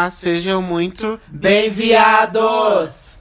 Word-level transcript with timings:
Olá, 0.00 0.10
sejam 0.10 0.62
muito 0.62 1.20
Bem-viados! 1.28 3.18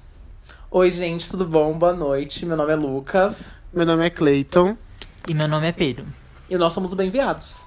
Oi, 0.71 0.89
gente, 0.89 1.29
tudo 1.29 1.43
bom? 1.43 1.77
Boa 1.77 1.91
noite. 1.91 2.45
Meu 2.45 2.55
nome 2.55 2.71
é 2.71 2.75
Lucas. 2.77 3.53
Meu 3.73 3.85
nome 3.85 4.05
é 4.05 4.09
Clayton. 4.09 4.77
E 5.27 5.33
meu 5.33 5.45
nome 5.45 5.67
é 5.67 5.73
Pedro. 5.73 6.05
E 6.49 6.57
nós 6.57 6.71
somos 6.71 6.93
bem-viados. 6.93 7.65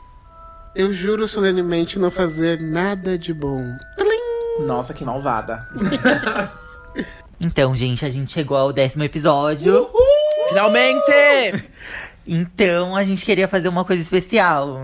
Eu 0.74 0.94
juro 0.94 1.28
solenemente 1.28 1.98
não 1.98 2.10
fazer 2.10 2.58
nada 2.62 3.18
de 3.18 3.34
bom. 3.34 3.60
Nossa, 4.60 4.94
que 4.94 5.04
malvada. 5.04 5.68
Então, 7.38 7.74
gente, 7.76 8.06
a 8.06 8.10
gente 8.10 8.32
chegou 8.32 8.56
ao 8.56 8.72
décimo 8.72 9.02
episódio. 9.02 9.90
Finalmente! 10.48 11.68
Então, 12.26 12.94
a 12.96 13.02
gente 13.02 13.24
queria 13.26 13.48
fazer 13.48 13.68
uma 13.68 13.84
coisa 13.84 14.00
especial. 14.00 14.78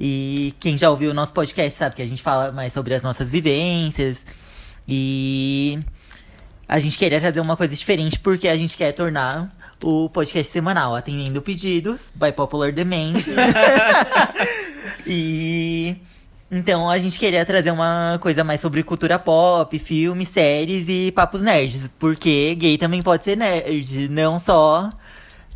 E 0.00 0.54
quem 0.58 0.78
já 0.78 0.88
ouviu 0.88 1.10
o 1.10 1.14
nosso 1.14 1.32
podcast 1.34 1.78
sabe 1.78 1.96
que 1.96 2.00
a 2.00 2.06
gente 2.06 2.22
fala 2.22 2.50
mais 2.50 2.72
sobre 2.72 2.94
as 2.94 3.02
nossas 3.02 3.30
vivências. 3.30 4.24
E 4.88 5.78
a 6.66 6.78
gente 6.78 6.96
queria 6.96 7.20
trazer 7.20 7.40
uma 7.40 7.54
coisa 7.54 7.74
diferente 7.74 8.18
porque 8.18 8.48
a 8.48 8.56
gente 8.56 8.78
quer 8.78 8.92
tornar 8.92 9.54
o 9.82 10.08
podcast 10.08 10.50
semanal, 10.50 10.96
atendendo 10.96 11.42
pedidos 11.42 12.10
by 12.14 12.32
popular 12.32 12.72
demand. 12.72 13.12
e 15.06 15.96
então 16.50 16.88
a 16.88 16.96
gente 16.96 17.18
queria 17.18 17.44
trazer 17.44 17.70
uma 17.70 18.18
coisa 18.22 18.42
mais 18.42 18.60
sobre 18.60 18.82
cultura 18.82 19.18
pop, 19.18 19.78
filmes, 19.78 20.30
séries 20.30 20.86
e 20.88 21.12
papos 21.12 21.42
nerds, 21.42 21.90
porque 21.98 22.54
gay 22.54 22.78
também 22.78 23.02
pode 23.02 23.22
ser 23.22 23.36
nerd, 23.36 24.08
não 24.08 24.38
só 24.38 24.90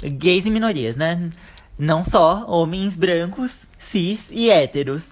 gays 0.03 0.45
e 0.45 0.51
minorias, 0.51 0.97
né? 0.97 1.31
Não 1.79 2.05
só 2.05 2.45
homens 2.47 2.95
brancos, 2.95 3.53
cis 3.85 4.29
e 4.31 4.51
héteros. 4.51 5.05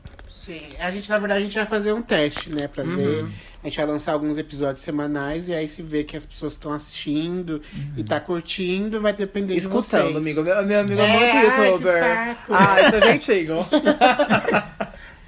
Sim, 0.44 0.60
a 0.80 0.90
gente, 0.90 1.08
na 1.08 1.18
verdade, 1.18 1.40
a 1.40 1.44
gente 1.44 1.54
vai 1.54 1.66
fazer 1.66 1.92
um 1.92 2.02
teste, 2.02 2.50
né, 2.50 2.66
pra 2.66 2.82
ver. 2.82 3.26
A 3.62 3.68
gente 3.68 3.76
vai 3.76 3.86
lançar 3.86 4.12
alguns 4.12 4.36
episódios 4.38 4.82
semanais 4.82 5.46
e 5.46 5.54
aí 5.54 5.68
se 5.68 5.82
vê 5.82 6.02
que 6.02 6.16
as 6.16 6.26
pessoas 6.26 6.54
estão 6.54 6.72
assistindo 6.72 7.62
e 7.96 8.02
tá 8.02 8.18
curtindo, 8.18 9.00
vai 9.00 9.12
depender 9.12 9.54
de 9.54 9.68
vocês. 9.68 10.02
Escutando, 10.02 10.18
amigo. 10.18 10.42
Meu, 10.42 10.64
meu 10.66 10.80
amigo 10.80 11.00
é, 11.00 11.04
É, 11.04 11.12
muito 11.12 11.32
ai, 11.32 11.52
que 11.52 11.62
youtuber. 11.66 11.98
saco. 11.98 12.52
Ah, 12.54 12.82
isso 12.82 12.96
é 12.96 13.00
gentil. 13.12 13.56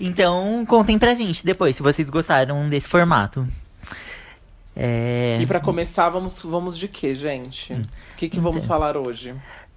Então, 0.01 0.65
contem 0.67 0.99
pra 0.99 1.15
gente 1.15 1.47
depois 1.47 1.77
se 1.77 1.83
vocês 1.83 2.11
gostaram 2.11 2.69
desse 2.69 2.89
formato. 2.89 3.47
É... 4.77 5.39
e 5.41 5.47
pra 5.47 5.61
começar, 5.61 6.09
vamos, 6.09 6.41
vamos 6.43 6.77
de 6.77 6.89
quê, 6.89 7.15
gente? 7.15 7.73
O 7.73 7.87
que, 8.17 8.29
que 8.29 8.41
vamos 8.41 8.67
falar 8.67 8.97
hoje? 8.97 9.33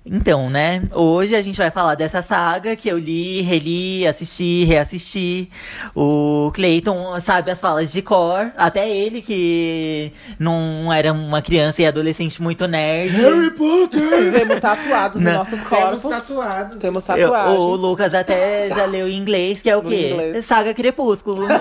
Então, 0.10 0.50
né? 0.50 0.84
Hoje 0.94 1.36
a 1.36 1.42
gente 1.42 1.58
vai 1.58 1.70
falar 1.70 1.94
dessa 1.96 2.22
saga 2.24 2.78
que 2.78 2.88
eu 2.88 2.98
li, 2.98 3.42
reli, 3.42 4.08
assisti, 4.08 4.64
reassisti. 4.64 5.50
O 5.94 6.50
Clayton 6.56 7.20
sabe 7.20 7.52
as 7.52 7.60
falas 7.60 7.92
de 7.92 8.02
cor. 8.02 8.50
Até 8.56 8.90
ele, 8.90 9.22
que 9.22 10.14
não 10.40 10.94
era 10.94 11.12
uma 11.12 11.42
criança 11.42 11.82
e 11.82 11.86
adolescente 11.86 12.42
muito 12.42 12.66
nerd. 12.68 13.12
Harry 13.18 13.52
Potter! 13.52 14.32
Temos 14.34 14.60
tatuados 14.62 15.22
nos 15.22 15.34
nossos 15.34 15.60
Temos 15.60 15.68
corpos. 15.70 16.02
tatuados. 16.28 16.80
Temos 16.80 17.10
Eu- 17.10 17.16
tatuagens. 17.30 17.60
o 17.60 17.76
Lucas 17.76 18.14
até 18.14 18.70
já 18.74 18.86
leu 18.86 19.10
em 19.10 19.18
inglês, 19.18 19.62
que 19.62 19.70
é 19.70 19.76
o 19.76 19.82
No 19.84 19.90
quê? 19.90 20.12
inglês. 20.12 20.46
Saga 20.46 20.74
Crepúsculo. 20.74 21.46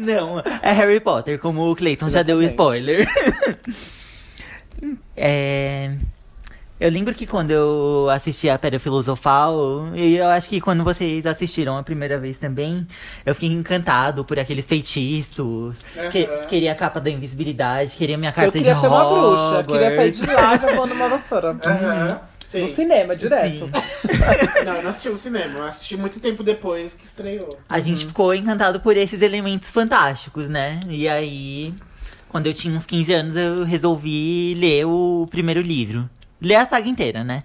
Não, 0.00 0.40
é 0.62 0.72
Harry 0.72 0.98
Potter, 0.98 1.38
como 1.38 1.70
o 1.70 1.76
Clayton 1.76 2.10
já 2.10 2.22
deu 2.22 2.38
o 2.38 2.42
Exatamente. 2.42 2.80
spoiler. 2.82 3.08
é... 5.16 5.92
Eu 6.80 6.90
lembro 6.90 7.14
que 7.14 7.26
quando 7.26 7.50
eu 7.50 8.08
assisti 8.10 8.48
a 8.48 8.58
Pedra 8.58 8.80
Filosofal, 8.80 9.88
e 9.94 10.16
eu 10.16 10.26
acho 10.28 10.48
que 10.48 10.62
quando 10.62 10.82
vocês 10.82 11.26
assistiram 11.26 11.76
a 11.76 11.82
primeira 11.82 12.18
vez 12.18 12.38
também, 12.38 12.86
eu 13.26 13.34
fiquei 13.34 13.50
encantado 13.50 14.24
por 14.24 14.38
aqueles 14.38 14.64
feitiços. 14.66 15.76
Que- 16.10 16.24
Aham. 16.24 16.40
queria 16.48 16.72
a 16.72 16.74
capa 16.74 16.98
da 16.98 17.10
invisibilidade, 17.10 17.94
queria 17.96 18.16
minha 18.16 18.30
Eu 18.30 18.34
carta 18.34 18.52
queria 18.52 18.74
de 18.74 18.80
ser 18.80 18.86
uma 18.86 19.04
Hogwarts. 19.04 19.40
bruxa. 19.40 19.64
Queria 19.64 19.94
sair 19.96 20.10
de 20.10 20.26
lá 20.26 20.56
já 20.56 20.74
voando 20.74 20.94
uma 20.94 21.08
vassoura. 21.10 21.50
Aham, 21.66 22.20
sim. 22.46 22.62
No 22.62 22.68
cinema, 22.68 23.14
direto. 23.14 23.68
Não, 24.64 24.76
eu 24.76 24.82
não 24.82 24.90
assisti 24.90 25.08
o 25.10 25.16
cinema. 25.18 25.58
Eu 25.58 25.64
assisti 25.64 25.96
muito 25.98 26.18
tempo 26.18 26.42
depois 26.42 26.94
que 26.94 27.04
estreou. 27.04 27.58
A 27.68 27.78
gente 27.80 28.06
ficou 28.06 28.34
encantado 28.34 28.80
por 28.80 28.96
esses 28.96 29.20
elementos 29.20 29.70
fantásticos, 29.70 30.48
né? 30.48 30.80
E 30.88 31.06
aí, 31.08 31.74
quando 32.28 32.46
eu 32.46 32.54
tinha 32.54 32.74
uns 32.76 32.86
15 32.86 33.12
anos, 33.12 33.36
eu 33.36 33.64
resolvi 33.64 34.54
ler 34.58 34.86
o 34.86 35.26
primeiro 35.30 35.60
livro. 35.60 36.08
Ler 36.40 36.56
a 36.56 36.66
saga 36.66 36.88
inteira, 36.88 37.22
né? 37.22 37.42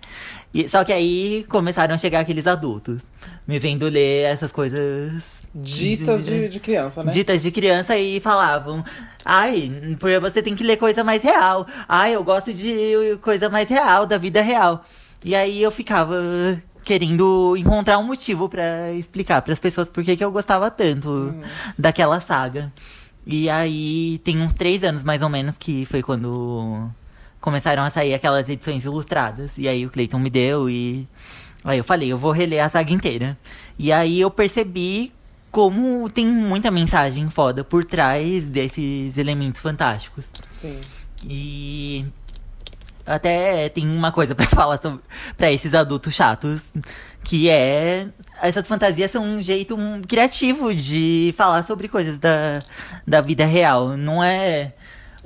E- 0.53 0.69
só 0.69 0.83
que 0.83 0.94
aí 0.94 1.45
começaram 1.50 1.94
a 1.95 1.97
chegar 1.97 2.22
aqueles 2.22 2.47
adultos, 2.47 3.01
me 3.47 3.59
vendo 3.59 3.88
ler 3.88 4.23
essas 4.23 4.51
coisas 4.51 5.23
Ditas 5.53 6.25
de, 6.25 6.50
de 6.50 6.59
criança, 6.59 7.01
né? 7.01 7.11
ditas 7.13 7.41
de 7.41 7.50
criança 7.50 7.97
e 7.97 8.19
falavam: 8.19 8.83
Ai, 9.23 9.72
porque 10.00 10.19
você 10.19 10.41
tem 10.41 10.53
que 10.53 10.66
ler 10.66 10.75
coisa 10.75 11.01
mais 11.01 11.23
real. 11.23 11.66
Ai, 11.88 12.13
eu 12.13 12.23
gosto 12.25 12.53
de 12.53 13.17
coisa 13.22 13.50
mais 13.50 13.69
real, 13.69 14.06
da 14.06 14.17
vida 14.17 14.41
real. 14.41 14.83
E 15.23 15.33
aí 15.33 15.63
eu 15.63 15.72
ficava 15.72 16.16
querendo 16.83 17.56
encontrar 17.57 17.97
um 17.97 18.03
motivo 18.03 18.50
pra 18.50 18.91
explicar 18.94 19.41
pras 19.41 19.57
pessoas 19.59 19.88
por 19.89 20.03
que 20.03 20.17
que 20.17 20.23
eu 20.23 20.31
gostava 20.31 20.69
tanto 20.69 21.33
daquela 21.79 22.19
saga. 22.19 22.72
E 23.25 23.50
aí 23.50 24.19
tem 24.25 24.41
uns 24.41 24.53
três 24.53 24.83
anos 24.83 25.03
mais 25.03 25.22
ou 25.22 25.29
menos 25.29 25.57
que 25.57 25.85
foi 25.85 26.03
quando 26.03 26.88
começaram 27.45 27.83
a 27.83 27.91
sair 27.91 28.16
aquelas 28.16 28.50
edições 28.50 28.83
ilustradas. 28.83 29.51
E 29.56 29.69
aí 29.69 29.85
o 29.85 29.89
Clayton 29.91 30.17
me 30.17 30.31
deu 30.31 30.67
e. 30.67 31.07
Aí 31.63 31.78
eu 31.78 31.83
falei, 31.83 32.11
eu 32.11 32.17
vou 32.17 32.31
reler 32.31 32.63
a 32.63 32.69
saga 32.69 32.91
inteira. 32.91 33.38
E 33.78 33.91
aí 33.91 34.19
eu 34.19 34.31
percebi 34.31 35.13
como 35.51 36.09
tem 36.09 36.25
muita 36.25 36.72
mensagem 36.72 37.29
foda 37.29 37.63
por 37.63 37.85
trás 37.85 38.45
desses 38.45 39.16
elementos 39.17 39.61
fantásticos. 39.61 40.28
Sim. 40.57 40.81
E 41.23 42.06
até 43.06 43.69
tem 43.69 43.88
uma 43.88 44.12
coisa 44.12 44.33
pra 44.33 44.47
falar 44.50 44.79
sobre 44.79 45.01
para 45.38 45.51
esses 45.51 45.75
adultos 45.75 46.16
chatos, 46.16 46.62
que 47.23 47.50
é 47.50 48.07
essas 48.41 48.67
fantasias 48.67 49.12
são 49.12 49.23
um 49.23 49.41
jeito 49.41 49.77
criativo 50.07 50.73
de 50.73 51.33
falar 51.38 51.63
sobre 51.63 51.88
coisas 51.88 52.17
da, 52.17 52.63
da 53.07 53.22
vida 53.22 53.45
real, 53.45 53.95
não 53.95 54.23
é 54.23 54.73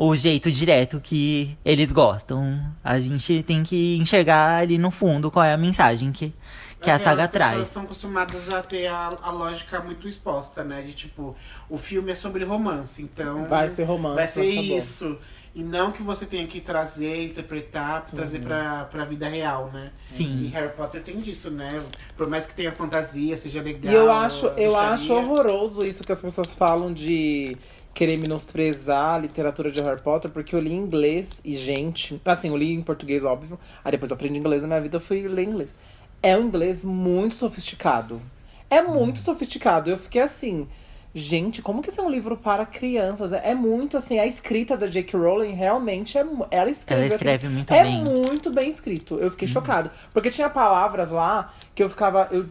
o 0.01 0.15
jeito 0.15 0.49
direto 0.49 1.01
que 1.01 1.57
eles 1.65 1.91
gostam. 1.91 2.57
A 2.81 2.97
gente 3.01 3.43
tem 3.43 3.63
que 3.63 3.97
enxergar 3.97 4.59
ali 4.61 4.77
no 4.77 4.91
fundo 4.91 5.29
qual 5.29 5.43
é 5.43 5.51
a 5.53 5.57
mensagem 5.57 6.13
que, 6.13 6.33
que 6.81 6.89
a 6.89 6.93
É, 6.95 6.99
saga 6.99 7.25
as 7.25 7.31
traz. 7.31 7.49
pessoas 7.51 7.67
estão 7.67 7.83
acostumadas 7.83 8.49
a 8.49 8.61
ter 8.61 8.87
a, 8.87 9.17
a 9.21 9.29
lógica 9.31 9.81
muito 9.81 10.07
exposta, 10.07 10.63
né? 10.63 10.81
De 10.83 10.93
tipo, 10.93 11.35
o 11.69 11.77
filme 11.77 12.13
é 12.13 12.15
sobre 12.15 12.45
romance, 12.45 13.01
então. 13.01 13.43
Vai 13.49 13.67
ser 13.67 13.83
romance, 13.83 14.15
Vai 14.15 14.27
ser 14.27 14.51
acabou. 14.53 14.77
isso. 14.77 15.17
E 15.53 15.63
não 15.63 15.91
que 15.91 16.01
você 16.01 16.25
tenha 16.27 16.45
que 16.47 16.61
trazer, 16.61 17.25
interpretar, 17.25 18.05
trazer 18.13 18.39
pra, 18.39 18.85
pra 18.85 19.03
vida 19.03 19.27
real, 19.27 19.69
né? 19.73 19.91
Sim. 20.05 20.43
E 20.43 20.47
Harry 20.49 20.69
Potter 20.69 21.01
tem 21.03 21.19
disso, 21.19 21.49
né? 21.51 21.81
Por 22.15 22.27
mais 22.29 22.45
que 22.45 22.53
tenha 22.53 22.71
fantasia, 22.71 23.35
seja 23.35 23.61
legal. 23.61 23.91
E 23.91 23.95
eu 23.97 24.09
acho, 24.11 24.45
eu 24.55 24.77
acho 24.77 25.11
horroroso 25.13 25.83
isso 25.83 26.03
que 26.05 26.11
as 26.11 26.21
pessoas 26.21 26.53
falam 26.53 26.93
de 26.93 27.57
querer 27.99 28.17
menosprezar 28.17 29.15
a 29.15 29.17
literatura 29.17 29.69
de 29.69 29.81
Harry 29.81 29.99
Potter, 29.99 30.31
porque 30.31 30.55
eu 30.55 30.59
li 30.61 30.71
em 30.71 30.77
inglês 30.77 31.41
e, 31.43 31.53
gente. 31.53 32.21
Assim, 32.23 32.47
eu 32.47 32.55
li 32.55 32.73
em 32.73 32.81
português, 32.81 33.25
óbvio. 33.25 33.59
Aí 33.83 33.91
depois 33.91 34.09
eu 34.09 34.15
aprendi 34.15 34.39
inglês 34.39 34.61
na 34.61 34.69
minha 34.69 34.79
vida, 34.79 34.95
eu 34.95 35.01
fui 35.01 35.27
ler 35.27 35.43
inglês. 35.43 35.75
É 36.23 36.37
um 36.37 36.43
inglês 36.43 36.85
muito 36.85 37.35
sofisticado. 37.35 38.21
É 38.69 38.81
muito 38.81 39.19
sofisticado. 39.19 39.89
Eu 39.89 39.97
fiquei 39.97 40.21
assim. 40.21 40.65
Gente, 41.13 41.61
como 41.61 41.81
que 41.81 41.89
isso 41.89 41.99
é 41.99 42.03
um 42.05 42.09
livro 42.09 42.37
para 42.37 42.65
crianças? 42.65 43.33
É 43.33 43.53
muito 43.53 43.97
assim, 43.97 44.17
a 44.17 44.25
escrita 44.25 44.77
da 44.77 44.87
J.K. 44.87 45.19
Rowling 45.19 45.51
realmente 45.51 46.17
é. 46.17 46.25
Ela 46.51 46.69
escreve. 46.69 47.05
Ela 47.05 47.15
escreve 47.15 47.49
muito 47.49 47.73
é 47.73 47.83
bem. 47.83 48.01
muito 48.01 48.49
bem 48.49 48.69
escrito. 48.69 49.15
Eu 49.15 49.29
fiquei 49.29 49.47
chocado. 49.47 49.91
Porque 50.13 50.31
tinha 50.31 50.49
palavras 50.49 51.11
lá 51.11 51.53
que 51.75 51.83
eu 51.83 51.89
ficava. 51.89 52.29
Eu, 52.31 52.45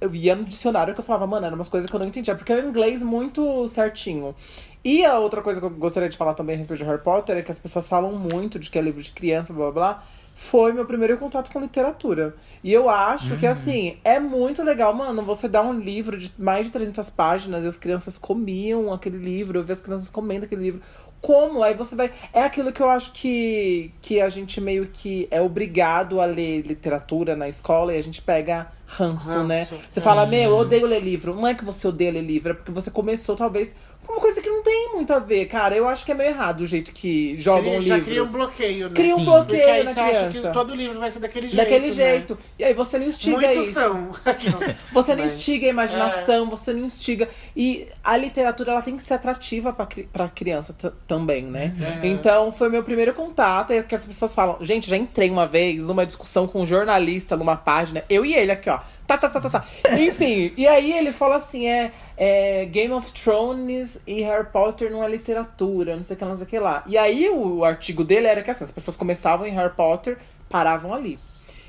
eu 0.00 0.08
via 0.08 0.34
no 0.34 0.44
dicionário 0.44 0.94
que 0.94 1.00
eu 1.00 1.04
falava, 1.04 1.26
mano, 1.26 1.46
eram 1.46 1.56
umas 1.56 1.68
coisas 1.68 1.90
que 1.90 1.94
eu 1.94 2.00
não 2.00 2.06
entendia. 2.06 2.34
Porque 2.34 2.52
é 2.52 2.56
um 2.56 2.68
inglês 2.68 3.02
muito 3.02 3.68
certinho. 3.68 4.34
E 4.86 5.04
a 5.04 5.18
outra 5.18 5.42
coisa 5.42 5.58
que 5.58 5.66
eu 5.66 5.70
gostaria 5.70 6.08
de 6.08 6.16
falar 6.16 6.34
também 6.34 6.54
a 6.54 6.58
respeito 6.58 6.78
de 6.78 6.84
Harry 6.84 7.02
Potter 7.02 7.38
é 7.38 7.42
que 7.42 7.50
as 7.50 7.58
pessoas 7.58 7.88
falam 7.88 8.12
muito 8.12 8.56
de 8.56 8.70
que 8.70 8.78
é 8.78 8.80
livro 8.80 9.02
de 9.02 9.10
criança, 9.10 9.52
blá 9.52 9.64
blá 9.64 9.72
blá. 9.72 10.04
Foi 10.36 10.72
meu 10.72 10.86
primeiro 10.86 11.18
contato 11.18 11.50
com 11.50 11.58
literatura. 11.58 12.36
E 12.62 12.72
eu 12.72 12.88
acho 12.88 13.36
que, 13.36 13.48
assim, 13.48 13.96
é 14.04 14.20
muito 14.20 14.62
legal, 14.62 14.94
mano, 14.94 15.22
você 15.22 15.48
dá 15.48 15.60
um 15.60 15.72
livro 15.72 16.16
de 16.16 16.30
mais 16.38 16.66
de 16.66 16.72
300 16.72 17.10
páginas 17.10 17.64
e 17.64 17.66
as 17.66 17.76
crianças 17.76 18.16
comiam 18.16 18.92
aquele 18.92 19.16
livro, 19.16 19.58
eu 19.58 19.64
vi 19.64 19.72
as 19.72 19.80
crianças 19.80 20.08
comendo 20.08 20.44
aquele 20.44 20.62
livro. 20.62 20.80
Como? 21.20 21.64
Aí 21.64 21.74
você 21.74 21.96
vai. 21.96 22.12
É 22.32 22.42
aquilo 22.42 22.70
que 22.70 22.80
eu 22.80 22.88
acho 22.88 23.12
que, 23.12 23.92
que 24.00 24.20
a 24.20 24.28
gente 24.28 24.60
meio 24.60 24.86
que 24.86 25.26
é 25.32 25.40
obrigado 25.40 26.20
a 26.20 26.26
ler 26.26 26.60
literatura 26.60 27.34
na 27.34 27.48
escola 27.48 27.92
e 27.92 27.98
a 27.98 28.02
gente 28.02 28.22
pega 28.22 28.70
ranço, 28.86 29.42
né? 29.42 29.60
Ranço. 29.60 29.78
Você 29.90 30.00
fala, 30.00 30.26
meu, 30.26 30.50
eu 30.50 30.56
odeio 30.56 30.86
ler 30.86 31.02
livro. 31.02 31.34
Não 31.34 31.46
é 31.46 31.54
que 31.54 31.64
você 31.64 31.88
odeia 31.88 32.12
ler 32.12 32.22
livro, 32.22 32.52
é 32.52 32.54
porque 32.54 32.70
você 32.70 32.90
começou, 32.90 33.34
talvez, 33.34 33.74
uma 34.08 34.20
coisa 34.20 34.40
que 34.40 34.48
não 34.48 34.62
tem 34.62 34.92
muito 34.92 35.12
a 35.12 35.18
ver, 35.18 35.46
cara. 35.46 35.76
Eu 35.76 35.88
acho 35.88 36.04
que 36.04 36.12
é 36.12 36.14
meio 36.14 36.30
errado 36.30 36.60
o 36.62 36.66
jeito 36.66 36.92
que 36.92 37.36
jogam 37.38 37.62
Cria- 37.64 37.78
livros. 37.78 37.98
já 37.98 38.00
cria 38.04 38.24
um 38.24 38.32
bloqueio, 38.32 38.88
né? 38.88 38.94
Cria 38.94 39.14
um 39.14 39.18
Sim. 39.18 39.24
Porque 39.24 39.40
bloqueio 39.56 39.72
aí 39.72 39.82
na 39.84 39.92
você 39.92 40.00
acha 40.00 40.28
criança. 40.28 40.48
que 40.48 40.54
todo 40.54 40.74
livro 40.74 40.98
vai 41.00 41.10
ser 41.10 41.18
daquele 41.20 41.48
jeito. 41.48 41.56
Daquele 41.56 41.86
né? 41.88 41.92
jeito. 41.92 42.38
E 42.58 42.64
aí 42.64 42.74
você 42.74 42.98
não 42.98 43.06
instiga 43.06 43.36
Muitos 43.38 43.64
isso. 43.66 43.72
são. 43.74 44.10
Você 44.92 45.14
não 45.14 45.24
Mas- 45.24 45.36
instiga 45.36 45.66
a 45.66 45.70
imaginação, 45.70 46.48
você 46.48 46.72
não 46.72 46.84
instiga. 46.86 47.28
E 47.56 47.86
a 48.02 48.16
literatura 48.16 48.72
ela 48.72 48.82
tem 48.82 48.96
que 48.96 49.02
ser 49.02 49.14
atrativa 49.14 49.72
pra, 49.72 49.86
cri- 49.86 50.08
pra 50.12 50.28
criança 50.28 50.72
também, 51.06 51.42
né? 51.42 51.74
É. 52.02 52.06
Então 52.06 52.50
foi 52.52 52.68
meu 52.68 52.82
primeiro 52.82 53.12
contato. 53.14 53.72
É 53.72 53.82
que 53.82 53.94
as 53.94 54.06
pessoas 54.06 54.34
falam. 54.34 54.56
Gente, 54.60 54.88
já 54.88 54.96
entrei 54.96 55.30
uma 55.30 55.46
vez 55.46 55.88
numa 55.88 56.06
discussão 56.06 56.46
com 56.46 56.62
um 56.62 56.66
jornalista 56.66 57.36
numa 57.36 57.56
página. 57.56 58.04
Eu 58.08 58.24
e 58.24 58.34
ele 58.34 58.52
aqui, 58.52 58.70
ó. 58.70 58.78
Tá, 59.06 59.16
tá, 59.18 59.28
tá, 59.28 59.40
tá, 59.40 59.50
tá. 59.50 59.64
Enfim, 59.98 60.52
e 60.56 60.66
aí 60.66 60.92
ele 60.92 61.12
fala 61.12 61.36
assim: 61.36 61.66
é, 61.68 61.92
é, 62.16 62.64
Game 62.66 62.92
of 62.92 63.12
Thrones 63.12 64.02
e 64.06 64.22
Harry 64.22 64.46
Potter 64.46 64.90
não 64.90 65.04
é 65.04 65.08
literatura, 65.08 65.96
não 65.96 66.02
sei 66.02 66.16
o 66.16 66.18
que, 66.18 66.24
lá, 66.24 66.30
não 66.30 66.36
sei 66.36 66.46
o 66.46 66.48
que 66.48 66.58
lá. 66.58 66.82
E 66.86 66.96
aí 66.96 67.28
o 67.28 67.64
artigo 67.64 68.02
dele 68.02 68.26
era 68.26 68.42
que 68.42 68.50
assim, 68.50 68.64
as 68.64 68.72
pessoas 68.72 68.96
começavam 68.96 69.46
em 69.46 69.52
Harry 69.52 69.74
Potter, 69.74 70.18
paravam 70.48 70.94
ali. 70.94 71.18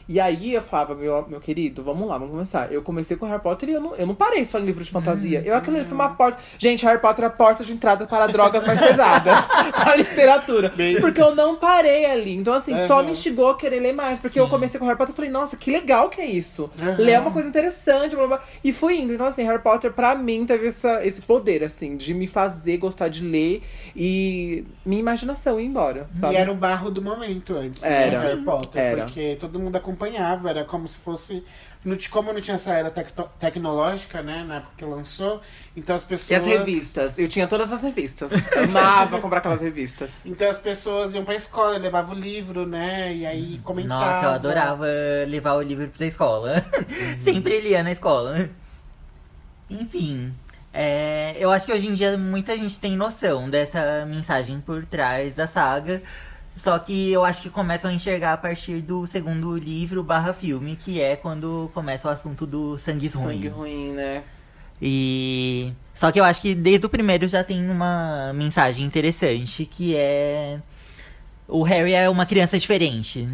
E 0.07 0.19
aí 0.19 0.53
eu 0.53 0.61
falava, 0.61 0.95
meu, 0.95 1.25
meu 1.27 1.39
querido, 1.39 1.83
vamos 1.83 2.07
lá, 2.07 2.17
vamos 2.17 2.31
começar. 2.31 2.71
Eu 2.71 2.81
comecei 2.81 3.17
com 3.17 3.25
Harry 3.25 3.41
Potter 3.41 3.69
e 3.69 3.73
eu 3.73 3.81
não, 3.81 3.95
eu 3.95 4.07
não 4.07 4.15
parei 4.15 4.45
só 4.45 4.57
em 4.59 4.65
livro 4.65 4.83
de 4.83 4.89
fantasia. 4.89 5.41
Eu 5.45 5.55
aquilo 5.55 5.83
foi 5.83 5.93
uma 5.93 6.09
porta. 6.09 6.41
Gente, 6.57 6.85
Harry 6.85 6.99
Potter 7.01 7.25
é 7.25 7.27
a 7.27 7.31
porta 7.31 7.63
de 7.63 7.73
entrada 7.73 8.07
para 8.07 8.27
drogas 8.27 8.63
mais 8.63 8.79
pesadas. 8.79 9.37
a 9.73 9.95
literatura. 9.95 10.71
Porque 11.01 11.21
eu 11.21 11.35
não 11.35 11.55
parei 11.57 12.05
ali. 12.05 12.35
Então, 12.35 12.53
assim, 12.53 12.75
só 12.87 12.95
Aham. 12.99 13.03
me 13.07 13.11
instigou 13.11 13.49
a 13.49 13.57
querer 13.57 13.79
ler 13.79 13.93
mais. 13.93 14.19
Porque 14.19 14.39
eu 14.39 14.47
comecei 14.47 14.79
com 14.79 14.85
Harry 14.85 14.97
Potter 14.97 15.13
e 15.13 15.15
falei, 15.15 15.31
nossa, 15.31 15.57
que 15.57 15.69
legal 15.71 16.09
que 16.09 16.21
é 16.21 16.25
isso. 16.25 16.69
Aham. 16.79 16.95
Ler 16.97 17.11
é 17.13 17.19
uma 17.19 17.31
coisa 17.31 17.49
interessante, 17.49 18.15
blá, 18.15 18.27
blá. 18.27 18.43
E 18.63 18.71
fui 18.71 18.97
indo. 18.99 19.13
Então, 19.13 19.27
assim, 19.27 19.43
Harry 19.43 19.61
Potter, 19.61 19.91
pra 19.91 20.15
mim, 20.15 20.45
teve 20.45 20.67
essa, 20.67 21.05
esse 21.05 21.21
poder, 21.21 21.63
assim, 21.63 21.97
de 21.97 22.13
me 22.13 22.27
fazer 22.27 22.77
gostar 22.77 23.09
de 23.09 23.23
ler 23.23 23.61
e 23.95 24.63
minha 24.85 24.99
imaginação 24.99 25.59
ir 25.59 25.65
embora. 25.65 26.07
Sabe? 26.15 26.33
E 26.33 26.37
era 26.37 26.51
o 26.51 26.55
barro 26.55 26.89
do 26.89 27.01
momento 27.01 27.55
antes, 27.55 27.83
Era. 27.83 28.17
né? 28.19 28.27
Harry 28.27 28.41
Potter. 28.43 28.81
Era. 28.81 29.03
Porque 29.05 29.35
todo 29.39 29.59
mundo 29.59 29.75
acompanhava, 29.97 30.49
era 30.49 30.63
como 30.63 30.87
se 30.87 30.97
fosse. 30.99 31.43
Ti- 31.97 32.09
como 32.09 32.33
não 32.33 32.41
tinha 32.41 32.55
essa 32.55 32.73
era 32.73 32.91
tecto- 32.91 33.29
tecnológica, 33.39 34.21
né? 34.21 34.43
Na 34.45 34.55
época 34.57 34.73
que 34.77 34.83
lançou, 34.85 35.41
então 35.75 35.95
as 35.95 36.03
pessoas. 36.03 36.29
E 36.31 36.35
as 36.35 36.45
revistas? 36.45 37.17
Eu 37.17 37.27
tinha 37.27 37.47
todas 37.47 37.71
as 37.71 37.81
revistas. 37.81 38.31
Amava 38.57 39.19
comprar 39.21 39.39
aquelas 39.39 39.61
revistas. 39.61 40.21
Então 40.37 40.49
as 40.49 40.59
pessoas 40.59 41.15
iam 41.15 41.23
pra 41.25 41.33
escola, 41.35 41.77
levavam 41.77 42.15
o 42.15 42.19
livro, 42.19 42.65
né? 42.65 43.13
E 43.15 43.25
aí 43.25 43.59
comentavam. 43.63 44.05
Nossa, 44.05 44.25
eu 44.25 44.29
adorava 44.31 44.85
levar 45.27 45.53
o 45.53 45.61
livro 45.61 45.87
pra 45.89 46.05
escola. 46.05 46.63
Sempre 47.23 47.59
lia 47.59 47.81
na 47.83 47.91
escola. 47.91 48.49
Enfim, 49.69 50.33
é, 50.73 51.35
eu 51.39 51.51
acho 51.51 51.65
que 51.65 51.71
hoje 51.73 51.87
em 51.87 51.93
dia 51.93 52.17
muita 52.17 52.55
gente 52.55 52.79
tem 52.79 52.95
noção 52.95 53.49
dessa 53.49 54.05
mensagem 54.05 54.59
por 54.61 54.85
trás 54.85 55.35
da 55.35 55.47
saga. 55.47 56.01
Só 56.63 56.79
que 56.79 57.11
eu 57.11 57.23
acho 57.23 57.41
que 57.43 57.49
começam 57.49 57.91
a 57.91 57.93
enxergar 57.93 58.33
a 58.33 58.37
partir 58.37 58.81
do 58.81 59.05
segundo 59.05 59.55
livro 59.55 60.03
barra 60.03 60.33
filme, 60.33 60.75
que 60.75 60.99
é 60.99 61.15
quando 61.15 61.69
começa 61.73 62.07
o 62.07 62.11
assunto 62.11 62.47
do 62.47 62.77
sangue 62.79 63.07
ruim. 63.07 63.23
Sangue 63.35 63.47
ruim, 63.47 63.91
né? 63.93 64.23
E. 64.81 65.71
Só 65.93 66.11
que 66.11 66.19
eu 66.19 66.23
acho 66.23 66.41
que 66.41 66.53
desde 66.55 66.85
o 66.85 66.89
primeiro 66.89 67.27
já 67.27 67.43
tem 67.43 67.69
uma 67.69 68.31
mensagem 68.33 68.85
interessante 68.85 69.65
que 69.65 69.95
é. 69.95 70.59
O 71.47 71.63
Harry 71.63 71.93
é 71.93 72.09
uma 72.09 72.25
criança 72.25 72.57
diferente. 72.57 73.27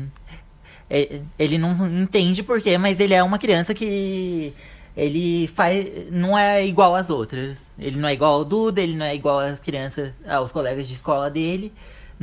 É- 0.90 1.22
Ele 1.40 1.58
não 1.58 1.74
entende 2.02 2.44
porquê, 2.44 2.78
mas 2.78 3.00
ele 3.00 3.14
é 3.14 3.24
uma 3.24 3.40
criança 3.40 3.74
que. 3.74 4.54
Ele 4.96 5.48
faz. 5.48 5.86
não 6.12 6.38
é 6.38 6.66
igual 6.66 6.94
às 6.94 7.10
outras. 7.10 7.58
Ele 7.80 7.98
não 8.00 8.08
é 8.08 8.14
igual 8.14 8.34
ao 8.34 8.46
Duda, 8.46 8.82
ele 8.82 8.96
não 8.96 9.06
é 9.06 9.16
igual 9.16 9.40
às 9.40 9.60
crianças, 9.60 10.12
aos 10.28 10.52
colegas 10.52 10.88
de 10.88 10.94
escola 10.94 11.30
dele. 11.32 11.74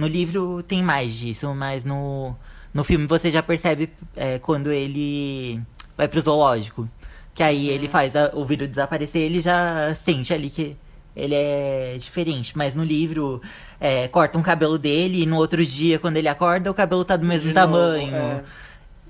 No 0.00 0.06
livro 0.06 0.62
tem 0.62 0.82
mais 0.82 1.14
disso, 1.19 1.55
mas 1.55 1.85
no, 1.85 2.35
no 2.73 2.82
filme 2.85 3.06
você 3.06 3.31
já 3.31 3.43
percebe 3.43 3.91
é, 4.17 4.38
quando 4.38 4.70
ele 4.73 5.61
vai 5.97 6.08
pro 6.08 6.20
zoológico. 6.20 6.88
Que 7.35 7.43
aí 7.43 7.69
ele 7.69 7.87
faz 7.88 8.17
a- 8.17 8.31
o 8.35 8.44
vírus 8.44 8.69
desaparecer, 8.69 9.23
ele 9.23 9.41
já 9.41 9.94
sente 9.94 10.32
ali 10.35 10.49
que 10.50 10.76
ele 11.14 11.35
é 11.35 11.97
diferente. 11.99 12.56
Mas 12.56 12.75
no 12.75 12.82
livro, 12.85 13.41
é, 13.81 14.08
corta 14.08 14.38
um 14.38 14.43
cabelo 14.43 14.79
dele 14.79 15.23
e 15.23 15.26
no 15.26 15.37
outro 15.37 15.64
dia, 15.64 15.99
quando 15.99 16.17
ele 16.17 16.29
acorda, 16.29 16.70
o 16.70 16.75
cabelo 16.75 17.05
tá 17.05 17.17
do 17.17 17.26
mesmo 17.26 17.49
De 17.49 17.55
novo, 17.55 17.67
tamanho. 17.73 18.14
é. 18.17 18.44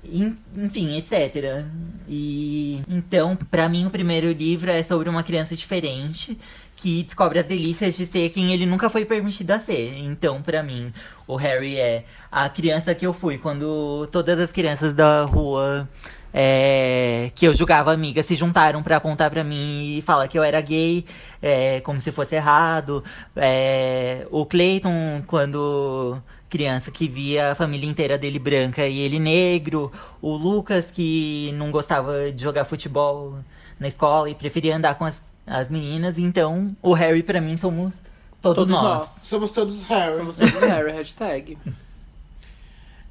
En- 0.03 0.35
Enfim, 0.57 0.97
etc. 0.97 1.63
E 2.09 2.81
então, 2.89 3.35
pra 3.49 3.69
mim, 3.69 3.85
o 3.85 3.89
primeiro 3.91 4.31
livro 4.31 4.69
é 4.71 4.81
sobre 4.83 5.07
uma 5.09 5.23
criança 5.23 5.55
diferente 5.55 6.37
que 6.81 7.03
descobre 7.03 7.37
as 7.37 7.45
delícias 7.45 7.95
de 7.95 8.07
ser 8.07 8.29
quem 8.31 8.53
ele 8.53 8.65
nunca 8.65 8.89
foi 8.89 9.05
permitido 9.05 9.51
a 9.51 9.59
ser. 9.59 9.93
Então, 9.99 10.41
pra 10.41 10.63
mim, 10.63 10.91
o 11.27 11.35
Harry 11.35 11.77
é 11.77 12.05
a 12.31 12.49
criança 12.49 12.95
que 12.95 13.05
eu 13.05 13.13
fui 13.13 13.37
quando 13.37 14.07
todas 14.11 14.39
as 14.39 14.51
crianças 14.51 14.91
da 14.91 15.21
rua 15.23 15.87
é, 16.33 17.31
que 17.35 17.45
eu 17.45 17.53
julgava 17.53 17.93
amiga 17.93 18.23
se 18.23 18.35
juntaram 18.35 18.81
pra 18.81 18.95
apontar 18.95 19.29
pra 19.29 19.43
mim 19.43 19.97
e 19.97 20.01
falar 20.01 20.27
que 20.27 20.39
eu 20.39 20.43
era 20.43 20.59
gay, 20.59 21.05
é, 21.39 21.81
como 21.81 22.01
se 22.01 22.11
fosse 22.11 22.33
errado. 22.35 23.03
É, 23.35 24.25
o 24.31 24.43
Clayton, 24.43 25.21
quando 25.27 26.17
criança 26.49 26.89
que 26.89 27.07
via 27.07 27.51
a 27.51 27.55
família 27.55 27.87
inteira 27.87 28.17
dele 28.17 28.39
branca 28.39 28.87
e 28.87 28.99
ele 28.99 29.19
negro. 29.19 29.91
O 30.19 30.35
Lucas, 30.35 30.89
que 30.89 31.51
não 31.53 31.69
gostava 31.69 32.31
de 32.31 32.41
jogar 32.41 32.65
futebol 32.65 33.35
na 33.79 33.87
escola 33.87 34.29
e 34.29 34.35
preferia 34.35 34.75
andar 34.75 34.95
com 34.95 35.05
as, 35.05 35.21
as 35.45 35.69
meninas. 35.69 36.17
Então, 36.17 36.75
o 36.81 36.93
Harry, 36.93 37.23
pra 37.23 37.41
mim, 37.41 37.57
somos 37.57 37.93
todos, 38.41 38.55
Todos 38.63 38.71
nós. 38.71 38.83
nós. 38.83 39.09
Somos 39.09 39.51
todos 39.51 39.83
Harry. 39.83 40.15
Somos 40.17 40.37
todos 40.37 40.61
Harry, 40.61 40.91
hashtag. 40.91 41.57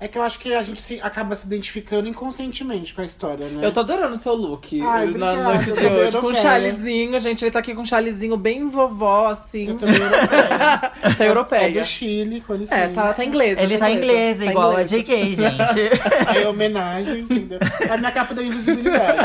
É 0.03 0.09
que 0.09 0.17
eu 0.17 0.23
acho 0.23 0.38
que 0.38 0.55
a 0.55 0.62
gente 0.62 0.81
se, 0.81 0.99
acaba 1.03 1.37
se 1.37 1.47
identificando 1.47 2.09
inconscientemente 2.09 2.94
com 2.94 3.03
a 3.03 3.05
hisória, 3.05 3.47
né? 3.49 3.62
Eu 3.67 3.71
tô 3.71 3.81
adorando 3.81 4.15
o 4.15 4.17
seu 4.19 4.35
look 4.35 4.81
Ai, 4.81 5.09
na 5.09 5.35
noite 5.37 5.73
de 5.73 5.87
hoje. 5.87 6.19
Com 6.19 6.29
um 6.29 6.35
chalezinho, 6.35 7.21
gente. 7.21 7.44
Ele 7.44 7.50
tá 7.50 7.59
aqui 7.59 7.75
com 7.75 7.82
um 7.82 7.85
chalezinho 7.85 8.35
bem 8.38 8.67
vovó, 8.67 9.27
assim. 9.29 9.69
Eu 9.69 9.77
também 9.77 9.97
europeia. 10.00 10.88
tá 11.19 11.25
É 11.25 11.29
europeia. 11.29 11.81
do 11.82 11.87
Chile, 11.87 12.41
com 12.41 12.55
licença. 12.55 12.77
É, 12.81 12.88
tá, 12.88 13.12
tá 13.12 13.23
inglês. 13.27 13.59
Ele 13.59 13.77
tá 13.77 13.91
inglês, 13.91 14.38
tá 14.38 14.47
igual 14.47 14.73
inglesa. 14.73 14.97
a 14.97 14.99
JK, 15.00 15.37
gente. 15.37 16.29
Aí 16.29 16.47
homenagem, 16.47 17.21
entendeu? 17.21 17.59
É 17.87 17.93
a 17.93 17.99
minha 17.99 18.11
capa 18.11 18.32
da 18.32 18.43
invisibilidade. 18.43 19.19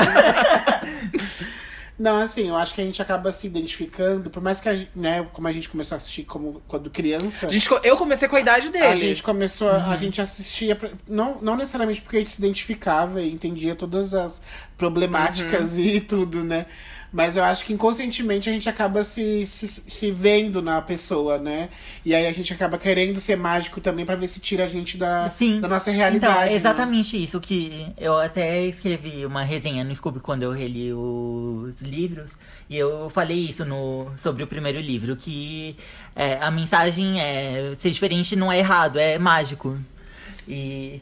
Não, 1.98 2.22
assim, 2.22 2.50
eu 2.50 2.56
acho 2.58 2.76
que 2.76 2.82
a 2.82 2.84
gente 2.84 3.02
acaba 3.02 3.32
se 3.32 3.48
identificando, 3.48 4.30
por 4.30 4.44
mais 4.44 4.60
que 4.60 4.68
a 4.68 4.76
gente, 4.76 4.92
né, 4.96 5.26
como 5.32 5.48
a 5.48 5.52
gente 5.54 5.70
começou 5.70 5.96
a 5.96 5.98
assistir 5.98 6.24
como, 6.24 6.62
quando 6.68 6.90
criança, 6.90 7.48
A 7.48 7.52
gente 7.52 7.70
eu 7.84 7.98
comecei 7.98 8.28
com 8.28 8.36
a 8.36 8.42
idade 8.42 8.70
dele. 8.70 8.86
a 8.86 8.96
gente 8.98 9.24
começou, 9.24 9.70
a, 9.70 9.92
a 9.92 9.98
gente 9.98 10.20
assistia, 10.20 10.78
não, 11.08 11.40
não 11.42 11.56
necessariamente 11.56 12.02
porque 12.02 12.18
a 12.18 12.20
gente 12.20 12.32
se 12.32 12.40
identificava 12.40 13.22
e 13.22 13.32
entendia 13.32 13.76
todas 13.76 14.14
as 14.14 14.42
problemáticas 14.78 15.78
e 15.78 16.00
tudo, 16.02 16.44
né? 16.44 16.66
Mas 17.14 17.38
eu 17.38 17.44
acho 17.46 17.66
que 17.66 17.72
inconscientemente 17.72 18.50
a 18.50 18.52
gente 18.52 18.68
acaba 18.68 19.02
se, 19.06 19.46
se, 19.46 19.68
se 19.70 20.12
vendo 20.12 20.62
na 20.62 20.82
pessoa, 20.82 21.38
né? 21.38 21.70
E 22.04 22.14
aí 22.14 22.28
a 22.28 22.32
gente 22.34 22.52
acaba 22.54 22.78
querendo 22.78 23.22
ser 23.22 23.38
mágico 23.38 23.80
também 23.80 24.06
pra 24.06 24.18
ver 24.18 24.28
se 24.28 24.42
tira 24.42 24.66
a 24.66 24.68
gente 24.68 24.98
da, 24.98 25.30
Sim. 25.30 25.62
da 25.62 25.68
nossa 25.70 25.92
Então, 25.92 25.98
realidade. 26.02 26.50
é 26.50 26.52
né? 26.52 26.56
exatamente 26.58 27.22
isso 27.24 27.40
que 27.40 27.88
eu 27.98 28.18
até 28.18 28.66
escrevi 28.66 29.26
uma 29.26 29.44
resenha 29.44 29.82
no 29.86 29.96
Scooby 29.96 30.20
quando 30.20 30.44
eu 30.44 30.52
reli 30.52 30.92
os 30.92 31.74
livros. 31.86 32.30
E 32.70 32.78
eu 32.78 33.10
falei 33.10 33.38
isso 33.38 33.64
no, 33.64 34.12
sobre 34.18 34.44
o 34.44 34.48
primeiro 34.48 34.80
livro, 34.80 35.16
que 35.16 35.76
é, 36.16 36.38
a 36.40 36.50
mensagem 36.50 37.22
é 37.22 37.76
ser 37.80 37.92
diferente 37.92 38.36
não 38.36 38.52
é 38.52 38.60
errado, 38.60 38.98
é 38.98 39.18
mágico. 39.20 39.78
E 40.48 41.02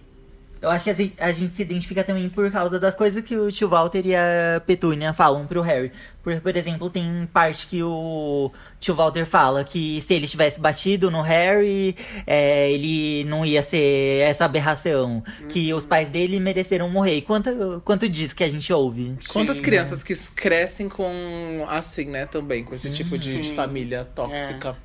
eu 0.63 0.70
acho 0.70 0.86
que 0.86 0.89
a, 0.89 0.93
gente- 0.93 1.13
a 1.20 1.32
gente 1.34 1.55
se 1.58 1.62
identifica 1.62 2.03
também 2.05 2.29
por 2.29 2.50
causa 2.50 2.79
das 2.79 2.96
coisas 2.96 3.22
que 3.22 3.36
o 3.36 3.51
tio 3.51 3.67
Walter 3.67 4.05
e 4.05 4.15
a 4.15 4.62
Petúnia 4.65 5.12
falam 5.12 5.46
pro 5.46 5.62
Harry. 5.62 5.91
Por, 6.24 6.39
por 6.39 6.55
exemplo, 6.55 6.89
tem 6.89 7.27
parte 7.34 7.67
que 7.67 7.84
o 7.84 8.50
tio 8.79 8.96
Walter 8.96 9.25
fala 9.25 9.65
que 9.65 10.01
se 10.08 10.13
ele 10.13 10.25
tivesse 10.25 10.62
batido 10.62 11.12
no 11.12 11.22
Harry, 11.22 11.98
é, 12.25 12.72
ele 12.72 13.25
não 13.25 13.46
ia 13.46 13.62
ser 13.62 14.22
essa 14.22 14.46
aberração. 14.46 15.22
Que 15.50 15.74
os 15.74 15.86
pais 15.86 16.08
dele 16.08 16.39
mereceram 16.39 16.89
morrer. 16.89 17.17
E 17.17 17.22
quanto, 17.22 17.82
quanto 17.84 18.08
disso 18.08 18.34
que 18.34 18.43
a 18.46 18.50
gente 18.50 18.72
ouve? 18.72 19.17
Quantas 19.27 19.58
Sim. 19.58 19.63
crianças 19.63 20.01
que 20.01 20.15
crescem 20.34 20.88
com 20.88 21.65
assim, 21.70 22.05
né, 22.05 22.25
também, 22.25 22.63
com 22.63 22.74
esse 22.74 22.89
tipo 22.93 23.17
de, 23.17 23.41
de 23.41 23.53
família 23.53 24.05
tóxica. 24.15 24.77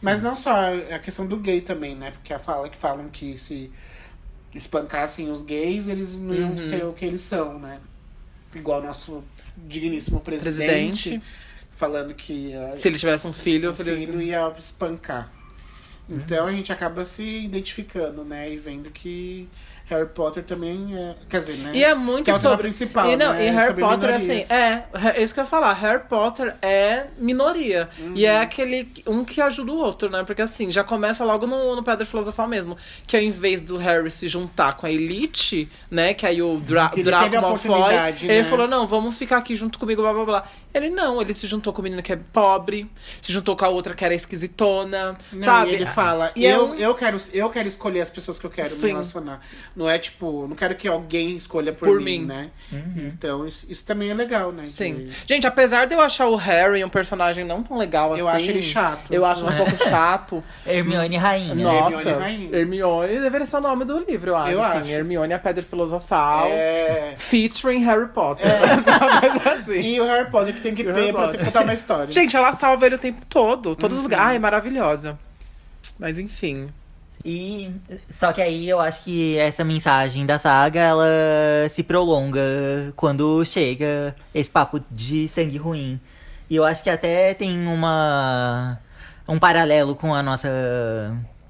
Mas 0.00 0.22
não 0.22 0.34
só 0.34 0.50
a 0.94 0.98
questão 0.98 1.26
do 1.26 1.36
gay 1.36 1.60
também, 1.60 1.94
né? 1.94 2.10
Porque 2.10 2.32
a 2.32 2.38
fala 2.38 2.70
que 2.70 2.78
falam 2.78 3.10
que 3.10 3.36
se 3.36 3.70
espancassem 4.54 5.30
os 5.30 5.42
gays, 5.42 5.86
eles 5.88 6.14
não 6.14 6.34
iam 6.34 6.50
Uhum. 6.50 6.58
ser 6.58 6.84
o 6.84 6.92
que 6.92 7.04
eles 7.04 7.20
são, 7.22 7.58
né? 7.58 7.78
Igual 8.54 8.82
nosso 8.82 9.22
digníssimo 9.56 10.20
presidente, 10.20 11.10
Presidente. 11.10 11.22
falando 11.70 12.14
que 12.14 12.52
Se 12.74 12.88
ele 12.88 12.98
tivesse 12.98 13.26
um 13.26 13.32
filho, 13.32 13.66
eu 13.66 13.70
o 13.70 13.74
falei. 13.74 13.96
filho 13.96 14.20
ia 14.20 14.52
espancar. 14.58 15.30
Então 16.08 16.46
a 16.46 16.52
gente 16.52 16.72
acaba 16.72 17.04
se 17.04 17.22
identificando, 17.22 18.24
né? 18.24 18.52
E 18.52 18.56
vendo 18.56 18.90
que 18.90 19.48
Harry 19.90 20.08
Potter 20.08 20.42
também 20.44 20.96
é. 20.96 21.14
Quer 21.28 21.38
dizer, 21.38 21.56
né? 21.58 21.70
E 21.74 21.84
é 21.84 21.94
muito 21.94 22.24
que 22.26 22.30
é 22.30 22.34
o 22.34 22.38
tema 22.38 22.50
sobre. 22.52 22.62
principal, 22.68 23.10
e, 23.10 23.16
não, 23.16 23.32
né? 23.32 23.46
e 23.46 23.50
Harry 23.50 23.66
Sobre 23.68 23.84
Potter, 23.84 24.14
assim, 24.14 24.26
minorias. 24.28 24.50
é, 24.50 24.84
é 25.16 25.22
isso 25.22 25.34
que 25.34 25.40
eu 25.40 25.44
ia 25.44 25.50
falar. 25.50 25.72
Harry 25.74 26.02
Potter 26.08 26.54
é 26.62 27.06
minoria. 27.18 27.88
E 27.98 28.02
Uhum. 28.02 28.16
é 28.30 28.38
aquele 28.40 28.88
um 29.06 29.24
que 29.24 29.40
ajuda 29.40 29.72
o 29.72 29.76
outro, 29.76 30.08
né? 30.10 30.22
Porque 30.24 30.42
assim, 30.42 30.70
já 30.70 30.82
começa 30.84 31.24
logo 31.24 31.46
no, 31.46 31.76
no 31.76 31.82
Pedra 31.82 32.04
Filosofal 32.06 32.46
mesmo. 32.48 32.76
Que 33.06 33.16
ao 33.16 33.22
invés 33.22 33.62
do 33.62 33.76
Harry 33.76 34.10
se 34.10 34.28
juntar 34.28 34.76
com 34.76 34.86
a 34.86 34.90
elite, 34.90 35.68
né? 35.90 36.14
Que 36.14 36.26
aí 36.26 36.40
o 36.42 36.58
Dra 36.58 36.88
Que 36.88 37.00
ele 37.00 37.04
Draco 37.10 37.36
a 37.36 37.40
Malfoy, 37.40 37.70
oportunidade, 37.70 38.26
ele 38.26 38.42
né? 38.42 38.44
falou: 38.44 38.66
não, 38.68 38.86
vamos 38.86 39.16
ficar 39.16 39.38
aqui 39.38 39.56
junto 39.56 39.78
comigo, 39.78 40.02
blá 40.02 40.12
blá 40.12 40.24
blá. 40.24 40.44
Ele 40.72 40.88
não, 40.88 41.20
ele 41.20 41.34
se 41.34 41.46
juntou 41.48 41.72
com 41.72 41.80
o 41.80 41.82
menino 41.82 42.00
que 42.02 42.12
é 42.12 42.16
pobre, 42.32 42.88
se 43.20 43.32
juntou 43.32 43.56
com 43.56 43.64
a 43.64 43.68
outra 43.68 43.92
que 43.94 44.04
era 44.04 44.14
esquisitona, 44.14 45.16
Não, 45.32 45.42
sabe? 45.42 45.70
E 45.72 45.74
ele 45.74 45.86
fala, 45.86 46.30
E 46.36 46.46
é 46.46 46.54
eu, 46.54 46.74
eu, 46.76 46.94
quero, 46.94 47.18
eu 47.32 47.50
quero 47.50 47.66
escolher 47.66 48.00
as 48.02 48.10
pessoas 48.10 48.38
que 48.38 48.46
eu 48.46 48.50
quero 48.50 48.68
Sim. 48.68 48.86
me 48.86 48.92
relacionar. 48.92 49.40
Não 49.80 49.88
é 49.88 49.98
tipo, 49.98 50.46
não 50.46 50.54
quero 50.54 50.74
que 50.74 50.86
alguém 50.86 51.34
escolha 51.34 51.72
por, 51.72 51.88
Por 51.88 52.00
mim, 52.02 52.20
mim. 52.20 52.26
né? 52.26 52.50
Então, 52.96 53.48
isso, 53.48 53.64
isso 53.70 53.82
também 53.82 54.10
é 54.10 54.14
legal, 54.14 54.52
né? 54.52 54.66
Sim. 54.66 55.06
De- 55.06 55.10
Gente, 55.26 55.46
apesar 55.46 55.86
de 55.86 55.94
eu 55.94 56.02
achar 56.02 56.26
o 56.26 56.36
Harry 56.36 56.84
um 56.84 56.88
personagem 56.90 57.46
não 57.46 57.62
tão 57.62 57.78
legal 57.78 58.14
Eu 58.14 58.28
assim. 58.28 58.36
acho 58.36 58.50
ele 58.50 58.62
chato. 58.62 59.10
Eu 59.10 59.24
acho 59.24 59.46
um 59.46 59.52
pouco 59.56 59.76
chato. 59.88 60.44
Hermione 60.66 61.16
Rainha. 61.16 61.54
Nossa, 61.54 62.10
Hermione 62.10 62.50
Hermione, 62.54 63.06
Rainha. 63.06 63.20
deveria 63.22 63.46
ser 63.46 63.56
o 63.56 63.60
nome 63.62 63.86
do 63.86 63.98
livro, 64.00 64.32
eu 64.32 64.36
acho. 64.36 64.52
Eu 64.52 64.62
assim. 64.62 64.78
acho. 64.80 64.90
Hermione, 64.90 65.32
a 65.32 65.38
Pedra 65.38 65.62
Filosofal. 65.62 66.48
É... 66.50 67.14
Featuring 67.16 67.82
Harry 67.84 68.08
Potter. 68.08 68.50
Uma 69.00 69.20
coisa 69.40 69.50
assim. 69.60 69.80
E 69.80 69.98
o 69.98 70.04
Harry 70.04 70.30
Potter 70.30 70.54
que 70.54 70.60
tem 70.60 70.74
que 70.74 70.82
E 70.82 70.92
ter 70.92 71.12
pra 71.14 71.28
ter 71.28 71.42
contar 71.42 71.62
uma 71.62 71.72
história. 71.72 72.12
Gente, 72.12 72.36
ela 72.36 72.52
salva 72.52 72.84
ele 72.84 72.96
o 72.96 72.98
tempo 72.98 73.24
todo. 73.26 73.74
Todos 73.74 73.92
Uhum. 73.94 73.98
os 74.00 74.02
lugares. 74.04 74.26
Ai, 74.26 74.38
maravilhosa. 74.38 75.18
Mas 75.98 76.18
enfim. 76.18 76.68
E 77.24 77.70
só 78.18 78.32
que 78.32 78.40
aí 78.40 78.68
eu 78.68 78.80
acho 78.80 79.04
que 79.04 79.36
essa 79.36 79.62
mensagem 79.62 80.24
da 80.24 80.38
saga 80.38 80.80
ela 80.80 81.06
se 81.74 81.82
prolonga 81.82 82.92
quando 82.96 83.44
chega 83.44 84.16
esse 84.34 84.50
papo 84.50 84.80
de 84.90 85.28
sangue 85.28 85.58
ruim. 85.58 86.00
E 86.48 86.56
eu 86.56 86.64
acho 86.64 86.82
que 86.82 86.90
até 86.90 87.34
tem 87.34 87.66
uma 87.66 88.78
um 89.28 89.38
paralelo 89.38 89.94
com 89.94 90.14
a 90.14 90.22
nossa 90.22 90.48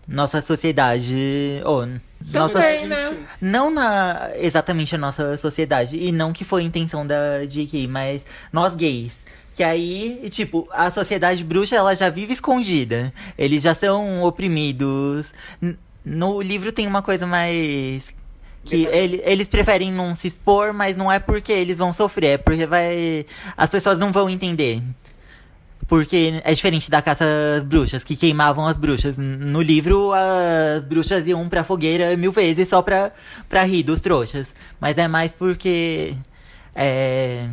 nossa 0.07 0.43
sociedade, 0.43 1.63
ou 1.65 1.87
nossa 2.33 2.55
Também, 2.55 2.87
né? 2.89 3.17
não 3.41 3.71
na 3.71 4.31
exatamente 4.35 4.95
a 4.95 4.99
nossa 4.99 5.39
sociedade 5.39 5.97
e 5.97 6.11
não 6.11 6.33
que 6.33 6.45
foi 6.45 6.63
a 6.63 6.65
intenção 6.65 7.07
da 7.07 7.45
JK, 7.47 7.87
mas 7.87 8.23
nós 8.53 8.75
gays. 8.75 9.17
Que 9.55 9.63
aí, 9.63 10.29
tipo, 10.31 10.69
a 10.73 10.91
sociedade 10.91 11.45
bruxa 11.45 11.77
ela 11.77 11.95
já 11.95 12.09
vive 12.09 12.33
escondida. 12.33 13.13
Eles 13.37 13.63
já 13.63 13.75
são 13.75 14.23
oprimidos. 14.23 15.27
No 16.05 16.41
livro 16.41 16.73
tem 16.73 16.87
uma 16.87 17.03
coisa 17.03 17.27
mais 17.27 18.05
que 18.65 18.87
ele- 18.87 19.21
eles 19.25 19.49
preferem 19.49 19.93
não 19.93 20.15
se 20.15 20.29
expor, 20.29 20.73
mas 20.73 20.97
não 20.97 21.11
é 21.11 21.19
porque 21.19 21.53
eles 21.53 21.79
vão 21.79 21.93
sofrer, 21.93 22.33
é 22.35 22.39
porque 22.39 22.67
vai 22.67 23.27
as 23.57 23.69
pessoas 23.71 23.99
não 23.99 24.13
vão 24.13 24.29
entender. 24.31 24.83
Porque 25.89 26.41
é 26.45 26.55
diferente 26.55 26.89
da 26.89 27.03
caça 27.03 27.25
às 27.59 27.65
bruxas, 27.65 28.05
que 28.05 28.15
queimavam 28.15 28.65
as 28.67 28.77
bruxas. 28.77 29.17
No 29.19 29.61
livro, 29.61 30.13
as 30.13 30.85
bruxas 30.85 31.27
iam 31.27 31.49
pra 31.49 31.65
fogueira 31.65 32.17
mil 32.17 32.31
vezes 32.31 32.69
só 32.69 32.81
pra, 32.81 33.11
pra 33.49 33.65
rir 33.65 33.83
dos 33.83 34.01
trouxas. 34.01 34.55
Mas 34.81 34.97
é 34.99 35.09
mais 35.09 35.33
porque. 35.33 36.15
É, 36.75 37.49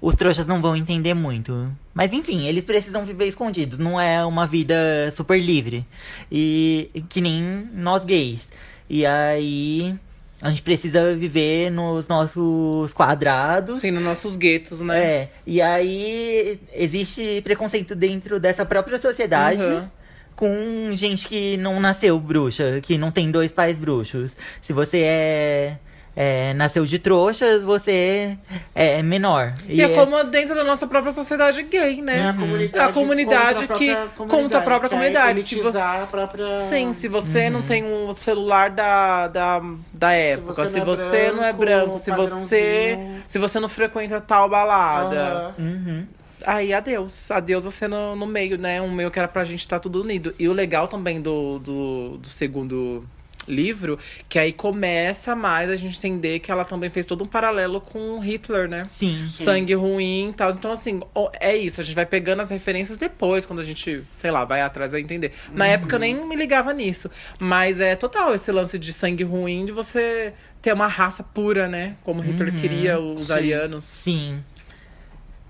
os 0.00 0.14
trouxas 0.14 0.46
não 0.46 0.60
vão 0.62 0.76
entender 0.76 1.14
muito. 1.14 1.70
Mas 1.94 2.12
enfim, 2.12 2.46
eles 2.46 2.64
precisam 2.64 3.04
viver 3.04 3.26
escondidos. 3.26 3.78
Não 3.78 4.00
é 4.00 4.24
uma 4.24 4.46
vida 4.46 4.74
super 5.16 5.38
livre. 5.40 5.84
E 6.30 7.02
que 7.08 7.20
nem 7.20 7.68
nós 7.74 8.04
gays. 8.04 8.40
E 8.88 9.04
aí. 9.04 9.94
A 10.40 10.50
gente 10.50 10.62
precisa 10.62 11.16
viver 11.16 11.68
nos 11.68 12.06
nossos 12.06 12.92
quadrados. 12.94 13.80
Sim, 13.80 13.90
nos 13.90 14.04
nossos 14.04 14.36
guetos, 14.36 14.80
né? 14.80 15.02
É, 15.02 15.28
e 15.44 15.60
aí 15.60 16.60
existe 16.72 17.40
preconceito 17.42 17.92
dentro 17.96 18.38
dessa 18.38 18.64
própria 18.64 19.00
sociedade 19.00 19.60
Uhum. 19.60 19.88
com 20.36 20.90
gente 20.94 21.26
que 21.26 21.56
não 21.56 21.80
nasceu 21.80 22.20
bruxa, 22.20 22.78
que 22.80 22.96
não 22.96 23.10
tem 23.10 23.32
dois 23.32 23.50
pais 23.50 23.76
bruxos. 23.76 24.30
Se 24.62 24.72
você 24.72 24.98
é, 25.00 25.76
é, 26.20 26.52
nasceu 26.54 26.84
de 26.84 26.98
trouxas, 26.98 27.62
você 27.62 28.36
é 28.74 29.00
menor. 29.04 29.54
E, 29.68 29.80
é 29.80 29.88
como 29.90 30.24
dentro 30.24 30.52
da 30.52 30.64
nossa 30.64 30.84
própria 30.84 31.12
sociedade 31.12 31.62
gay, 31.62 32.02
né? 32.02 32.18
É 32.18 32.28
a 32.30 32.32
comunidade, 32.34 32.90
A 32.90 32.92
comunidade 32.92 33.60
contra 33.68 33.76
que- 33.78 33.96
contra 34.26 34.58
a 34.58 34.62
própria 34.62 34.88
é 34.88 34.90
comunidade. 34.90 35.42
Se 35.48 35.60
vo- 35.60 35.70
própria... 36.10 36.52
Sim, 36.54 36.92
se 36.92 37.06
você 37.06 37.48
não 37.48 37.62
tem 37.62 37.84
um 37.84 38.12
celular 38.14 38.68
da, 38.70 39.28
da, 39.28 39.62
da 39.92 40.12
época, 40.12 40.66
se 40.66 40.80
você 40.80 40.98
você, 40.98 41.30
não 41.30 41.34
é 41.34 41.36
não 41.36 41.44
é 41.44 41.52
branco, 41.52 41.96
se 41.98 42.10
você, 42.10 42.98
se 43.28 43.38
você 43.38 43.60
não 43.60 43.68
frequenta 43.68 44.20
tal 44.20 44.48
balada, 44.48 45.20
Aham. 45.22 45.54
Uhum. 45.56 46.06
aí 46.44 46.74
adeus. 46.74 47.30
Adeus 47.30 47.62
você 47.62 47.86
no, 47.86 48.16
no 48.16 48.26
meio, 48.26 48.58
né? 48.58 48.82
Um 48.82 48.90
meio 48.90 49.08
que 49.12 49.20
era 49.20 49.28
pra 49.28 49.44
gente 49.44 49.60
estar 49.60 49.78
tudo 49.78 50.02
unido. 50.02 50.34
E 50.36 50.48
o 50.48 50.52
legal 50.52 50.88
também 50.88 51.20
do, 51.22 51.60
do, 51.60 52.18
do 52.18 52.28
segundo 52.28 53.04
livro, 53.48 53.98
que 54.28 54.38
aí 54.38 54.52
começa 54.52 55.34
mais 55.34 55.70
a 55.70 55.76
gente 55.76 55.96
entender 55.98 56.38
que 56.38 56.50
ela 56.50 56.64
também 56.64 56.90
fez 56.90 57.06
todo 57.06 57.24
um 57.24 57.26
paralelo 57.26 57.80
com 57.80 58.18
Hitler, 58.20 58.68
né? 58.68 58.84
Sim. 58.84 59.26
sangue 59.28 59.74
ruim 59.74 60.30
e 60.30 60.32
tal. 60.34 60.50
Então, 60.50 60.70
assim, 60.70 61.00
é 61.40 61.56
isso. 61.56 61.80
A 61.80 61.84
gente 61.84 61.94
vai 61.94 62.06
pegando 62.06 62.42
as 62.42 62.50
referências 62.50 62.96
depois, 62.96 63.44
quando 63.46 63.60
a 63.60 63.64
gente, 63.64 64.04
sei 64.14 64.30
lá, 64.30 64.44
vai 64.44 64.60
atrás, 64.60 64.92
vai 64.92 65.00
entender. 65.00 65.32
Na 65.52 65.66
época 65.66 65.96
eu 65.96 66.00
nem 66.00 66.26
me 66.26 66.36
ligava 66.36 66.72
nisso. 66.72 67.10
Mas 67.38 67.80
é 67.80 67.96
total 67.96 68.34
esse 68.34 68.52
lance 68.52 68.78
de 68.78 68.92
sangue 68.92 69.24
ruim, 69.24 69.64
de 69.64 69.72
você 69.72 70.32
ter 70.60 70.72
uma 70.72 70.86
raça 70.86 71.22
pura, 71.22 71.68
né? 71.68 71.96
Como 72.04 72.20
Hitler 72.20 72.54
queria, 72.54 72.98
os 72.98 73.28
Sim. 73.28 73.32
arianos. 73.32 73.84
Sim. 73.84 74.44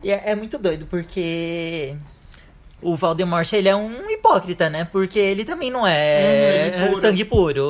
E 0.03 0.11
é, 0.11 0.23
é 0.27 0.35
muito 0.37 0.59
doido, 0.59 0.87
porque 0.87 1.97
o 2.83 2.95
Voldemort, 2.97 3.53
ele 3.53 3.69
é 3.69 3.75
um 3.77 4.09
hipócrita, 4.11 4.69
né? 4.71 4.87
Porque 4.91 5.19
ele 5.19 5.45
também 5.45 5.71
não 5.71 5.87
é 5.87 6.71
Sangue 6.73 6.89
puro. 6.91 7.01
sangue 7.03 7.25
puro. 7.25 7.63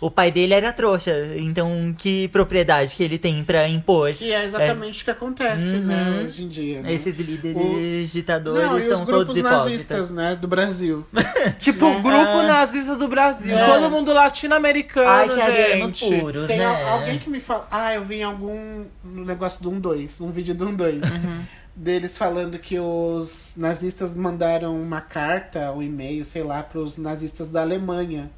O, 0.00 0.08
o 0.08 0.10
pai 0.10 0.30
dele 0.30 0.52
era 0.52 0.70
trouxa, 0.74 1.10
então 1.38 1.94
que 1.96 2.28
propriedade 2.28 2.94
que 2.94 3.02
ele 3.02 3.16
tem 3.16 3.42
pra 3.42 3.66
impor 3.66 4.12
Que 4.12 4.30
é 4.30 4.44
exatamente 4.44 5.00
o 5.00 5.04
que 5.06 5.10
acontece, 5.10 5.76
né, 5.76 6.18
Uhum. 6.20 6.26
hoje 6.26 6.44
em 6.44 6.48
dia. 6.48 6.82
né? 6.82 6.92
esses 6.92 7.16
líderes 7.16 8.12
ditadores 8.12 8.62
Não, 8.62 8.78
e 8.78 8.82
os 8.82 8.98
são 8.98 9.06
todos 9.06 9.34
grupos 9.34 9.42
nazistas, 9.42 10.10
né, 10.10 10.36
do 10.36 10.46
Brasil. 10.46 11.06
Tipo, 11.58 11.86
Né? 11.86 11.96
o 11.96 12.02
grupo 12.02 12.18
Ah. 12.40 12.42
nazista 12.46 12.94
do 12.94 13.08
Brasil. 13.08 13.56
É. 13.56 13.64
Todo 13.64 13.88
mundo 13.90 14.12
latino-americano, 14.12 15.08
Ai, 15.08 15.28
que 15.30 15.40
arianos 15.40 15.96
gente. 15.98 16.20
puros, 16.20 16.46
Tem 16.46 16.58
né? 16.58 16.66
al- 16.66 16.88
alguém 16.98 17.18
que 17.18 17.30
me 17.30 17.40
fala. 17.40 17.66
Ah, 17.70 17.94
eu 17.94 18.04
vi 18.04 18.16
em 18.16 18.22
algum 18.24 18.84
no 19.02 19.24
negócio 19.24 19.62
do 19.62 19.70
1-2, 19.70 20.20
um 20.20 20.30
vídeo 20.30 20.54
do 20.54 20.66
1-2. 20.68 21.02
Uhum. 21.10 21.40
Deles 21.78 22.16
falando 22.16 22.58
que 22.58 22.78
os 22.80 23.52
nazistas 23.54 24.14
mandaram 24.14 24.80
uma 24.80 25.02
carta, 25.02 25.70
um 25.72 25.82
e-mail, 25.82 26.24
sei 26.24 26.42
lá, 26.42 26.62
pros 26.62 26.96
nazistas 26.96 27.50
da 27.50 27.60
Alemanha. 27.60 28.30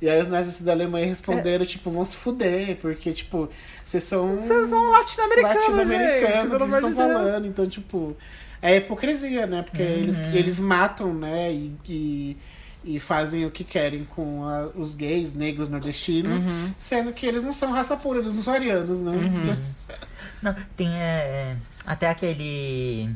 E 0.00 0.08
aí 0.08 0.20
os 0.22 0.28
nazistas 0.28 0.64
da 0.64 0.70
Alemanha 0.72 1.06
responderam, 1.06 1.66
tipo, 1.66 1.90
vão 1.90 2.04
se 2.04 2.14
fuder, 2.16 2.76
porque, 2.76 3.12
tipo, 3.12 3.48
vocês 3.84 4.04
são. 4.04 4.36
Vocês 4.36 4.68
são 4.68 4.90
latino-americanos, 4.92 5.56
latino-americanos, 5.56 6.48
que 6.50 6.54
eles 6.54 6.74
estão 6.74 6.90
de 6.90 6.94
Deus. 6.96 7.08
falando. 7.08 7.46
Então, 7.48 7.68
tipo, 7.68 8.16
é 8.62 8.76
hipocrisia, 8.76 9.46
né? 9.46 9.62
Porque 9.62 9.82
eles, 9.82 10.18
Uhum. 10.18 10.32
eles 10.32 10.60
matam, 10.60 11.12
né? 11.14 11.52
E, 11.52 11.72
e, 11.88 12.36
e 12.84 13.00
fazem 13.00 13.44
o 13.44 13.50
que 13.50 13.64
querem 13.64 14.04
com 14.04 14.44
a- 14.44 14.68
os 14.76 14.94
gays, 14.94 15.34
negros, 15.34 15.68
nordestinos, 15.68 16.32
Uhum. 16.32 16.72
sendo 16.78 17.12
que 17.12 17.26
eles 17.26 17.42
não 17.42 17.52
são 17.52 17.72
raça 17.72 17.96
pura, 17.96 18.20
eles 18.20 18.34
não 18.34 18.42
são 18.42 18.54
arianos, 18.54 19.00
né? 19.00 19.12
Não, 20.42 20.54
tem 20.76 20.88
é, 20.94 21.56
até 21.86 22.08
aquele 22.08 23.10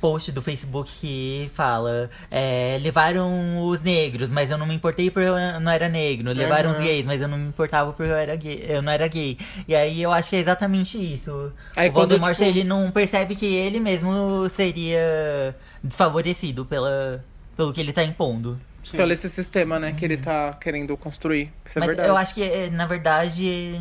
post 0.00 0.30
do 0.32 0.42
Facebook 0.42 0.90
que 1.00 1.50
fala 1.54 2.10
é, 2.30 2.78
levaram 2.82 3.66
os 3.66 3.80
negros, 3.80 4.28
mas 4.28 4.50
eu 4.50 4.58
não 4.58 4.66
me 4.66 4.74
importei 4.74 5.10
porque 5.10 5.26
eu 5.28 5.60
não 5.60 5.72
era 5.72 5.88
negro. 5.88 6.30
Levaram 6.32 6.70
os 6.70 6.76
Aham. 6.76 6.84
gays, 6.84 7.06
mas 7.06 7.22
eu 7.22 7.28
não 7.28 7.38
me 7.38 7.48
importava 7.48 7.90
porque 7.92 8.10
eu 8.12 8.16
era 8.16 8.36
gay. 8.36 8.66
Eu 8.68 8.82
não 8.82 8.92
era 8.92 9.08
gay. 9.08 9.38
E 9.66 9.74
aí 9.74 10.02
eu 10.02 10.12
acho 10.12 10.28
que 10.28 10.36
é 10.36 10.40
exatamente 10.40 10.98
isso. 10.98 11.50
Aí 11.74 11.88
o 11.88 11.92
Voldemort 11.92 12.34
tipo- 12.36 12.46
ele 12.48 12.64
não 12.64 12.90
percebe 12.90 13.34
que 13.34 13.46
ele 13.46 13.80
mesmo 13.80 14.46
seria 14.54 15.56
desfavorecido 15.82 16.66
pela, 16.66 17.24
pelo 17.56 17.72
que 17.72 17.80
ele 17.80 17.92
tá 17.92 18.04
impondo. 18.04 18.60
Sim. 18.82 18.98
Pelo 18.98 19.10
esse 19.14 19.30
sistema, 19.30 19.78
né, 19.80 19.94
que 19.96 20.04
ele 20.04 20.18
tá 20.18 20.52
querendo 20.60 20.94
construir. 20.98 21.50
Isso 21.64 21.78
é 21.78 21.80
Mas 21.80 21.86
verdade. 21.86 22.08
eu 22.10 22.16
acho 22.18 22.34
que, 22.34 22.42
é, 22.42 22.68
na 22.68 22.84
verdade, 22.86 23.80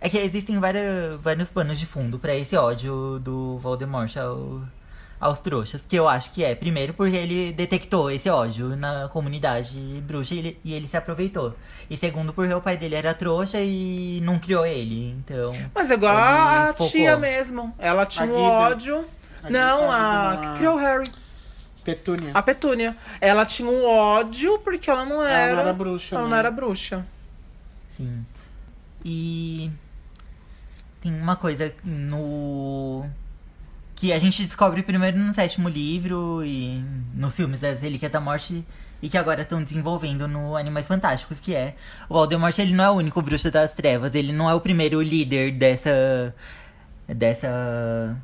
é 0.00 0.08
que 0.08 0.18
existem 0.18 0.58
vários, 0.58 1.20
vários 1.20 1.50
panos 1.50 1.78
de 1.78 1.86
fundo 1.86 2.18
pra 2.18 2.34
esse 2.34 2.56
ódio 2.56 3.18
do 3.20 3.58
Voldemort 3.58 4.16
ao, 4.16 4.62
aos 5.20 5.40
trouxas. 5.40 5.82
Que 5.86 5.96
eu 5.96 6.08
acho 6.08 6.30
que 6.30 6.42
é, 6.42 6.54
primeiro, 6.54 6.94
porque 6.94 7.14
ele 7.16 7.52
detectou 7.52 8.10
esse 8.10 8.28
ódio 8.30 8.74
na 8.76 9.08
comunidade 9.08 9.78
bruxa 10.06 10.34
e 10.34 10.38
ele, 10.38 10.60
e 10.64 10.72
ele 10.74 10.88
se 10.88 10.96
aproveitou. 10.96 11.54
E 11.90 11.96
segundo, 11.96 12.32
porque 12.32 12.52
o 12.54 12.60
pai 12.60 12.76
dele 12.76 12.94
era 12.94 13.12
trouxa 13.12 13.60
e 13.60 14.20
não 14.22 14.38
criou 14.38 14.64
ele. 14.64 15.10
Então. 15.10 15.52
Mas 15.74 15.90
é 15.90 15.94
igual 15.94 16.16
a 16.16 16.68
focou. 16.72 16.88
tia 16.90 17.16
mesmo. 17.16 17.74
Ela 17.78 18.06
tinha 18.06 18.26
um 18.26 18.40
ódio. 18.40 19.04
A 19.42 19.50
Não, 19.50 19.90
a 19.90 20.32
a- 20.32 20.36
que 20.36 20.58
criou 20.58 20.74
o 20.76 20.78
Harry. 20.78 21.10
Petúnia. 21.84 22.30
A 22.34 22.42
Petúnia. 22.42 22.96
Ela 23.20 23.44
tinha 23.46 23.68
um 23.68 23.84
ódio 23.86 24.58
porque 24.60 24.90
ela 24.90 25.04
não 25.04 25.22
era. 25.22 25.32
Ela 25.38 25.52
não 25.56 25.60
era 25.62 25.72
bruxa. 25.72 26.14
ela 26.14 26.24
né? 26.24 26.30
não 26.30 26.36
era 26.36 26.50
bruxa. 26.50 27.06
Sim. 27.96 28.24
E 29.04 29.70
tem 31.00 31.12
uma 31.12 31.36
coisa 31.36 31.72
no. 31.84 33.04
Que 33.94 34.12
a 34.12 34.18
gente 34.18 34.44
descobre 34.44 34.82
primeiro 34.82 35.18
no 35.18 35.34
sétimo 35.34 35.68
livro 35.68 36.42
e 36.44 36.82
nos 37.14 37.34
filmes 37.34 37.60
das 37.60 37.80
Relíquias 37.80 38.10
da 38.10 38.20
Morte 38.20 38.64
e 39.02 39.08
que 39.08 39.16
agora 39.16 39.42
estão 39.42 39.62
desenvolvendo 39.62 40.28
no 40.28 40.56
Animais 40.56 40.86
Fantásticos, 40.86 41.38
que 41.40 41.54
é 41.54 41.74
o 42.08 42.14
Voldemort, 42.14 42.58
ele 42.58 42.74
não 42.74 42.84
é 42.84 42.90
o 42.90 42.94
único 42.94 43.20
bruxo 43.22 43.50
das 43.50 43.72
trevas, 43.72 44.14
ele 44.14 44.32
não 44.32 44.48
é 44.48 44.54
o 44.54 44.60
primeiro 44.60 45.00
líder 45.00 45.52
dessa 45.52 46.34
dessa 47.08 48.16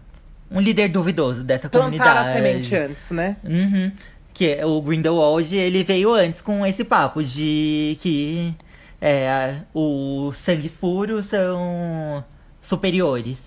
um 0.50 0.60
líder 0.60 0.88
duvidoso 0.88 1.42
dessa 1.42 1.68
Plantar 1.68 1.90
comunidade. 1.90 2.28
a 2.28 2.32
semente 2.32 2.76
antes, 2.76 3.10
né? 3.10 3.36
Uhum. 3.42 3.90
Que 4.32 4.54
é 4.54 4.66
o 4.66 4.80
Grindelwald, 4.80 5.54
ele 5.56 5.82
veio 5.82 6.12
antes 6.12 6.40
com 6.40 6.64
esse 6.64 6.84
papo 6.84 7.22
de 7.22 7.98
que 8.00 8.54
é, 9.00 9.56
os 9.74 10.36
sangues 10.36 10.72
puros 10.72 11.26
são 11.26 12.24
superiores 12.68 13.38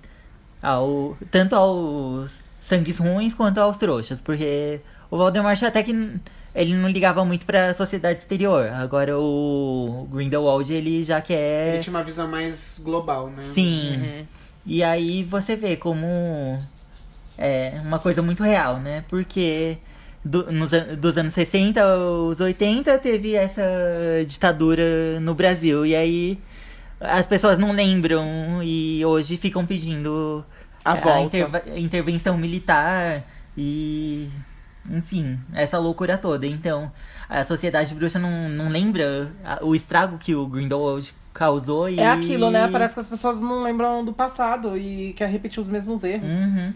ao 0.61 1.17
tanto 1.31 1.55
aos 1.55 2.31
sangues 2.61 2.97
ruins 2.97 3.33
quanto 3.33 3.59
aos 3.59 3.77
trouxas, 3.77 4.21
porque 4.21 4.81
o 5.09 5.17
Voldemort 5.17 5.61
até 5.63 5.81
que 5.83 5.91
ele 6.55 6.73
não 6.75 6.89
ligava 6.89 7.23
muito 7.23 7.45
pra 7.45 7.73
sociedade 7.73 8.19
exterior. 8.19 8.69
Agora 8.69 9.17
o 9.17 10.07
Grindelwald, 10.11 10.71
ele 10.73 11.03
já 11.03 11.21
quer. 11.21 11.75
Ele 11.75 11.83
tinha 11.83 11.95
uma 11.95 12.03
visão 12.03 12.27
mais 12.27 12.79
global, 12.83 13.29
né? 13.29 13.43
Sim. 13.53 13.97
Uhum. 13.97 14.25
E 14.65 14.83
aí 14.83 15.23
você 15.23 15.55
vê 15.55 15.75
como 15.77 16.59
é 17.37 17.73
uma 17.83 17.99
coisa 17.99 18.21
muito 18.21 18.43
real, 18.43 18.77
né? 18.79 19.03
Porque 19.07 19.77
do- 20.25 20.51
nos, 20.51 20.71
dos 20.97 21.17
anos 21.17 21.33
60 21.33 21.81
aos 21.81 22.39
80 22.39 22.97
teve 22.99 23.35
essa 23.35 23.63
ditadura 24.27 25.19
no 25.21 25.33
Brasil. 25.33 25.85
E 25.85 25.95
aí 25.95 26.39
as 26.99 27.25
pessoas 27.25 27.57
não 27.57 27.71
lembram 27.71 28.61
e 28.63 29.03
hoje 29.05 29.37
ficam 29.37 29.65
pedindo 29.65 30.43
A 30.83 30.95
volta. 30.95 31.37
interva- 31.37 31.63
intervenção 31.75 32.37
militar 32.37 33.23
e. 33.57 34.29
Enfim, 34.89 35.37
essa 35.53 35.77
loucura 35.77 36.17
toda. 36.17 36.47
Então, 36.47 36.91
a 37.29 37.45
sociedade 37.45 37.93
bruxa 37.93 38.17
não, 38.17 38.49
não 38.49 38.69
lembra 38.69 39.31
a- 39.43 39.59
o 39.63 39.75
estrago 39.75 40.17
que 40.17 40.33
o 40.33 40.47
Grindelwald 40.47 41.13
causou 41.33 41.87
e. 41.89 41.99
É 41.99 42.07
aquilo, 42.09 42.49
né? 42.49 42.67
Parece 42.71 42.95
que 42.95 42.99
as 43.01 43.07
pessoas 43.07 43.39
não 43.39 43.61
lembram 43.61 44.03
do 44.03 44.11
passado 44.13 44.75
e 44.77 45.13
quer 45.13 45.29
repetir 45.29 45.59
os 45.59 45.67
mesmos 45.69 46.03
erros. 46.03 46.33
Uhum. 46.33 46.73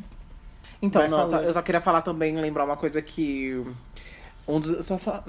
Então, 0.81 1.01
eu 1.01 1.53
só 1.53 1.61
queria 1.61 1.79
falar 1.81 2.01
também, 2.01 2.35
lembrar 2.35 2.65
uma 2.65 2.77
coisa 2.77 3.01
que. 3.01 3.63
Um 4.47 4.59
dos, 4.59 4.85
só 4.85 4.97
fa- 4.97 5.23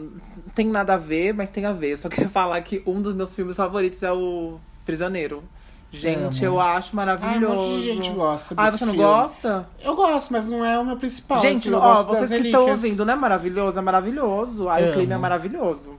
Tem 0.54 0.66
nada 0.66 0.94
a 0.94 0.98
ver, 0.98 1.32
mas 1.32 1.50
tem 1.50 1.64
a 1.64 1.72
ver. 1.72 1.92
Eu 1.92 1.96
só 1.96 2.08
queria 2.08 2.28
falar 2.28 2.60
que 2.62 2.82
um 2.84 3.00
dos 3.00 3.14
meus 3.14 3.34
filmes 3.34 3.56
favoritos 3.56 4.02
é 4.02 4.12
o 4.12 4.58
Prisioneiro. 4.84 5.42
Gente, 5.90 6.44
Amo. 6.44 6.56
eu 6.56 6.60
acho 6.60 6.88
Ah, 6.88 6.92
um 6.92 6.96
maravilhoso. 6.96 7.54
monte 7.54 7.80
de 7.82 7.82
gente 7.82 8.10
gosta 8.10 8.54
Ai, 8.56 8.66
desse 8.66 8.78
você 8.78 8.84
não 8.86 8.94
filme. 8.94 9.08
gosta? 9.08 9.68
Eu 9.80 9.94
gosto, 9.94 10.32
mas 10.32 10.46
não 10.46 10.64
é 10.64 10.76
o 10.76 10.84
meu 10.84 10.96
principal. 10.96 11.40
Gente, 11.40 11.68
assim, 11.68 11.72
ó, 11.76 12.02
vocês 12.02 12.30
que 12.30 12.36
estão 12.38 12.68
ouvindo, 12.68 13.04
não 13.04 13.12
é 13.12 13.16
maravilhoso? 13.16 13.78
É 13.78 13.82
maravilhoso. 13.82 14.68
Aí 14.68 14.90
o 14.90 14.92
clima 14.92 15.14
é 15.14 15.18
maravilhoso. 15.18 15.96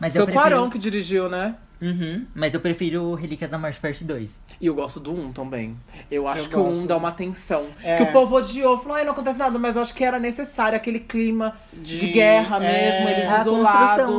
Mas 0.00 0.12
Foi 0.12 0.20
eu 0.20 0.24
o 0.24 0.26
prefiro... 0.26 0.42
Quarão 0.44 0.68
que 0.70 0.78
dirigiu, 0.78 1.28
né? 1.28 1.54
Uhum, 1.80 2.24
mas 2.34 2.52
eu 2.54 2.60
prefiro 2.60 3.14
Relíquias 3.14 3.50
da 3.50 3.56
Morte 3.58 3.78
Parte 3.78 4.02
2. 4.04 4.28
E 4.60 4.66
eu 4.66 4.74
gosto 4.74 4.98
do 4.98 5.12
1 5.12 5.30
também. 5.32 5.76
Eu 6.10 6.26
acho 6.26 6.44
Eu 6.46 6.48
que 6.48 6.56
o 6.56 6.62
gosto. 6.64 6.80
1 6.82 6.86
dá 6.86 6.96
uma 6.96 7.12
tensão. 7.12 7.66
É. 7.84 7.96
Que 7.98 8.02
o 8.04 8.12
povo 8.12 8.36
odiou, 8.36 8.76
falou, 8.78 8.96
ai, 8.96 9.04
não 9.04 9.12
acontece 9.12 9.38
nada, 9.38 9.56
mas 9.58 9.76
eu 9.76 9.82
acho 9.82 9.94
que 9.94 10.02
era 10.02 10.18
necessário 10.18 10.76
aquele 10.76 10.98
clima 10.98 11.54
de, 11.72 11.98
De- 12.00 12.08
guerra 12.10 12.56
é. 12.56 12.92
mesmo, 12.92 13.08
eles 13.08 13.24
A 13.28 13.44
construção 13.44 13.50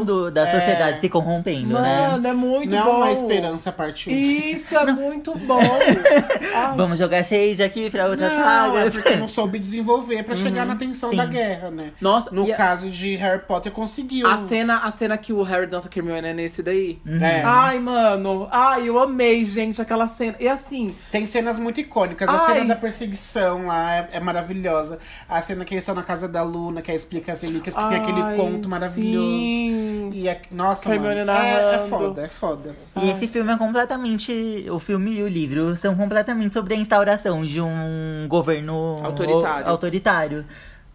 isolados. 0.01 0.08
do, 0.08 0.32
da 0.32 0.48
É. 0.48 0.51
sociedade 0.60 1.01
se 1.01 1.10
corrompendo, 1.10 1.74
né? 1.74 2.08
Mano, 2.12 2.28
é 2.28 2.34
muito 2.34 2.74
Não 2.75 2.82
é 2.82 2.86
bom. 2.86 2.96
uma 2.98 3.12
esperança 3.12 3.72
parte 3.72 4.10
1. 4.10 4.13
Isso 4.13 4.78
é 4.78 4.92
muito 4.94 5.38
bom. 5.39 5.60
Vamos 6.78 7.00
jogar 7.00 7.24
shade 7.24 7.62
aqui 7.62 7.89
pra 7.89 8.08
outras 8.08 8.32
Não, 8.32 8.39
é 8.39 8.44
sagas. 8.44 8.94
porque 8.94 9.16
não 9.16 9.28
soube 9.28 9.60
desenvolver 9.60 10.24
pra 10.24 10.36
chegar 10.36 10.66
na 10.66 10.75
tensão 10.75 11.10
sim. 11.10 11.18
da 11.18 11.25
guerra, 11.25 11.70
né? 11.72 11.92
Nossa, 12.00 12.32
No 12.34 12.46
e 12.48 12.54
a- 12.54 12.56
caso 12.58 12.89
de 12.89 13.16
Harry 13.18 13.42
Potter, 13.42 13.72
conseguiu. 13.72 14.28
a 14.28 14.38
cena, 14.38 14.80
a 14.80 14.92
cena 14.92 15.18
que 15.18 15.34
o 15.34 15.44
Harry 15.44 15.68
dança 15.68 15.89
a 15.94 15.98
Hermione 16.00 16.28
é 16.30 16.34
nesse 16.34 16.63
daí. 16.63 17.00
É. 17.06 17.49
Ai, 17.50 17.79
mano. 17.79 18.48
Ai, 18.51 18.88
eu 18.88 19.00
amei, 19.00 19.44
gente, 19.46 19.81
aquela 19.81 20.07
cena. 20.07 20.35
E 20.40 20.48
assim, 20.48 20.96
Tem 21.12 21.25
cenas 21.25 21.57
muito 21.59 21.79
icônicas. 21.79 22.27
A 22.29 22.33
Ai. 22.33 22.53
cena 22.53 22.66
da 22.66 22.75
perseguição 22.75 23.66
lá 23.68 23.96
é, 23.96 24.09
é 24.14 24.20
maravilhosa. 24.20 25.00
A 25.27 25.42
cena 25.42 25.66
que 25.66 25.74
eles 25.74 25.81
estão 25.83 25.96
na 25.96 26.03
casa 26.03 26.27
da 26.27 26.44
Luna, 26.44 26.81
que 26.81 26.92
aí 26.92 26.98
explica 26.98 27.33
as 27.33 27.42
relíquias, 27.42 27.75
que 27.75 27.88
tem 27.90 27.98
aquele 27.98 28.22
ai, 28.22 28.35
conto 28.38 28.70
maravilhoso. 28.70 29.27
Sim. 29.40 30.12
E 30.14 30.27
é, 30.27 30.42
nossa, 30.51 30.90
mano, 30.90 31.31
é, 31.31 31.75
é 31.75 31.88
foda, 31.90 32.22
é 32.24 32.27
foda. 32.29 32.75
E 33.01 33.09
esse 33.09 33.27
filme 33.27 33.51
é 33.53 33.57
completamente. 33.57 34.66
O 34.70 34.79
filme 34.79 35.16
e 35.16 35.24
o 35.24 35.27
livro 35.27 35.75
são 35.75 35.96
completamente 35.96 36.53
sobre 36.53 36.74
a 36.74 36.77
instauração 36.77 37.44
de 37.44 37.59
um 37.62 38.25
governo 38.27 39.00
Autoritário. 39.03 39.66
o- 39.66 39.70
autoritário. 39.70 40.46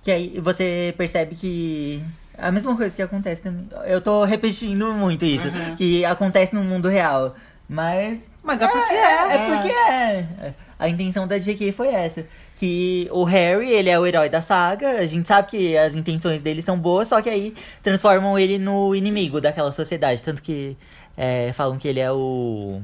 Que 0.02 0.10
aí 0.10 0.40
você 0.40 0.94
percebe 0.98 1.34
que. 1.34 2.02
A 2.36 2.50
mesma 2.50 2.76
coisa 2.76 2.94
que 2.94 3.02
acontece 3.02 3.42
também. 3.42 3.68
Eu 3.86 4.00
tô 4.00 4.24
repetindo 4.24 4.92
muito 4.92 5.24
isso. 5.24 5.46
Uhum. 5.46 5.76
Que 5.76 6.04
acontece 6.04 6.54
no 6.54 6.62
mundo 6.64 6.88
real. 6.88 7.34
Mas. 7.68 8.18
Mas 8.42 8.60
é 8.60 8.66
porque 8.68 8.92
é. 8.92 8.96
é. 8.96 9.34
É 9.34 9.48
porque 9.54 9.68
é. 9.72 10.54
A 10.78 10.88
intenção 10.88 11.26
da 11.26 11.38
JK 11.38 11.72
foi 11.72 11.88
essa. 11.88 12.26
Que 12.56 13.08
o 13.12 13.24
Harry, 13.24 13.70
ele 13.70 13.88
é 13.90 13.98
o 13.98 14.06
herói 14.06 14.28
da 14.28 14.42
saga. 14.42 14.98
A 14.98 15.06
gente 15.06 15.26
sabe 15.26 15.48
que 15.48 15.76
as 15.76 15.94
intenções 15.94 16.40
dele 16.42 16.62
são 16.62 16.78
boas, 16.78 17.08
só 17.08 17.20
que 17.22 17.28
aí 17.28 17.54
transformam 17.82 18.38
ele 18.38 18.58
no 18.58 18.94
inimigo 18.94 19.40
daquela 19.40 19.72
sociedade. 19.72 20.22
Tanto 20.22 20.42
que 20.42 20.76
é, 21.16 21.52
falam 21.52 21.78
que 21.78 21.88
ele 21.88 22.00
é 22.00 22.10
o. 22.12 22.80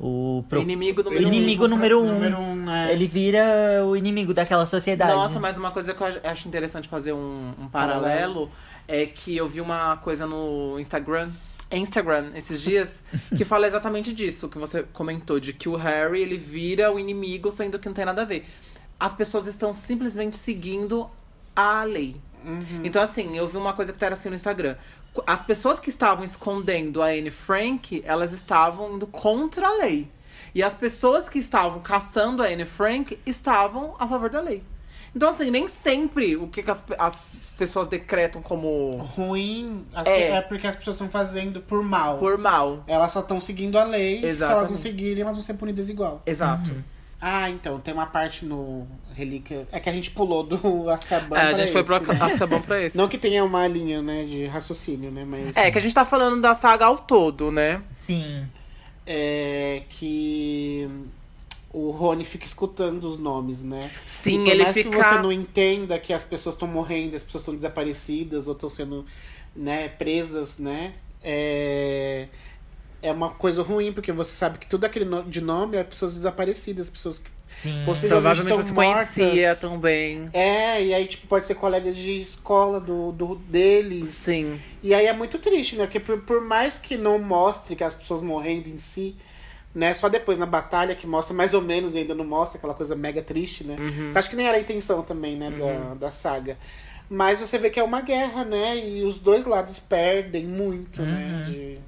O 0.00 0.44
pro- 0.48 0.60
Inimigo 0.60 1.02
número 1.04 1.24
um. 1.24 1.28
inimigo 1.28 1.68
número 1.68 2.02
um. 2.02 2.12
Número 2.14 2.36
um, 2.38 2.56
né? 2.56 2.88
Ele 2.90 3.06
vira 3.06 3.84
o 3.86 3.96
inimigo 3.96 4.34
daquela 4.34 4.66
sociedade. 4.66 5.12
Nossa, 5.12 5.38
mas 5.38 5.56
uma 5.56 5.70
coisa 5.70 5.94
que 5.94 6.02
eu 6.02 6.06
acho 6.24 6.48
interessante 6.48 6.88
fazer 6.88 7.12
um, 7.12 7.52
um 7.58 7.68
paralelo 7.68 8.50
é 8.86 9.06
que 9.06 9.36
eu 9.36 9.46
vi 9.48 9.60
uma 9.60 9.96
coisa 9.98 10.26
no 10.26 10.78
Instagram. 10.78 11.32
Instagram 11.70 12.32
esses 12.36 12.60
dias 12.60 13.02
que 13.36 13.44
fala 13.44 13.66
exatamente 13.66 14.12
disso 14.12 14.48
que 14.48 14.58
você 14.58 14.84
comentou 14.92 15.40
de 15.40 15.52
que 15.52 15.68
o 15.68 15.76
Harry 15.76 16.20
ele 16.20 16.36
vira 16.36 16.92
o 16.92 16.98
inimigo 16.98 17.50
sendo 17.50 17.78
que 17.78 17.88
não 17.88 17.94
tem 17.94 18.04
nada 18.04 18.22
a 18.22 18.24
ver. 18.24 18.46
As 18.98 19.14
pessoas 19.14 19.46
estão 19.46 19.72
simplesmente 19.72 20.36
seguindo 20.36 21.10
a 21.54 21.82
lei. 21.82 22.20
Então 22.84 23.02
assim, 23.02 23.36
eu 23.36 23.48
vi 23.48 23.56
uma 23.56 23.72
coisa 23.72 23.92
que 23.92 23.98
tá 23.98 24.08
assim 24.08 24.28
no 24.28 24.36
Instagram. 24.36 24.76
As 25.26 25.42
pessoas 25.42 25.80
que 25.80 25.88
estavam 25.88 26.24
escondendo 26.24 27.02
a 27.02 27.06
Anne 27.06 27.30
Frank, 27.30 28.02
elas 28.04 28.32
estavam 28.32 28.96
indo 28.96 29.06
contra 29.06 29.68
a 29.68 29.76
lei. 29.76 30.10
E 30.54 30.62
as 30.62 30.74
pessoas 30.74 31.28
que 31.28 31.38
estavam 31.38 31.80
caçando 31.80 32.42
a 32.42 32.46
Anne 32.46 32.64
Frank 32.64 33.18
estavam 33.24 33.96
a 33.98 34.06
favor 34.06 34.30
da 34.30 34.40
lei. 34.40 34.62
Então, 35.14 35.28
assim, 35.28 35.50
nem 35.50 35.68
sempre 35.68 36.36
o 36.36 36.48
que, 36.48 36.62
que 36.62 36.70
as, 36.70 36.84
as 36.98 37.28
pessoas 37.56 37.86
decretam 37.86 38.42
como 38.42 38.96
Ruim 39.14 39.84
as- 39.94 40.06
É. 40.06 40.28
é. 40.30 40.40
porque 40.40 40.66
as 40.66 40.74
pessoas 40.74 40.94
estão 40.96 41.08
fazendo 41.08 41.60
por 41.60 41.82
mal. 41.82 42.18
por 42.18 42.36
mal. 42.36 42.82
Elas 42.86 43.12
só 43.12 43.20
estão 43.20 43.40
seguindo 43.40 43.78
a 43.78 43.84
lei. 43.84 44.16
e 44.16 44.20
Se 44.20 44.24
elas 44.26 44.40
não 44.40 44.46
Exatamente. 44.56 44.80
seguirem, 44.80 45.22
elas 45.22 45.36
vão 45.36 45.44
ser 45.44 45.54
punidas 45.54 45.88
igual. 45.88 46.20
Exato. 46.26 46.70
Ah, 47.26 47.48
então, 47.48 47.80
tem 47.80 47.94
uma 47.94 48.04
parte 48.06 48.44
no 48.44 48.86
Relíquia. 49.14 49.66
É 49.72 49.80
que 49.80 49.88
a 49.88 49.92
gente 49.92 50.10
pulou 50.10 50.42
do 50.42 50.90
Azkaban. 50.90 51.38
É, 51.38 51.42
a 51.42 51.52
gente 51.54 51.72
foi 51.72 51.82
pro 51.84 51.98
né? 52.00 52.18
Azkaban 52.20 52.60
pra 52.60 52.82
esse. 52.84 52.96
Não 52.96 53.08
que 53.08 53.16
tenha 53.16 53.42
uma 53.44 53.66
linha, 53.66 54.02
né, 54.02 54.24
de 54.24 54.46
raciocínio, 54.46 55.10
né? 55.10 55.24
Mas. 55.24 55.56
É, 55.56 55.70
que 55.70 55.78
a 55.78 55.80
gente 55.80 55.94
tá 55.94 56.04
falando 56.04 56.42
da 56.42 56.52
saga 56.54 56.84
ao 56.86 56.98
todo, 56.98 57.50
né? 57.52 57.80
Sim. 58.06 58.46
é 59.06 59.82
que 59.88 60.88
o 61.74 61.90
Rony 61.90 62.24
fica 62.24 62.46
escutando 62.46 63.04
os 63.04 63.18
nomes, 63.18 63.62
né? 63.62 63.90
Sim, 64.06 64.42
E 64.42 64.44
por 64.44 64.50
ele 64.52 64.62
mais 64.62 64.74
fica. 64.74 64.90
que 64.90 64.96
você 64.96 65.14
não 65.18 65.32
entenda 65.32 65.98
que 65.98 66.12
as 66.12 66.24
pessoas 66.24 66.54
estão 66.54 66.68
morrendo, 66.68 67.16
as 67.16 67.22
pessoas 67.24 67.42
estão 67.42 67.54
desaparecidas 67.54 68.46
ou 68.46 68.52
estão 68.54 68.70
sendo 68.70 69.04
né, 69.56 69.88
presas, 69.88 70.58
né? 70.58 70.94
É... 71.22 72.28
é 73.02 73.12
uma 73.12 73.30
coisa 73.30 73.62
ruim, 73.62 73.92
porque 73.92 74.12
você 74.12 74.34
sabe 74.34 74.58
que 74.58 74.66
tudo 74.66 74.84
aquele 74.84 75.04
no- 75.04 75.24
de 75.24 75.40
nome 75.40 75.76
é 75.76 75.84
pessoas 75.84 76.14
desaparecidas, 76.14 76.88
pessoas 76.88 77.18
que 77.18 77.30
Sim. 77.46 77.82
possivelmente 77.84 78.08
Provavelmente 78.08 78.60
estão 78.60 78.62
você 78.62 78.72
mortas. 78.72 79.14
conhecia 79.14 79.56
também. 79.56 80.28
É, 80.32 80.82
e 80.82 80.94
aí, 80.94 81.06
tipo, 81.06 81.26
pode 81.26 81.46
ser 81.46 81.54
colega 81.56 81.92
de 81.92 82.22
escola 82.22 82.80
do, 82.80 83.12
do 83.12 83.34
deles. 83.36 84.08
Sim. 84.08 84.58
E 84.82 84.94
aí 84.94 85.06
é 85.06 85.12
muito 85.12 85.38
triste, 85.38 85.76
né? 85.76 85.84
Porque 85.86 86.00
por, 86.00 86.20
por 86.22 86.40
mais 86.40 86.78
que 86.78 86.96
não 86.96 87.18
mostre 87.18 87.76
que 87.76 87.84
as 87.84 87.94
pessoas 87.94 88.22
morrendo 88.22 88.68
em 88.68 88.76
si, 88.76 89.14
né? 89.74 89.92
Só 89.94 90.08
depois 90.08 90.38
na 90.38 90.46
batalha 90.46 90.94
que 90.94 91.06
mostra 91.06 91.34
mais 91.34 91.52
ou 91.52 91.60
menos 91.60 91.94
e 91.94 91.98
ainda 91.98 92.14
não 92.14 92.24
mostra 92.24 92.58
aquela 92.58 92.74
coisa 92.74 92.94
mega 92.94 93.20
triste, 93.22 93.64
né? 93.64 93.76
Eu 94.12 94.18
Acho 94.18 94.30
que 94.30 94.36
nem 94.36 94.46
era 94.46 94.56
a 94.56 94.60
intenção 94.60 95.02
também, 95.02 95.36
né? 95.36 95.50
Da, 95.50 95.94
da 95.94 96.10
saga. 96.10 96.56
Mas 97.10 97.40
você 97.40 97.58
vê 97.58 97.68
que 97.70 97.78
é 97.80 97.82
uma 97.82 98.00
guerra, 98.00 98.44
né? 98.44 98.76
E 98.76 99.02
os 99.02 99.18
dois 99.18 99.44
lados 99.46 99.78
perdem 99.78 100.46
muito, 100.46 101.02
né? 101.02 101.44
De... 101.46 101.78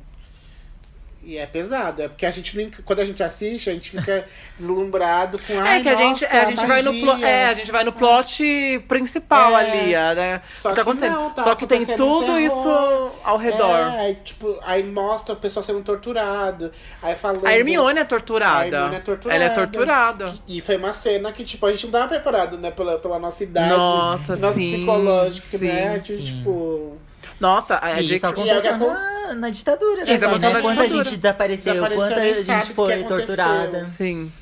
E 1.29 1.37
é 1.39 1.45
pesado, 1.45 2.03
é 2.03 2.07
porque 2.09 2.25
a 2.25 2.31
gente 2.31 2.57
não- 2.57 2.71
quando 2.85 3.01
a 3.01 3.05
gente 3.05 3.21
assiste, 3.21 3.69
a 3.69 3.73
gente 3.73 3.91
fica 3.91 4.25
deslumbrado 4.57 5.41
com 5.45 5.55
É 5.55 5.59
ai, 5.59 5.83
que 5.83 5.89
a 5.89 5.95
gente, 5.97 6.23
nossa, 6.23 6.37
é, 6.37 6.41
a 6.41 6.45
gente 6.45 6.65
vai 6.65 6.83
no 6.83 6.93
plo- 6.93 7.07
magia. 7.07 7.29
é, 7.29 7.45
a 7.47 7.55
gente 7.55 7.73
vai 7.73 7.83
no 7.83 7.93
plot 7.93 8.85
principal 8.87 9.51
É. 9.59 9.71
ali, 9.71 9.93
é, 9.95 10.15
né? 10.15 10.43
Só 10.47 10.69
que 10.71 10.77
tá 10.77 10.83
acontecendo. 10.83 11.12
não, 11.15 11.31
tá 11.31 11.43
Só 11.43 11.55
que 11.57 11.67
tem 11.67 11.83
um 11.83 11.87
tudo 11.97 12.27
terror. 12.27 12.39
isso 12.39 13.11
ao 13.25 13.37
redor. 13.39 13.77
É, 13.77 14.01
aí, 14.03 14.15
tipo, 14.25 14.57
aí 14.65 14.85
mostra 14.85 15.35
o 15.35 15.37
pessoal 15.37 15.65
sendo 15.65 15.83
torturado. 15.83 16.71
Aí 17.03 17.17
falando. 17.17 17.45
A 17.45 17.53
Hermione 17.53 17.99
é 17.99 18.05
torturada. 18.05 18.61
A 18.61 18.65
Hermione 18.67 18.95
é 18.95 19.01
torturada. 19.01 19.43
Ela 19.45 19.53
é 19.53 19.55
torturada. 19.55 20.35
E 20.47 20.61
foi 20.61 20.77
uma 20.77 20.93
cena 20.93 21.33
que, 21.33 21.45
tipo, 21.45 21.67
a 21.67 21.73
gente 21.73 21.87
não 21.87 21.91
tava 21.93 22.07
preparado, 22.07 22.57
né? 22.57 22.71
Pela, 22.71 22.99
pela 22.99 23.19
nossa 23.19 23.43
idade. 23.43 23.71
Nossa, 23.71 24.37
nosso 24.37 24.55
sim, 24.55 24.77
psicológico, 24.77 25.47
sim, 25.59 25.67
né? 25.67 26.01
Sim. 26.07 26.23
tipo. 26.23 26.99
Nossa, 27.38 27.79
a 27.83 28.01
E 28.01 28.07
J.K. 28.07 28.31
isso 28.31 28.40
E 28.40 28.51
é 28.51 28.77
na, 28.77 29.35
na 29.35 29.51
ditadura 29.51 30.07
também, 30.07 30.38
né? 30.38 30.61
Quanta 30.61 30.83
ditadura. 30.83 31.05
gente 31.05 31.16
desapareceu, 31.16 31.75
Desapareceu, 31.75 32.07
quanta 32.07 32.44
gente 32.44 32.75
foi 32.75 33.05
torturada. 33.05 33.85
Sim. 33.85 34.33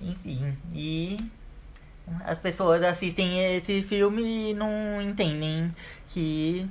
Enfim, 0.00 0.56
e 0.74 1.18
as 2.24 2.38
pessoas 2.38 2.82
assistem 2.82 3.56
esse 3.56 3.82
filme 3.82 4.50
e 4.50 4.54
não 4.54 5.00
entendem 5.00 5.74
que 6.08 6.66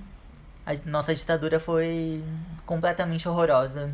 a 0.65 0.73
nossa 0.85 1.13
ditadura 1.13 1.59
foi 1.59 2.23
completamente 2.65 3.27
horrorosa. 3.27 3.93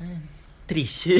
Hum, 0.00 0.20
Triste. 0.66 1.14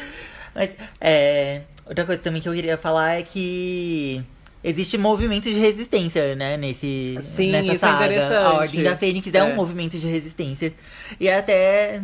Mas, 0.54 0.70
é, 1.00 1.62
outra 1.84 2.04
coisa 2.04 2.22
também 2.22 2.40
que 2.40 2.48
eu 2.48 2.54
queria 2.54 2.78
falar 2.78 3.14
é 3.14 3.22
que 3.22 4.24
existe 4.64 4.98
movimento 4.98 5.44
de 5.44 5.58
resistência, 5.58 6.34
né, 6.34 6.56
nesse 6.56 7.16
Sim, 7.20 7.52
nessa 7.52 7.74
isso 7.74 7.84
é 7.84 7.88
saga. 7.88 8.04
interessante. 8.06 8.34
A 8.34 8.52
Ordem 8.54 8.82
da 8.82 8.96
Fênix 8.96 9.34
é. 9.34 9.38
É. 9.38 9.44
um 9.44 9.54
movimento 9.54 9.98
de 9.98 10.06
resistência. 10.06 10.74
E 11.20 11.28
até 11.28 12.02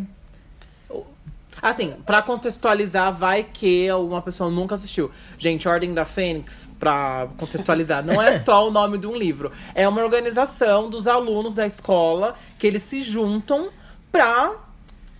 Assim, 1.62 1.94
pra 2.06 2.22
contextualizar, 2.22 3.12
vai 3.12 3.44
que 3.44 3.92
uma 3.92 4.22
pessoa 4.22 4.50
nunca 4.50 4.74
assistiu. 4.74 5.10
Gente, 5.36 5.68
Ordem 5.68 5.92
da 5.92 6.06
Fênix, 6.06 6.68
pra 6.78 7.28
contextualizar, 7.36 8.04
não 8.04 8.20
é 8.22 8.32
só 8.38 8.66
o 8.66 8.70
nome 8.70 8.96
de 8.96 9.06
um 9.06 9.14
livro. 9.14 9.52
É 9.74 9.86
uma 9.86 10.02
organização 10.02 10.88
dos 10.88 11.06
alunos 11.06 11.56
da 11.56 11.66
escola 11.66 12.34
que 12.58 12.66
eles 12.66 12.82
se 12.82 13.02
juntam 13.02 13.68
pra 14.10 14.54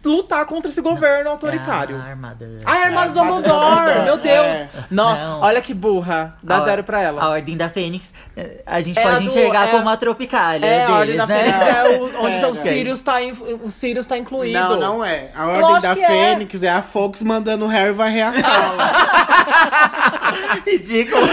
lutar 0.04 0.44
contra 0.46 0.70
esse 0.70 0.80
governo 0.80 1.30
autoritário. 1.30 1.96
a 2.00 2.04
armada. 2.04 2.48
Ai, 2.64 2.82
a 2.82 2.84
Armada 2.86 3.12
do 3.12 3.18
É, 3.18 3.22
Armada 3.22 3.40
do 3.42 3.50
Dumbledore! 3.54 4.04
Meu 4.04 4.16
Deus! 4.16 4.46
é. 4.56 4.68
Nossa, 4.90 5.20
Não. 5.22 5.40
olha 5.42 5.60
que 5.60 5.74
burra. 5.74 6.34
Dá 6.42 6.56
A- 6.56 6.60
zero 6.64 6.82
pra 6.84 6.98
A 6.98 7.02
ela. 7.02 7.28
Ordem 7.28 7.56
da 7.56 7.68
Fênix, 7.68 8.10
eh, 8.36 8.62
a 8.66 8.80
gente 8.80 8.98
É 8.98 9.02
a 9.02 9.06
pode 9.10 9.18
do- 9.24 9.26
enxergar 9.30 9.68
é- 9.68 9.70
como 9.70 9.88
a 9.88 9.96
Tropicália 9.96 10.66
É, 10.66 10.70
deles, 10.78 10.90
a 10.90 10.98
Ordem 10.98 11.16
da 11.16 11.26
né? 11.26 11.36
Fênix 11.42 11.62
é 11.62 11.98
o, 11.98 12.04
onde 12.24 12.36
É, 12.36 12.46
o. 12.48 12.54
Sirius 12.54 13.02
tá, 13.02 13.22
in- 13.22 13.32
o 13.62 13.70
Sirius 13.70 14.06
tá 14.06 14.16
incluído. 14.16 14.58
Não, 14.58 14.76
não 14.78 15.04
é. 15.04 15.30
A 15.34 15.46
Ordem 15.46 15.60
Lógico 15.62 15.94
da 15.94 16.00
é. 16.00 16.06
Fênix 16.06 16.62
é. 16.62 16.70
a 16.70 16.82
Fox 16.82 17.22
mandando 17.22 17.64
o 17.66 17.68
Harry 17.68 17.92
varrer 17.92 18.26
a 18.28 18.34
sala. 18.34 18.90
Ridículo. 20.66 21.26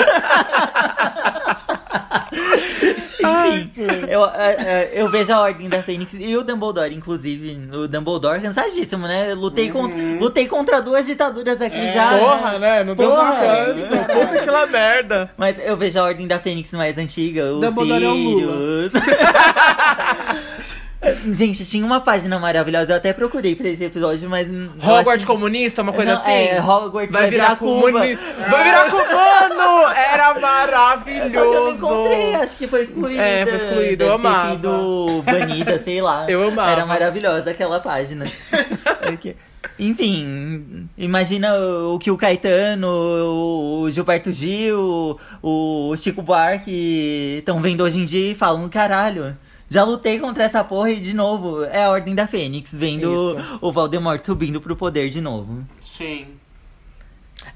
Enfim, 2.37 3.71
eu, 4.07 4.23
eh, 4.25 4.55
eh, 4.59 4.91
eu 4.93 5.09
vejo 5.09 5.33
a 5.33 5.41
Ordem 5.41 5.67
da 5.67 5.81
Fênix 5.81 6.13
e 6.13 6.35
o 6.37 6.43
Dumbledore, 6.43 6.93
inclusive. 6.93 7.69
O 7.73 7.87
Dumbledore 7.87 8.41
cansadíssimo, 8.41 9.07
né? 9.07 9.31
Eu 9.31 9.35
Lutei, 9.35 9.69
con- 9.71 9.89
lutei 10.19 10.47
contra 10.47 10.81
duas 10.81 11.05
ditaduras 11.05 11.61
aqui 11.61 11.77
É. 11.77 11.91
já. 11.91 12.17
Porra, 12.17 12.59
né? 12.59 12.83
Não 12.83 12.95
deu 12.95 13.09
descanso. 13.09 13.87
Puta 14.27 14.43
que 14.43 14.49
lá 14.49 14.65
merda. 14.67 15.31
Mas 15.37 15.55
eu 15.65 15.75
vejo 15.75 15.99
a 15.99 16.03
Ordem 16.03 16.27
da 16.27 16.39
Fênix 16.39 16.71
mais 16.71 16.97
antiga, 16.97 17.51
o 17.53 17.59
Dumbledore 17.59 18.03
é 18.05 18.09
o 18.09 18.13
Sirius. 18.15 18.91
Gente, 21.31 21.63
tinha 21.65 21.85
uma 21.85 22.01
página 22.01 22.39
maravilhosa, 22.39 22.91
eu 22.93 22.97
até 22.97 23.13
procurei 23.13 23.55
pra 23.55 23.67
esse 23.69 23.83
episódio, 23.83 24.27
mas. 24.29 24.47
Hogwarts 24.81 25.25
que- 25.25 25.31
comunista, 25.31 25.81
uma 25.83 25.93
coisa 25.93 26.13
Não, 26.15 26.21
assim. 26.21 26.31
É, 26.31 26.59
Hogwarts 26.61 27.11
Vai 27.11 27.29
virar 27.29 27.55
Cuba. 27.57 27.91
comunista. 27.91 28.23
Vai 28.49 28.63
virar 28.63 28.89
cubano! 28.89 29.87
Era 29.95 30.27
Só 30.27 30.33
que 30.33 30.39
eu 30.39 30.41
não 30.41 30.41
maravilhoso. 30.41 31.75
encontrei, 31.77 32.35
acho 32.35 32.55
que 32.57 32.67
foi 32.67 32.83
excluída. 32.83 33.21
É, 33.21 33.45
foi 33.45 33.55
excluída, 33.55 34.03
eu 34.05 34.13
amava. 34.13 34.49
ter 34.49 34.53
sido 34.55 35.23
banida, 35.23 35.81
sei 35.83 36.01
lá. 36.01 36.25
Eu 36.29 36.47
amava. 36.47 36.71
Era 36.71 36.85
maravilhosa 36.85 37.51
aquela 37.51 37.79
página. 37.79 38.25
Enfim, 39.79 40.89
imagina 40.97 41.53
o 41.93 41.99
que 41.99 42.09
o 42.09 42.17
Caetano, 42.17 42.87
o 42.87 43.87
Gilberto 43.91 44.31
Gil, 44.31 45.19
o 45.43 45.95
Chico 45.95 46.21
Buarque 46.23 47.37
estão 47.39 47.59
vendo 47.61 47.83
hoje 47.83 47.99
em 47.99 48.03
dia 48.03 48.31
e 48.31 48.35
falam, 48.35 48.67
caralho. 48.67 49.37
Já 49.69 49.83
lutei 49.83 50.19
contra 50.19 50.43
essa 50.43 50.63
porra 50.63 50.91
e 50.91 50.99
de 50.99 51.13
novo 51.13 51.63
é 51.65 51.83
a 51.83 51.89
Ordem 51.91 52.15
da 52.15 52.25
Fênix, 52.27 52.69
vendo 52.71 53.35
Isso. 53.37 53.57
o 53.61 53.71
Voldemort 53.71 54.23
subindo 54.25 54.61
pro 54.61 54.75
poder 54.75 55.09
de 55.09 55.19
novo. 55.21 55.65
Sim. 55.81 56.27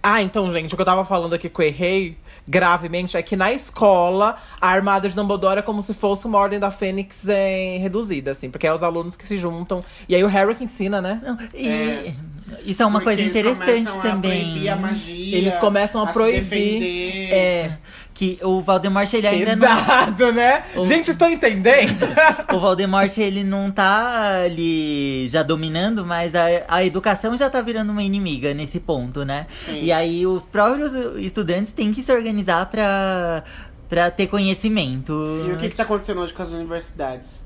Ah, 0.03 0.21
então, 0.21 0.51
gente, 0.51 0.73
o 0.73 0.75
que 0.75 0.81
eu 0.81 0.85
tava 0.85 1.05
falando 1.05 1.33
aqui 1.33 1.47
que 1.49 1.61
eu 1.61 1.65
errei 1.65 2.17
gravemente 2.47 3.15
é 3.15 3.21
que 3.21 3.35
na 3.35 3.51
escola 3.53 4.35
a 4.59 4.67
armada 4.69 5.07
de 5.07 5.15
Dumbledore 5.15 5.59
é 5.59 5.61
como 5.61 5.81
se 5.81 5.93
fosse 5.93 6.25
uma 6.25 6.37
ordem 6.39 6.59
da 6.59 6.71
Fênix 6.71 7.27
em 7.29 7.77
reduzida, 7.79 8.31
assim, 8.31 8.49
porque 8.49 8.65
é 8.67 8.73
os 8.73 8.83
alunos 8.83 9.15
que 9.15 9.25
se 9.25 9.37
juntam. 9.37 9.83
E 10.09 10.15
aí 10.15 10.23
o 10.23 10.27
Harry 10.27 10.55
que 10.55 10.63
ensina, 10.63 11.01
né? 11.01 11.21
Não, 11.23 11.37
e 11.53 11.67
É. 11.67 12.13
isso 12.65 12.81
é 12.81 12.85
uma 12.85 12.99
Porque 12.99 13.15
coisa 13.15 13.21
eles 13.21 13.31
interessante 13.35 13.97
A 13.97 14.01
também. 14.01 14.41
proibir 14.51 14.69
a 14.69 14.75
magia, 14.75 15.37
Eles 15.37 15.57
começam 15.59 16.03
a 16.03 16.07
se 16.07 16.13
proibir, 16.13 16.41
defender. 16.41 17.31
É. 17.33 17.77
Que 18.13 18.37
o 18.43 18.61
Voldemort 18.61 19.11
ele 19.13 19.25
ainda 19.25 19.55
não 19.55 19.67
Exato, 19.67 20.31
né? 20.33 20.63
O- 20.75 20.83
Gente, 20.83 21.05
vocês 21.05 21.15
estão 21.15 21.29
entendendo? 21.29 22.05
O 22.53 22.59
Voldemort, 22.59 23.17
ele 23.17 23.43
não 23.43 23.71
tá 23.71 24.41
ali 24.43 25.27
já 25.29 25.41
dominando, 25.43 26.05
mas 26.05 26.33
a, 26.35 26.45
a 26.67 26.83
educação 26.83 27.35
já 27.37 27.49
tá 27.49 27.61
virando 27.61 27.91
uma 27.91 28.03
inimiga 28.03 28.53
nesse 28.53 28.79
ponto, 28.79 29.23
né? 29.23 29.47
Sim. 29.65 29.79
E 29.81 29.91
aí 29.91 30.27
os 30.27 30.45
próprios 30.45 30.91
estudantes 31.17 31.71
têm 31.73 31.93
que 31.93 32.03
se 32.03 32.11
organizar 32.11 32.65
pra, 32.67 33.43
pra 33.89 34.11
ter 34.11 34.27
conhecimento. 34.27 35.13
E 35.47 35.51
o 35.53 35.57
que, 35.57 35.69
que 35.69 35.75
tá 35.75 35.83
acontecendo 35.83 36.19
hoje 36.21 36.33
com 36.33 36.43
as 36.43 36.49
universidades? 36.49 37.43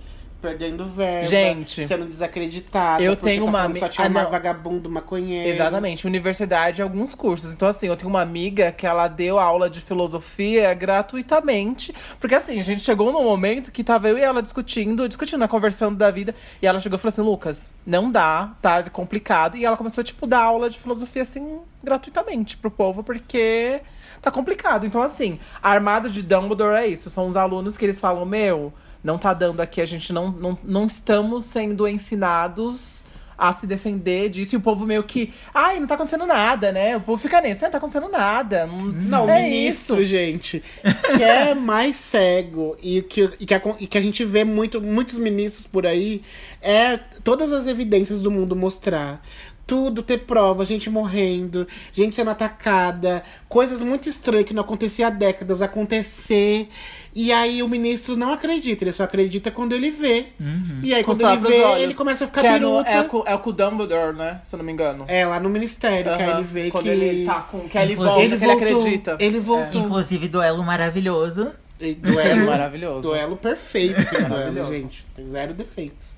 Perdendo 0.49 0.86
verba, 0.86 1.27
Gente, 1.27 1.86
sendo 1.88 2.05
desacreditada. 2.05 3.01
eu 3.03 3.15
tenho 3.15 3.43
tá 3.43 3.49
uma 3.49 3.58
falando 3.60 3.71
ami- 3.71 3.79
Só 3.79 3.88
tinha 3.89 4.08
Ah, 4.08 4.10
uma 4.10 4.25
vagabundo, 4.25 4.89
maconheiro. 4.89 5.49
Exatamente, 5.49 6.05
universidade 6.08 6.81
e 6.81 6.84
alguns 6.84 7.15
cursos. 7.15 7.53
Então, 7.53 7.67
assim, 7.67 7.88
eu 7.88 7.95
tenho 7.95 8.10
uma 8.10 8.21
amiga 8.21 8.71
que 8.71 8.86
ela 8.86 9.08
deu 9.08 9.39
aula 9.39 9.69
de 9.69 9.81
filosofia 9.81 10.73
gratuitamente. 10.73 11.93
Porque, 12.19 12.36
assim, 12.36 12.60
a 12.60 12.63
gente 12.63 12.84
chegou 12.84 13.12
num 13.12 13.23
momento 13.23 13.71
que 13.71 13.84
tava 13.84 14.08
eu 14.10 14.17
e 14.17 14.21
ela 14.21 14.41
discutindo, 14.41 15.08
discutindo, 15.08 15.39
né, 15.39 15.47
conversando 15.47 15.95
da 15.95 16.12
vida. 16.12 16.36
E 16.62 16.67
ela 16.67 16.79
chegou 16.79 16.97
e 16.97 16.99
falou 16.99 17.10
assim: 17.10 17.21
Lucas, 17.21 17.71
não 17.86 18.12
dá, 18.12 18.51
tá 18.62 18.84
complicado. 18.89 19.58
E 19.58 19.65
ela 19.65 19.77
começou, 19.77 20.03
tipo, 20.03 20.27
dar 20.27 20.41
aula 20.41 20.69
de 20.69 20.77
filosofia, 20.79 21.21
assim, 21.21 21.60
gratuitamente 21.84 22.58
pro 22.58 22.69
povo, 22.71 23.03
porque 23.03 23.81
tá 24.21 24.31
complicado. 24.31 24.86
Então, 24.86 25.01
assim, 25.01 25.39
a 25.62 25.71
armada 25.71 26.10
de 26.10 26.21
Dumbledore 26.21 26.75
é 26.84 26.88
isso. 26.88 27.10
São 27.10 27.27
os 27.27 27.38
alunos 27.38 27.77
que 27.77 27.86
eles 27.86 27.99
falam: 27.99 28.25
Meu, 28.25 28.73
não 29.05 29.19
tá 29.19 29.35
dando 29.35 29.61
aqui, 29.61 29.79
a 29.79 29.85
gente 29.85 30.11
não, 30.11 30.31
não, 30.31 30.57
não 30.63 30.87
estamos 30.87 31.45
sendo 31.45 31.87
ensinados 31.87 33.03
a 33.37 33.51
se 33.53 33.67
defender 33.67 34.29
disso. 34.29 34.55
E 34.55 34.57
o 34.57 34.61
povo 34.61 34.85
meio 34.85 35.03
que, 35.03 35.31
ai, 35.53 35.79
não 35.79 35.85
tá 35.85 35.93
acontecendo 35.93 36.25
nada, 36.25 36.71
né? 36.71 36.97
O 36.97 37.01
povo 37.01 37.21
fica 37.21 37.39
nesse, 37.39 37.61
não 37.63 37.69
tá 37.69 37.77
acontecendo 37.77 38.09
nada. 38.09 38.65
Não, 38.65 38.81
Não, 38.91 39.29
é 39.29 39.43
ministro, 39.43 40.01
isso. 40.01 40.09
gente, 40.09 40.63
que 41.15 41.23
é 41.23 41.53
mais 41.53 41.97
cego 41.97 42.75
e 42.81 43.03
que, 43.03 43.29
e 43.39 43.45
que, 43.45 43.53
a, 43.53 43.61
e 43.79 43.85
que 43.85 43.97
a 43.97 44.01
gente 44.01 44.25
vê 44.25 44.43
muito, 44.43 44.81
muitos 44.81 45.19
ministros 45.19 45.67
por 45.67 45.85
aí, 45.85 46.23
é 46.59 46.97
todas 47.23 47.51
as 47.51 47.67
evidências 47.67 48.21
do 48.21 48.31
mundo 48.31 48.55
mostrar. 48.55 49.21
Tudo 49.67 50.04
ter 50.04 50.19
prova, 50.19 50.63
gente 50.63 50.89
morrendo, 50.91 51.67
gente 51.91 52.15
sendo 52.15 52.30
atacada, 52.30 53.23
coisas 53.49 53.82
muito 53.82 54.08
estranhas 54.08 54.45
que 54.47 54.54
não 54.54 54.62
acontecia 54.62 55.08
há 55.08 55.10
décadas 55.10 55.60
acontecer. 55.62 56.69
E 57.15 57.32
aí 57.32 57.63
o 57.63 57.67
ministro 57.67 58.15
não 58.15 58.32
acredita, 58.34 58.84
ele 58.84 58.91
só 58.91 59.04
acredita 59.04 59.49
quando 59.49 59.73
ele 59.73 59.89
vê. 59.89 60.28
E 60.84 60.93
aí 60.93 61.04
Com 61.04 61.15
quando 61.15 61.28
ele 61.28 61.47
vê, 61.47 61.63
olhos. 61.63 61.84
ele 61.84 61.93
começa 61.95 62.25
a 62.25 62.28
ficar 62.28 62.41
que 62.41 62.47
é, 62.47 62.60
no, 62.60 62.60
biruta. 62.60 62.89
é, 62.89 63.04
com, 63.06 63.23
é 63.25 63.38
com 63.38 63.49
o 63.49 63.54
Dumbledore, 63.54 64.15
né? 64.15 64.39
Se 64.43 64.54
eu 64.54 64.58
não 64.58 64.65
me 64.65 64.71
engano. 64.71 65.06
É, 65.08 65.25
lá 65.25 65.39
no 65.39 65.49
ministério, 65.49 66.15
que 66.15 66.21
aí 66.21 66.30
ele 66.32 66.43
vê 66.43 66.69
Quando 66.69 66.84
que. 66.84 66.89
ele 66.89 67.25
tá 67.25 67.41
com. 67.41 67.67
Que 67.67 67.78
aí 67.78 67.86
ele 67.88 67.95
volta, 67.95 68.21
ele 68.21 68.38
que 68.38 68.43
ele 68.43 68.54
voltou, 68.54 68.80
acredita. 68.82 69.17
Ele 69.19 69.39
voltou. 69.39 69.82
Inclusive, 69.82 70.28
duelo 70.28 70.63
maravilhoso. 70.63 71.51
Duelo, 71.80 72.45
maravilhoso. 72.47 73.01
duelo 73.08 73.36
perfeito, 73.36 74.04
duelo, 74.30 74.67
gente. 74.73 75.06
Tem 75.15 75.28
zero 75.28 75.54
defeitos. 75.54 76.17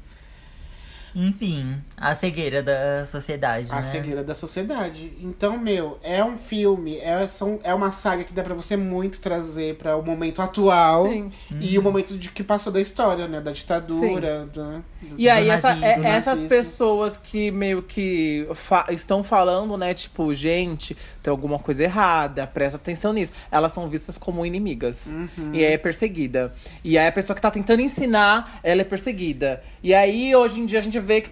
Enfim, 1.15 1.77
a 1.99 2.15
cegueira 2.15 2.61
da 2.61 3.07
sociedade, 3.11 3.67
A 3.71 3.77
né? 3.77 3.83
cegueira 3.83 4.23
da 4.23 4.35
sociedade. 4.35 5.13
Então, 5.19 5.57
meu, 5.57 5.97
é 6.03 6.23
um 6.23 6.37
filme, 6.37 6.97
é, 6.99 7.27
são, 7.27 7.59
é 7.63 7.73
uma 7.73 7.91
saga 7.91 8.23
que 8.23 8.31
dá 8.31 8.43
pra 8.43 8.53
você 8.53 8.77
muito 8.77 9.19
trazer 9.19 9.75
pra 9.77 9.97
o 9.97 10.03
momento 10.05 10.39
atual. 10.41 11.09
Sim. 11.09 11.31
E 11.59 11.77
o 11.79 11.81
momento 11.81 12.15
de 12.17 12.29
que 12.29 12.43
passou 12.43 12.71
da 12.71 12.79
história, 12.79 13.27
né? 13.27 13.41
Da 13.41 13.51
ditadura. 13.51 14.45
do- 14.53 14.83
E 15.17 15.27
aí, 15.29 15.45
do 15.45 15.51
essa, 15.51 15.69
nazismo, 15.69 15.85
é- 15.87 15.97
do 15.97 16.05
essas 16.05 16.43
pessoas 16.43 17.17
que 17.17 17.49
meio 17.51 17.81
que 17.81 18.47
fa- 18.53 18.85
estão 18.89 19.23
falando, 19.23 19.75
né? 19.77 19.93
Tipo, 19.93 20.33
gente, 20.33 20.95
tem 21.23 21.31
alguma 21.31 21.57
coisa 21.57 21.83
errada, 21.83 22.45
presta 22.45 22.77
atenção 22.77 23.11
nisso. 23.13 23.31
Elas 23.51 23.73
são 23.73 23.87
vistas 23.87 24.17
como 24.17 24.45
inimigas. 24.45 25.07
Uhum. 25.15 25.53
E 25.53 25.65
aí 25.65 25.73
é 25.73 25.77
perseguida. 25.77 26.53
E 26.83 26.97
aí 26.97 27.07
a 27.07 27.11
pessoa 27.11 27.35
que 27.35 27.41
tá 27.41 27.49
tentando 27.49 27.81
ensinar, 27.81 28.59
ela 28.63 28.81
é 28.81 28.85
perseguida. 28.85 29.63
E 29.83 29.93
aí, 29.93 30.35
hoje 30.35 30.59
em 30.59 30.65
dia, 30.65 30.79
a 30.79 30.81
gente 30.81 30.99
vê 30.99 31.21
que 31.21 31.29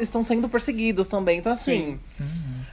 estão 0.00 0.24
sendo 0.24 0.48
perseguidos 0.48 1.08
também. 1.08 1.38
Então, 1.38 1.52
assim. 1.52 1.98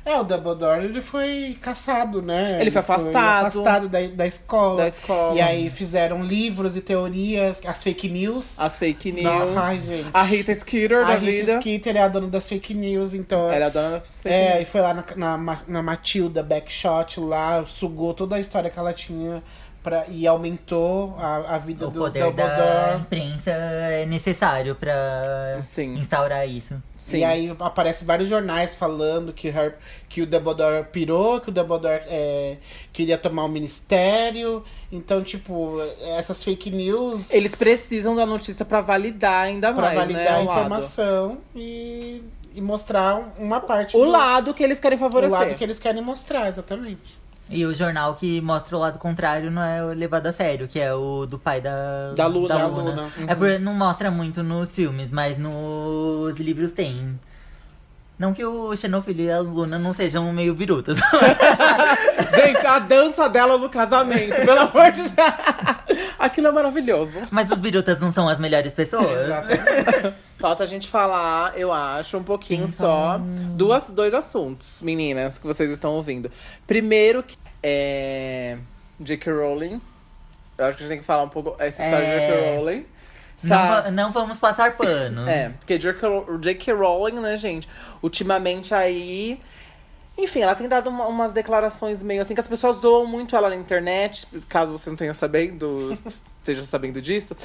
É, 0.04 0.18
o 0.18 0.24
Dumbledore 0.24 0.84
ele 0.84 1.00
foi 1.00 1.56
caçado, 1.62 2.24
né? 2.24 2.58
Ele 2.60 2.72
foi 2.72 2.80
afastado. 2.82 3.46
afastado 3.46 3.88
da, 3.88 4.00
da 4.08 4.26
escola. 4.26 4.78
Da 4.78 4.88
escola. 4.88 5.36
E 5.36 5.42
aí 5.42 5.70
fizeram 5.70 6.24
livros 6.24 6.76
e 6.76 6.82
teorias, 6.82 7.62
as 7.64 7.84
fake 7.84 8.10
news. 8.10 8.60
As 8.60 8.80
fake 8.80 9.12
news. 9.12 9.26
Não, 9.26 9.60
ai, 9.60 9.78
gente. 9.78 10.10
a 10.12 10.24
Rita 10.24 10.56
Skeeter 10.56 11.04
a 11.04 11.08
da 11.10 11.16
Rita 11.16 11.32
vida. 11.46 11.58
Skeeter 11.60 11.96
é 11.98 12.02
a 12.02 12.08
dona 12.08 12.28
das 12.28 12.50
fake 12.50 12.74
news, 12.74 13.14
então. 13.14 13.52
Ela 13.52 13.66
é 13.66 13.68
a 13.68 13.70
dona 13.70 13.90
das 13.92 14.18
fake 14.18 14.34
É, 14.34 14.54
e 14.54 14.56
news. 14.58 14.70
foi 14.70 14.82
lá 14.82 14.94
na, 14.96 15.38
na, 15.38 15.60
na 15.68 15.84
Matilda 15.84 16.42
Backshot 16.42 17.20
lá, 17.20 17.64
sugou 17.68 18.16
toda 18.16 18.38
a 18.38 18.40
história 18.40 18.72
que 18.72 18.80
ela 18.80 18.94
tinha 18.94 19.44
pra, 19.84 20.06
e 20.08 20.28
aumentou 20.28 21.16
a, 21.18 21.56
a 21.56 21.58
vida 21.58 21.88
O 21.88 21.92
do 21.92 22.00
poder 22.00 22.32
da 22.34 22.98
imprensa 23.00 23.52
é 23.52 24.06
necessário 24.06 24.76
pra 24.76 25.58
Sim. 25.62 25.96
instaurar 25.96 26.48
isso. 26.48 26.76
Sim. 26.98 27.20
E 27.20 27.24
aí 27.24 27.56
aparece 27.60 28.06
vários 28.06 28.30
jornais 28.30 28.76
falando 28.76 29.34
que, 29.34 29.50
Harry, 29.50 29.74
que 30.08 30.22
o 30.22 30.28
Dumbledore 30.28 30.86
pirou, 30.92 31.42
que 31.42 31.50
o 31.50 31.52
Dumbledore 31.52 32.04
é, 32.08 32.58
queria 32.94 33.18
tomar 33.18 33.44
o 33.46 33.50
ministério. 33.50 34.64
Então, 34.92 35.24
tipo, 35.24 35.80
essas 36.18 36.44
fake 36.44 36.70
news. 36.70 37.32
Eles 37.32 37.56
precisam 37.56 38.16
da 38.16 38.26
notícia 38.26 38.64
pra 38.66 38.82
validar 38.82 39.44
ainda 39.46 39.74
pra 39.74 39.82
mais, 39.84 39.98
validar 39.98 40.24
né? 40.24 40.30
a 40.30 40.40
o 40.40 40.46
lado. 40.46 40.60
informação 40.60 41.38
e, 41.56 42.24
e 42.54 42.62
mostrar 42.62 43.34
uma 43.38 43.60
parte 43.60 43.96
O 43.98 44.02
do 44.06 44.10
lado 44.12 44.54
que 44.54 44.62
eles 44.64 44.80
querem 44.80 44.98
o 44.98 45.00
favorecer. 45.00 45.40
lado 45.40 45.56
que 45.56 45.64
eles 45.64 45.80
querem 45.80 46.02
mostrar, 46.04 46.48
exatamente. 46.48 47.20
E 47.52 47.66
o 47.66 47.74
jornal 47.74 48.16
que 48.16 48.40
mostra 48.40 48.78
o 48.78 48.80
lado 48.80 48.98
contrário 48.98 49.52
não 49.52 49.62
é 49.62 49.84
levado 49.94 50.28
a 50.28 50.34
sério, 50.34 50.70
que 50.70 50.80
é 50.80 50.94
o 50.94 51.26
do 51.26 51.38
pai 51.38 51.60
da, 51.60 52.14
Da 52.16 52.26
Luna. 52.26 52.48
Da 52.48 52.66
Luna. 52.68 53.12
É 53.28 53.36
por, 53.36 53.60
não 53.60 53.74
mostra 53.74 54.10
muito 54.10 54.42
nos 54.42 54.72
filmes, 54.72 55.10
mas 55.12 55.38
nos 55.38 56.40
livros 56.40 56.72
tem. 56.72 57.20
Não 58.18 58.34
que 58.34 58.46
o 58.46 58.76
Xenofilho 58.76 59.24
e 59.24 59.32
a 59.32 59.40
Luna 59.40 59.78
não 59.80 59.94
sejam 59.94 60.32
meio 60.32 60.54
birutas. 60.54 60.98
Gente, 62.36 62.66
a 62.66 62.80
dança 62.80 63.28
dela 63.28 63.58
no 63.58 63.70
casamento, 63.70 64.36
pelo 64.36 64.60
amor 64.60 64.92
de 64.92 65.02
Deus. 65.02 66.10
Aquilo 66.20 66.48
é 66.48 66.52
maravilhoso. 66.52 67.20
mas 67.32 67.52
os 67.52 67.60
birutas 67.60 68.00
não 68.00 68.14
são 68.14 68.30
as 68.30 68.40
melhores 68.40 68.74
pessoas. 68.74 69.26
Exatamente. 69.26 70.14
Falta 70.42 70.64
a 70.64 70.68
gente 70.68 70.88
falar, 70.90 71.56
eu 71.58 71.72
acho, 71.72 72.18
um 72.18 72.24
pouquinho 72.24 72.62
Quem 72.66 72.68
só. 72.68 73.18
Duas, 73.56 73.92
dois 73.92 74.14
assuntos, 74.14 74.82
meninas, 74.82 75.38
que 75.38 75.46
vocês 75.46 75.70
estão 75.72 75.94
ouvindo. 75.94 76.32
Primeiro, 76.68 77.22
que 77.24 77.38
é. 77.62 78.58
J.K. 79.00 79.32
Rowling. 79.32 79.82
Eu 80.58 80.66
acho 80.66 80.78
que 80.78 80.84
a 80.84 80.86
gente 80.86 80.90
tem 80.96 81.00
que 81.00 81.06
falar 81.06 81.24
um 81.24 81.30
pouco 81.30 81.56
essa 81.60 81.82
história 81.84 82.06
de 82.06 82.12
É. 82.12 82.28
J.K. 82.28 82.56
Rowling. 82.58 82.86
Não, 83.44 83.92
não 83.92 84.12
vamos 84.12 84.38
passar 84.40 84.76
pano. 84.78 85.26
É, 85.30 85.50
porque 85.50 85.78
J.K. 85.78 86.74
Rowling, 86.74 87.20
né, 87.20 87.38
gente? 87.38 87.68
Ultimamente 88.02 88.74
aí. 88.74 89.40
Enfim, 90.18 90.42
ela 90.42 90.54
tem 90.56 90.68
dado 90.68 90.90
uma- 90.90 91.08
umas 91.08 91.34
declarações 91.34 92.04
meio 92.04 92.22
assim 92.22 92.34
que 92.34 92.40
as 92.40 92.48
pessoas 92.48 92.78
zoam 92.78 93.06
muito 93.08 93.36
ela 93.36 93.50
na 93.50 93.56
internet, 93.56 94.28
caso 94.50 94.72
você 94.72 94.90
não 94.90 94.98
tenha 94.98 95.14
sabendo, 95.14 95.98
esteja 96.06 96.62
sabendo 96.64 97.02
disso. 97.02 97.36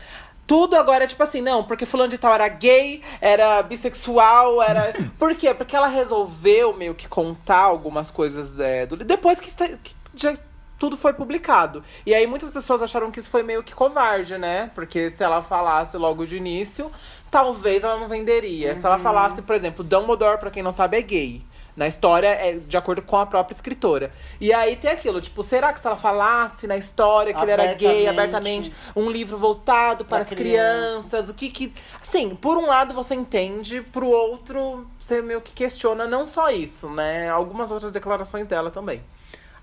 Tudo 0.47 0.77
agora 0.77 1.05
é 1.05 1.07
tipo 1.07 1.23
assim, 1.23 1.41
não, 1.41 1.65
porque 1.65 1.85
fulano 1.85 2.11
de 2.11 2.19
tal 2.19 2.33
era 2.33 2.47
gay, 2.49 3.03
era 3.21 3.63
bissexual, 3.63 4.63
era. 4.63 4.93
Por 5.19 5.35
quê? 5.35 5.53
Porque 5.53 5.75
ela 5.75 5.89
resolveu 5.89 6.73
meio 6.73 6.95
que 6.95 7.09
contar 7.09 7.63
algumas 7.63 8.11
coisas 8.11 8.59
é, 8.61 8.87
do... 8.87 8.97
depois 8.97 9.41
que, 9.41 9.49
está- 9.49 9.69
que 9.69 9.95
já 10.15 10.35
tudo 10.79 10.97
foi 10.97 11.13
publicado. 11.13 11.83
E 12.05 12.15
aí 12.15 12.27
muitas 12.27 12.51
pessoas 12.51 12.83
acharam 12.83 13.11
que 13.11 13.19
isso 13.19 13.31
foi 13.31 13.43
meio 13.43 13.63
que 13.63 13.75
covarde, 13.75 14.37
né? 14.39 14.71
Porque 14.75 15.09
se 15.11 15.25
ela 15.25 15.43
falasse 15.43 15.97
logo 15.97 16.25
de 16.27 16.37
início, 16.37 16.93
talvez 17.31 17.83
ela 17.83 17.99
não 17.99 18.07
venderia. 18.09 18.75
Se 18.75 18.87
ela 18.87 18.99
falasse, 18.99 19.43
por 19.43 19.55
exemplo, 19.57 19.83
Dumbledore, 19.83 20.39
pra 20.39 20.51
quem 20.51 20.63
não 20.63 20.73
sabe, 20.73 20.99
é 20.99 21.03
gay. 21.03 21.43
Na 21.77 21.87
história, 21.87 22.29
é 22.29 22.59
de 22.59 22.77
acordo 22.77 23.03
com 23.03 23.19
a 23.19 23.27
própria 23.27 23.55
escritora. 23.55 24.11
E 24.41 24.53
aí 24.53 24.77
tem 24.77 24.91
aquilo, 24.91 25.21
tipo, 25.21 25.43
será 25.43 25.73
que 25.73 25.79
se 25.79 25.87
ela 25.87 25.97
falasse 25.97 26.67
na 26.67 26.77
história 26.77 27.35
que 27.35 27.43
ele 27.43 27.51
era 27.51 27.75
gay 27.75 28.09
Abertamente. 28.09 28.73
um 28.95 29.11
livro 29.11 29.37
voltado 29.37 30.05
para 30.05 30.23
as 30.23 30.27
criança. 30.27 30.41
crianças, 30.43 31.29
o 31.29 31.35
que 31.35 31.51
que. 31.51 31.73
Assim, 32.01 32.35
por 32.35 32.57
um 32.57 32.67
lado 32.67 32.95
você 32.95 33.15
entende, 33.15 33.83
pro 33.83 34.09
outro 34.09 34.87
você 34.99 35.21
meio 35.21 35.41
que 35.41 35.53
questiona 35.53 36.07
não 36.07 36.27
só 36.27 36.51
isso, 36.51 36.89
né? 36.89 37.29
Algumas 37.29 37.71
outras 37.71 37.93
declarações 37.93 38.47
dela 38.49 38.71
também. 38.71 39.03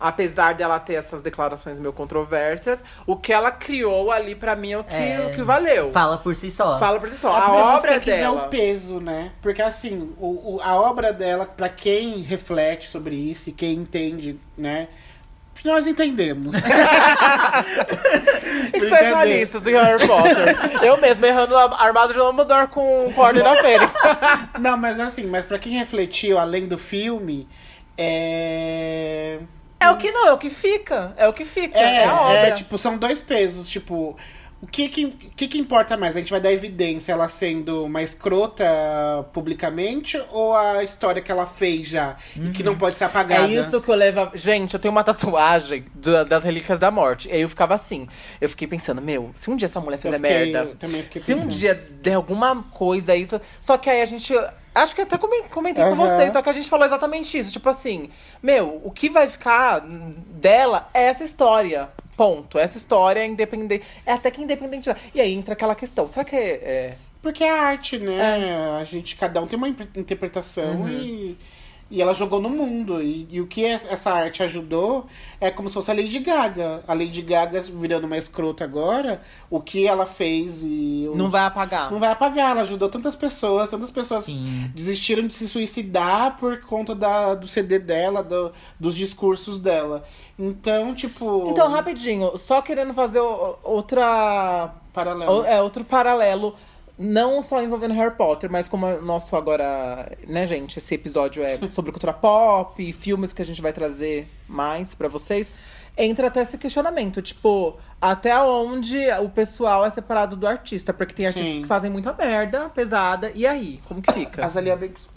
Apesar 0.06 0.54
dela 0.56 0.80
ter 0.82 0.96
essas 0.96 1.22
declarações 1.22 1.80
meio 1.80 1.94
controversas, 1.94 2.84
o 3.08 3.16
que 3.16 3.32
ela 3.32 3.50
criou 3.52 4.12
ali 4.12 4.36
pra 4.36 4.54
mim 4.56 4.74
é 4.74 4.78
o 4.78 4.84
que, 4.84 4.94
É. 4.94 5.28
o 5.28 5.32
que 5.34 5.42
valeu. 5.42 5.92
Fala 5.94 6.18
por 6.18 6.36
si 6.36 6.52
só. 6.52 6.78
Fala 6.78 7.00
por 7.00 7.10
si 7.10 7.16
só. 7.16 7.34
É 7.34 7.38
a 7.40 7.48
você 7.48 7.62
obra 7.88 7.92
tem 7.92 8.00
que 8.02 8.12
dela. 8.12 8.46
o 8.46 8.50
peso, 8.50 9.00
né? 9.00 9.32
Porque 9.42 9.62
assim, 9.62 10.14
o, 10.20 10.56
o- 10.56 10.60
a 10.62 10.76
obra 10.76 11.14
dela, 11.14 11.46
pra 11.46 11.70
quem 11.70 12.22
reflete 12.22 12.90
sobre 12.90 13.16
isso 13.16 13.50
e 13.50 13.54
quem 13.54 13.76
entende, 13.76 14.38
né? 14.58 14.90
Nós 15.64 15.88
entendemos. 15.88 16.54
Especialistas 18.74 19.66
em 19.68 19.74
Harry 19.74 20.06
Potter. 20.06 20.84
Eu 20.84 20.98
mesmo 20.98 21.26
errando 21.26 21.56
a- 21.58 21.82
armado 21.82 22.14
de 22.14 22.20
Dumbledore 22.20 22.68
com 22.68 23.08
o 23.08 23.20
Ordem 23.20 23.44
da 23.44 23.56
Fênix. 23.56 23.94
Não, 24.60 24.78
mas 24.78 25.00
assim, 25.00 25.26
mas 25.28 25.46
pra 25.46 25.58
quem 25.58 25.74
refletiu 25.74 26.38
além 26.38 26.68
do 26.68 26.78
filme, 26.78 27.48
é. 27.98 29.40
É 29.84 29.92
o 29.92 29.98
que 29.98 30.12
não, 30.12 30.28
é 30.28 30.34
o 30.34 30.38
que 30.38 30.50
fica. 30.50 31.14
É 31.18 31.28
o 31.28 31.34
que 31.34 31.46
fica. 31.46 31.78
É, 31.78 31.96
É, 31.98 32.06
a 32.06 32.22
obra. 32.22 32.38
é, 32.48 32.52
tipo, 32.52 32.78
são 32.78 32.98
dois 32.98 33.22
pesos, 33.22 33.68
tipo. 33.68 34.16
O 34.62 34.66
que 34.68 34.88
que, 34.88 35.08
que 35.36 35.48
que 35.50 35.58
importa 35.58 35.98
mais? 35.98 36.16
A 36.16 36.20
gente 36.20 36.32
vai 36.32 36.40
dar 36.40 36.50
evidência 36.54 37.12
ela 37.12 37.28
sendo 37.28 37.84
uma 37.84 38.02
escrota 38.02 38.64
publicamente 39.34 40.18
ou 40.32 40.56
a 40.56 40.82
história 40.84 41.22
que 41.22 41.30
ela 41.30 41.46
fez 41.46 41.88
já 41.88 42.16
e 42.36 42.50
que 42.52 42.64
não 42.64 42.78
pode 42.78 42.96
ser 42.96 43.04
apagada? 43.04 43.44
É 43.46 43.48
isso 43.50 43.82
que 43.82 43.90
eu 43.90 43.96
levo. 43.96 44.22
a- 44.22 44.32
Gente, 44.34 44.74
eu 44.74 44.80
tenho 44.80 44.92
uma 44.94 45.04
tatuagem 45.04 45.84
da- 45.94 46.24
das 46.24 46.44
Relíquias 46.46 46.80
da 46.80 46.90
Morte. 46.90 47.28
E 47.28 47.34
aí 47.34 47.42
eu 47.42 47.50
ficava 47.50 47.74
assim. 47.76 48.08
Eu 48.40 48.48
fiquei 48.48 48.68
pensando, 48.68 49.02
meu, 49.02 49.32
se 49.34 49.50
um 49.52 49.56
dia 49.58 49.66
essa 49.66 49.82
mulher 49.82 49.98
fizer 49.98 50.16
fiquei- 50.16 50.32
merda. 50.54 50.70
eu 50.70 50.76
também 50.76 51.04
fiquei 51.04 51.22
se 51.22 51.34
um 51.34 51.38
pensando. 51.38 51.52
dia 51.56 51.76
der 52.02 52.14
alguma 52.14 52.64
coisa, 52.72 53.14
isso. 53.16 53.42
Só 53.60 53.78
que 53.78 53.90
aí 53.90 54.02
a 54.02 54.06
gente. 54.06 54.34
Acho 54.76 54.96
que 54.96 55.02
até 55.02 55.18
comen- 55.18 55.44
comentei 55.52 55.84
com 55.84 55.92
Aham. 55.92 56.08
vocês, 56.08 56.32
só 56.32 56.42
que 56.42 56.50
a 56.50 56.54
gente 56.54 56.70
falou 56.70 56.86
exatamente 56.86 57.38
isso. 57.38 57.52
Tipo 57.52 57.70
assim, 57.70 58.10
meu, 58.42 58.82
o 58.84 58.90
que 58.92 59.10
vai 59.10 59.28
ficar 59.30 59.80
dela 59.82 60.90
é 60.94 61.04
essa 61.04 61.24
história. 61.24 61.90
Ponto. 62.18 62.58
Essa 62.60 62.78
história 62.78 63.20
é 63.22 63.26
independente. 63.26 63.84
É 64.06 64.14
até 64.14 64.30
que 64.32 64.42
independente. 64.42 64.90
da- 64.90 64.96
E 65.14 65.22
aí 65.22 65.34
entra 65.34 65.54
aquela 65.54 65.76
questão. 65.76 66.08
Será 66.08 66.24
que 66.24 66.36
é. 66.36 66.50
é- 66.64 66.98
Porque 67.22 67.44
é 67.44 67.50
arte, 67.50 67.98
né? 67.98 68.50
É. 68.50 68.82
A 68.82 68.84
gente, 68.84 69.16
cada 69.16 69.42
um 69.42 69.48
tem 69.48 69.58
uma 69.58 69.68
interpretação 69.70 70.82
Uhum. 70.82 70.90
e, 70.90 71.38
e 71.96 72.02
ela 72.02 72.14
jogou 72.16 72.42
no 72.42 72.50
mundo. 72.50 73.02
E, 73.04 73.28
e 73.30 73.40
o 73.40 73.46
que 73.46 73.62
es- 73.62 73.86
essa 73.88 74.12
arte 74.12 74.42
ajudou 74.42 75.06
é 75.40 75.52
como 75.52 75.68
se 75.70 75.76
fosse 75.76 75.92
a 75.92 75.94
Lady 75.94 76.18
Gaga. 76.20 76.84
A 76.88 76.94
Lady 76.96 77.22
Gaga 77.22 77.62
virando 77.62 78.08
uma 78.08 78.18
escrota 78.18 78.64
agora, 78.64 79.22
o 79.50 79.62
que 79.62 79.86
ela 79.88 80.06
fez 80.08 80.64
e. 80.64 81.08
os- 81.10 81.16
Não 81.18 81.30
vai 81.30 81.44
apagar. 81.46 81.92
Não 81.92 82.00
vai 82.00 82.10
apagar, 82.12 82.52
ela 82.52 82.62
ajudou 82.62 82.90
tantas 82.90 83.16
pessoas, 83.16 83.70
tantas 83.70 83.92
pessoas 83.92 84.24
Sim. 84.26 84.72
desistiram 84.74 85.28
de 85.28 85.36
se 85.36 85.48
suicidar 85.48 86.38
por 86.38 86.62
conta 86.62 86.96
da, 86.96 87.36
do 87.36 87.48
CD 87.48 87.78
dela, 87.78 88.24
do- 88.24 88.52
dos 88.80 88.96
discursos 88.96 89.60
dela. 89.60 90.04
Então, 90.40 90.96
tipo. 90.96 91.50
Então, 91.52 91.70
rapidinho, 91.70 92.36
só 92.38 92.60
querendo 92.62 92.92
fazer 92.94 93.20
outra 93.78 94.74
Paralelo. 94.94 95.44
É 95.46 95.62
outro 95.62 95.84
paralelo, 95.84 96.56
não 97.04 97.44
só 97.44 97.62
envolvendo 97.62 97.94
Harry 97.94 98.16
Potter, 98.16 98.50
mas 98.50 98.70
como 98.70 98.88
o 98.88 99.02
nosso 99.02 99.36
agora, 99.36 100.18
né, 100.26 100.48
gente, 100.48 100.80
esse 100.80 100.96
episódio 100.96 101.44
é 101.44 101.60
sobre 101.70 101.92
cultura 101.92 102.14
pop 102.14 102.82
e 102.82 102.94
filmes 102.94 103.34
que 103.34 103.42
a 103.42 103.46
gente 103.46 103.62
vai 103.62 103.74
trazer 103.74 104.28
mais 104.48 104.96
pra 104.96 105.10
vocês. 105.10 105.52
Entra 105.96 106.28
até 106.28 106.42
esse 106.42 106.58
questionamento, 106.58 107.22
tipo, 107.22 107.78
até 108.02 108.36
onde 108.40 108.98
o 109.22 109.30
pessoal 109.30 109.86
é 109.86 109.90
separado 109.90 110.36
do 110.36 110.48
artista, 110.48 110.92
porque 110.92 111.14
tem 111.14 111.28
artistas 111.28 111.54
Sim. 111.54 111.62
que 111.62 111.68
fazem 111.68 111.92
muita 111.92 112.12
merda, 112.14 112.68
pesada, 112.70 113.32
e 113.36 113.46
aí, 113.46 113.80
como 113.88 114.02
que 114.02 114.12
fica? 114.12 114.44
As 114.44 114.58
Alia 114.58 114.76
Banks. 114.76 115.08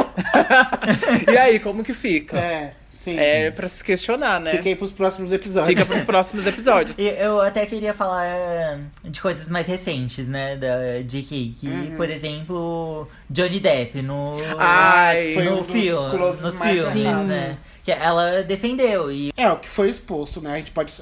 e 1.33 1.39
aí, 1.39 1.61
como 1.61 1.83
que 1.83 1.95
fica? 1.95 2.37
É, 2.39 2.75
sim. 2.97 3.17
É 3.19 3.51
pra 3.51 3.69
se 3.69 3.85
questionar, 3.85 4.41
né? 4.41 4.51
Fiquei 4.53 4.75
pros 4.75 4.91
próximos 4.93 5.33
episódios. 5.33 5.69
Fica 5.79 5.85
pros 5.85 6.05
próximos 6.05 6.47
episódios. 6.47 6.99
Eu 6.99 7.41
até 7.41 7.65
queria 7.67 7.95
falar 7.95 8.25
é, 8.27 8.79
de 9.05 9.21
coisas 9.21 9.47
mais 9.49 9.67
recentes, 9.67 10.27
né, 10.27 10.57
da 10.57 11.01
J.K. 11.03 11.55
Que, 11.61 11.69
Uhum. 11.69 11.95
por 11.97 12.09
exemplo, 12.11 13.09
Johnny 13.31 13.61
Depp 13.61 14.03
no, 14.03 14.35
Ai, 14.59 15.35
foi 15.35 15.49
um 15.49 15.57
no 15.57 15.63
dos 15.63 15.73
filme, 15.73 16.11
closes 16.11 16.43
no 16.53 16.59
mais 16.59 16.89
filme, 16.93 17.25
né? 17.25 17.59
Que 17.85 17.93
ela 17.93 18.43
defendeu 18.43 19.13
e 19.13 19.33
É, 19.37 19.49
o 19.49 19.57
que 19.59 19.69
foi 19.69 19.89
exposto, 19.89 20.41
né? 20.41 20.55
A 20.55 20.57
gente 20.57 20.73
pode. 20.73 20.93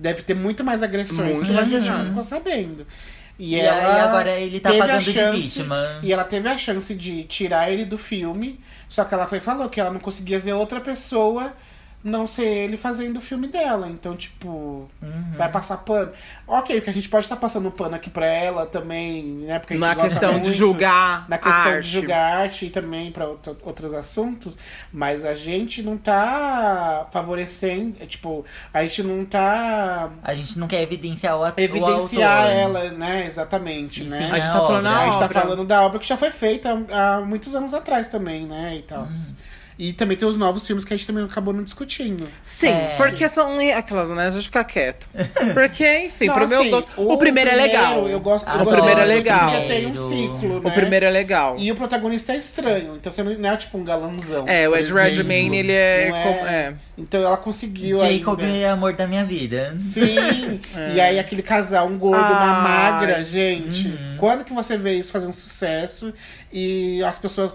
Deve 0.00 0.22
ter 0.22 0.34
muito 0.34 0.64
mais 0.64 0.82
agressões 0.82 1.36
Muito 1.40 1.44
que 1.44 1.50
a 1.52 1.54
mais 1.54 1.68
gente 1.68 1.88
não 1.88 2.04
ficou 2.06 2.22
sabendo. 2.24 2.84
E, 3.44 3.56
E 3.56 3.60
ela 3.60 3.94
aí 3.96 4.00
agora 4.02 4.38
ele 4.38 4.60
tá 4.60 4.72
pagando 4.72 5.02
de 5.02 5.12
chance- 5.12 5.40
vítima. 5.40 5.98
E 6.00 6.12
ela 6.12 6.22
teve 6.22 6.48
a 6.48 6.56
chance 6.56 6.94
de 6.94 7.24
tirar 7.24 7.68
ele 7.72 7.84
do 7.84 7.98
filme, 7.98 8.60
só 8.88 9.04
que 9.04 9.12
ela 9.12 9.26
foi 9.26 9.40
falou 9.40 9.68
que 9.68 9.80
ela 9.80 9.90
não 9.90 9.98
conseguia 9.98 10.38
ver 10.38 10.52
outra 10.52 10.80
pessoa 10.80 11.52
não 12.04 12.26
ser 12.26 12.44
ele 12.44 12.76
fazendo 12.76 13.18
o 13.18 13.20
filme 13.20 13.46
dela. 13.46 13.88
Então, 13.88 14.16
tipo, 14.16 14.48
Uhum. 15.00 15.32
vai 15.36 15.48
passar 15.50 15.76
pano. 15.78 16.10
Ok, 16.46 16.76
porque 16.76 16.90
a 16.90 16.94
gente 16.94 17.08
pode 17.08 17.24
estar 17.26 17.36
passando 17.36 17.70
pano 17.70 17.94
aqui 17.94 18.10
pra 18.10 18.26
ela 18.26 18.66
também, 18.66 19.22
né? 19.46 19.58
Porque 19.58 19.74
a 19.74 19.76
gente 19.76 19.86
Na 19.86 19.94
gosta 19.94 20.10
questão 20.10 20.32
muito, 20.32 20.44
de 20.46 20.52
julgar 20.54 21.28
Na 21.28 21.38
questão 21.38 21.60
arte. 21.62 21.84
de 21.84 21.90
julgar 21.90 22.36
arte 22.40 22.66
e 22.66 22.70
também 22.70 23.12
pra 23.12 23.26
outra- 23.28 23.56
outros 23.62 23.94
assuntos. 23.94 24.58
Mas 24.92 25.24
a 25.24 25.34
gente 25.34 25.82
não 25.82 25.96
tá 25.96 27.06
favorecendo. 27.12 27.96
é, 28.00 28.06
Tipo, 28.06 28.44
a 28.74 28.82
gente 28.82 29.02
não 29.02 29.24
tá 29.24 30.10
A 30.22 30.34
gente 30.34 30.58
não 30.58 30.66
quer 30.68 30.82
evidenciar 30.82 31.36
o, 31.38 31.42
at- 31.44 31.56
o 31.56 31.60
evidenciar 31.60 32.42
autor. 32.46 32.52
ela, 32.56 32.90
né? 32.90 33.26
Exatamente, 33.26 34.04
né? 34.04 34.28
A 34.32 34.38
gente 34.38 34.52
tá 34.52 34.60
falando 34.60 34.86
a 34.88 35.04
gente 35.06 35.18
tá 35.18 35.28
falando 35.28 35.64
da 35.64 35.82
obra 35.82 35.98
que 35.98 36.06
já 36.06 36.16
foi 36.16 36.30
feita 36.30 36.70
há, 36.90 37.16
há 37.16 37.20
muitos 37.20 37.54
anos 37.54 37.72
atrás 37.72 38.08
também, 38.08 38.46
né? 38.46 38.76
E 38.76 38.82
tal. 38.82 39.06
E 39.78 39.92
também 39.92 40.16
tem 40.16 40.28
os 40.28 40.36
novos 40.36 40.66
filmes 40.66 40.84
que 40.84 40.92
a 40.92 40.96
gente 40.96 41.06
também 41.06 41.24
acabou 41.24 41.52
não 41.54 41.62
discutindo. 41.64 42.28
Sim, 42.44 42.68
É. 42.68 42.94
porque 42.96 43.28
são 43.28 43.58
aquelas, 43.76 44.10
né? 44.10 44.24
Deixa 44.24 44.38
eu 44.38 44.42
ficar 44.42 44.64
quieto. 44.64 45.08
Porque, 45.54 46.04
enfim, 46.06 46.26
Não, 46.26 46.34
pro 46.34 46.48
meu 46.48 46.60
assim, 46.60 46.70
gosto. 46.70 46.90
O, 46.96 47.16
primeiro 47.18 47.50
é 47.50 47.56
legal. 47.56 48.08
Eu 48.08 48.20
gosto, 48.20 48.46
eu 48.46 48.52
Adoro 48.52 48.64
gosto 48.66 48.78
primeiro 48.84 49.00
é 49.00 49.04
legal. 49.04 49.50
Porque 49.50 49.66
tem 49.68 49.86
um 49.86 49.92
Primeiro. 49.92 50.08
ciclo, 50.38 50.60
né? 50.60 50.68
O 50.68 50.72
primeiro 50.72 51.06
é 51.06 51.10
legal. 51.10 51.56
E 51.58 51.72
o 51.72 51.74
protagonista 51.74 52.32
é 52.32 52.36
estranho, 52.36 52.96
então 52.96 53.10
você 53.10 53.22
não 53.22 53.50
é 53.50 53.56
tipo 53.56 53.76
um 53.78 53.84
galanzão. 53.84 54.46
É, 54.46 54.68
o 54.68 54.76
Ed. 54.76 54.92
Redmayne, 54.92 55.56
ele 55.58 55.72
é, 55.72 56.10
com- 56.22 56.46
é. 56.46 56.74
Então 56.98 57.20
ela 57.22 57.36
conseguiu 57.36 57.98
Jacob 57.98 58.40
ainda. 58.40 58.56
é 58.56 58.68
amor 58.68 58.92
da 58.94 59.06
minha 59.06 59.24
vida. 59.24 59.74
Sim, 59.78 60.60
e 60.94 61.00
aí 61.00 61.18
aquele 61.18 61.42
casal, 61.42 61.86
um 61.88 61.98
gordo, 61.98 62.20
uma 62.20 62.58
Ai. 62.58 62.62
magra, 62.62 63.24
gente. 63.24 63.88
Uhum. 63.88 64.16
Quando 64.18 64.44
que 64.44 64.52
você 64.52 64.76
vê 64.76 64.94
isso 64.94 65.10
fazendo 65.10 65.32
sucesso 65.32 66.12
e 66.52 67.02
as 67.04 67.18
pessoas, 67.18 67.54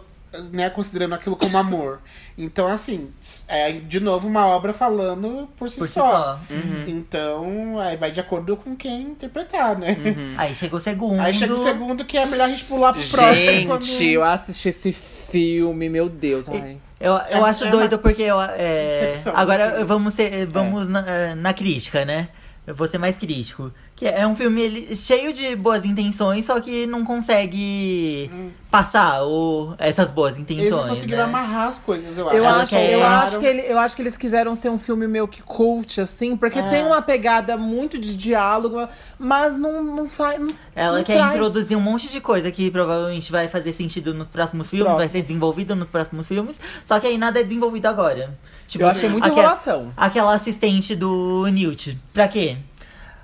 né, 0.51 0.69
considerando 0.69 1.15
aquilo 1.15 1.35
como 1.35 1.57
amor? 1.57 1.99
Então, 2.37 2.67
assim, 2.67 3.09
é 3.47 3.71
de 3.71 3.99
novo 3.99 4.27
uma 4.27 4.45
obra 4.47 4.73
falando 4.73 5.47
por 5.57 5.69
si 5.69 5.79
Por 5.79 5.87
si 5.87 5.93
só. 5.93 6.01
só. 6.11 6.39
Uhum. 6.53 6.83
Então, 6.87 7.79
aí 7.79 7.97
vai 7.97 8.11
de 8.11 8.19
acordo 8.19 8.55
com 8.57 8.75
quem 8.75 9.01
interpretar, 9.03 9.77
né? 9.77 9.95
Aí 10.37 10.53
chega 10.53 10.75
o 10.75 10.79
segundo. 10.79 11.19
Aí 11.19 11.33
chega 11.33 11.53
o 11.53 11.57
segundo 11.57 12.05
que 12.05 12.17
é 12.17 12.25
melhor 12.25 12.45
a 12.45 12.49
gente 12.49 12.65
pular 12.65 12.93
pro 12.93 13.03
próximo. 13.07 13.35
Gente, 13.45 13.67
quando- 13.67 13.87
eu 14.01 14.23
assisti 14.23 14.69
esse 14.69 14.91
filme, 14.93 15.89
meu 15.89 16.07
Deus. 16.09 16.47
Ai. 16.49 16.77
Eu, 16.99 17.11
eu 17.13 17.45
É- 17.45 17.49
acho 17.49 17.65
é 17.65 17.69
doido 17.69 17.93
uma 17.93 17.99
porque 17.99 18.23
eu, 18.23 18.39
é, 18.41 18.89
decepção, 19.01 19.35
agora 19.37 19.77
sim. 19.79 19.85
vamos 19.85 20.13
ser, 20.15 20.45
vamos 20.47 20.87
na, 20.89 21.35
na 21.35 21.53
crítica, 21.53 22.03
né? 22.05 22.29
Eu 22.65 22.73
vou 22.75 22.87
ser 22.87 22.97
mais 22.97 23.15
crítico. 23.15 23.71
Que 23.97 24.05
é 24.05 24.27
um 24.27 24.35
filme 24.35 24.61
ele- 24.61 24.95
cheio 24.95 25.33
de 25.33 25.55
boas 25.55 25.83
intenções, 25.83 26.45
só 26.45 26.59
que 26.61 26.85
não 26.85 27.03
consegue 27.03 28.29
passar 28.69 29.23
o, 29.23 29.73
essas 29.79 30.11
boas 30.11 30.37
intenções. 30.37 30.67
Eles 30.67 30.71
não 30.71 30.87
conseguiram 30.89 31.17
né? 31.23 31.23
amarrar 31.23 31.67
as 31.69 31.79
coisas, 31.79 32.15
eu 32.15 32.27
acho. 32.29 32.37
Eu 32.37 32.47
acho, 32.47 32.69
quer- 32.69 32.93
eu, 32.93 33.03
acho 33.03 33.39
que 33.39 33.45
ele, 33.47 33.61
eu 33.61 33.79
acho 33.79 33.95
que 33.95 34.01
eles 34.03 34.15
quiseram 34.15 34.55
ser 34.55 34.69
um 34.69 34.77
filme 34.77 35.07
meio 35.07 35.27
que 35.27 35.41
cult, 35.41 35.99
assim, 35.99 36.37
porque 36.37 36.59
É. 36.59 36.69
tem 36.69 36.85
uma 36.85 37.01
pegada 37.01 37.57
muito 37.57 37.97
de 37.97 38.15
diálogo, 38.15 38.87
mas 39.17 39.57
não, 39.57 39.83
não 39.83 40.07
faz. 40.07 40.39
Não, 40.39 40.49
Ela 40.75 40.97
não 40.97 41.03
quer 41.03 41.15
traz. 41.17 41.33
introduzir 41.33 41.75
um 41.75 41.81
monte 41.81 42.07
de 42.11 42.21
coisa 42.21 42.51
que 42.51 42.69
provavelmente 42.69 43.31
vai 43.31 43.47
fazer 43.47 43.73
sentido 43.73 44.13
nos 44.13 44.27
próximos 44.27 44.69
filmes, 44.69 44.85
vai 44.93 44.95
ser 44.95 45.09
próximos. 45.13 45.27
desenvolvido 45.27 45.75
nos 45.75 45.89
próximos 45.89 46.27
filmes, 46.27 46.55
só 46.85 46.99
que 46.99 47.07
aí 47.07 47.17
nada 47.17 47.39
é 47.39 47.43
desenvolvido 47.43 47.87
agora. 47.87 48.37
Tipo, 48.67 48.83
Eu 48.83 48.89
achei 48.89 49.09
muita 49.09 49.27
aque- 49.29 49.39
enrolação. 49.39 49.91
Aquela 49.97 50.35
assistente 50.35 50.95
do 50.95 51.47
Newt, 51.47 51.97
pra 52.13 52.27
quê? 52.27 52.57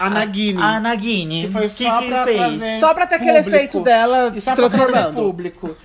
A 0.05 0.09
Nagini. 0.09 0.61
A 0.61 0.79
Nagini. 0.79 1.45
Que 1.45 1.51
foi 1.51 1.69
só 1.69 2.01
pra 2.01 2.23
trazer 2.25 2.79
Só 2.79 2.93
pra 2.93 3.07
ter 3.07 3.15
aquele 3.15 3.37
efeito 3.37 3.79
dela 3.81 4.31
E 4.33 4.35
se 4.39 4.41
pra 4.45 4.55
transformando. 4.55 5.15
público. 5.15 5.75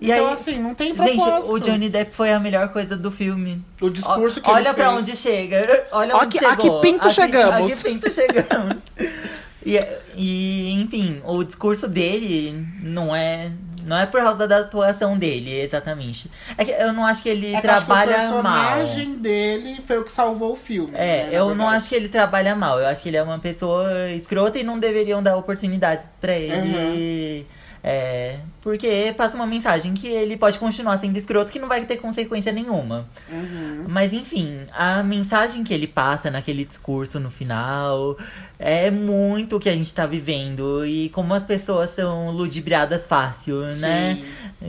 E 0.00 0.12
então, 0.12 0.28
aí- 0.28 0.32
assim, 0.34 0.58
não 0.60 0.74
tem 0.74 0.96
Gente, 0.96 1.16
propósito. 1.20 1.52
o 1.52 1.58
Johnny 1.58 1.88
Depp 1.88 2.14
foi 2.14 2.32
a 2.32 2.38
melhor 2.38 2.68
coisa 2.68 2.96
do 2.96 3.10
filme. 3.10 3.60
O 3.80 3.90
discurso 3.90 4.38
Ó, 4.38 4.42
que 4.44 4.48
ele 4.50 4.56
Olha 4.58 4.74
pra 4.74 4.86
fez. 4.90 4.98
onde 4.98 5.16
chega. 5.16 5.86
Olha 5.90 6.16
onde 6.16 6.38
que- 6.38 6.44
a 6.44 6.54
que 6.54 6.62
chegou. 6.62 6.80
pinto 6.80 7.08
A 7.08 7.10
chegamos. 7.10 7.72
A 7.72 7.76
que 7.84 7.90
pinto 7.90 8.10
chegamos. 8.12 8.76
e, 9.66 9.76
e, 10.14 10.72
enfim, 10.82 11.20
o 11.24 11.42
discurso 11.42 11.88
dele 11.88 12.64
não 12.80 13.14
é... 13.14 13.50
Não 13.88 13.96
é 13.98 14.06
por 14.06 14.20
causa 14.20 14.46
da 14.46 14.58
atuação 14.58 15.16
dele, 15.18 15.60
exatamente. 15.60 16.30
É 16.56 16.64
que 16.64 16.70
eu 16.70 16.92
não 16.92 17.04
acho 17.06 17.22
que 17.22 17.28
ele 17.28 17.54
É 17.54 17.60
que 17.60 17.66
acho 17.66 17.80
que 17.80 17.86
trabalha 17.86 18.30
o 18.30 18.42
mal. 18.42 18.76
personagem 18.76 19.14
dele 19.14 19.82
foi 19.86 19.98
o 19.98 20.04
que 20.04 20.12
salvou 20.12 20.52
o 20.52 20.56
filme. 20.56 20.92
É, 20.94 21.24
né, 21.24 21.28
eu 21.32 21.54
não 21.54 21.68
acho 21.68 21.88
que 21.88 21.94
ele 21.94 22.08
trabalha 22.08 22.54
mal. 22.54 22.78
Eu 22.78 22.86
acho 22.86 23.02
que 23.02 23.08
ele 23.08 23.16
é 23.16 23.22
uma 23.22 23.38
pessoa 23.38 24.08
escrota 24.10 24.58
e 24.58 24.62
não 24.62 24.78
deveriam 24.78 25.22
dar 25.22 25.36
oportunidades 25.36 26.08
pra 26.20 26.34
ele. 26.36 27.46
É, 27.82 28.40
porque 28.60 29.14
passa 29.16 29.36
uma 29.36 29.46
mensagem 29.46 29.94
que 29.94 30.08
ele 30.08 30.36
pode 30.36 30.58
continuar 30.58 30.98
sendo 30.98 31.16
escroto 31.16 31.52
que 31.52 31.58
não 31.58 31.68
vai 31.68 31.84
ter 31.84 31.96
consequência 31.96 32.52
nenhuma. 32.52 33.08
Uhum. 33.30 33.84
Mas 33.88 34.12
enfim, 34.12 34.66
a 34.72 35.02
mensagem 35.02 35.62
que 35.62 35.72
ele 35.72 35.86
passa 35.86 36.30
naquele 36.30 36.64
discurso 36.64 37.20
no 37.20 37.30
final 37.30 38.16
é 38.58 38.90
muito 38.90 39.56
o 39.56 39.60
que 39.60 39.68
a 39.68 39.74
gente 39.74 39.92
tá 39.94 40.06
vivendo. 40.06 40.84
E 40.84 41.08
como 41.10 41.32
as 41.34 41.44
pessoas 41.44 41.94
são 41.94 42.30
ludibriadas 42.30 43.06
fácil, 43.06 43.62
né? 43.76 44.22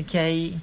Que 0.06 0.18
aí. 0.18 0.58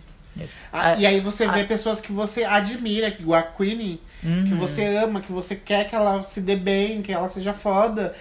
Ah, 0.72 0.90
Ah, 0.92 0.94
e 0.96 1.06
aí 1.06 1.20
você 1.20 1.48
vê 1.48 1.64
pessoas 1.64 2.00
que 2.00 2.12
você 2.12 2.44
admira, 2.44 3.08
igual 3.08 3.40
a 3.40 3.42
Queenie, 3.42 4.00
que 4.20 4.52
uhum. 4.52 4.58
você 4.58 4.84
ama, 4.96 5.20
que 5.20 5.32
você 5.32 5.56
quer 5.56 5.88
que 5.88 5.94
ela 5.94 6.22
se 6.22 6.42
dê 6.42 6.56
bem, 6.56 7.00
que 7.00 7.12
ela 7.12 7.28
seja 7.28 7.54
foda, 7.54 8.14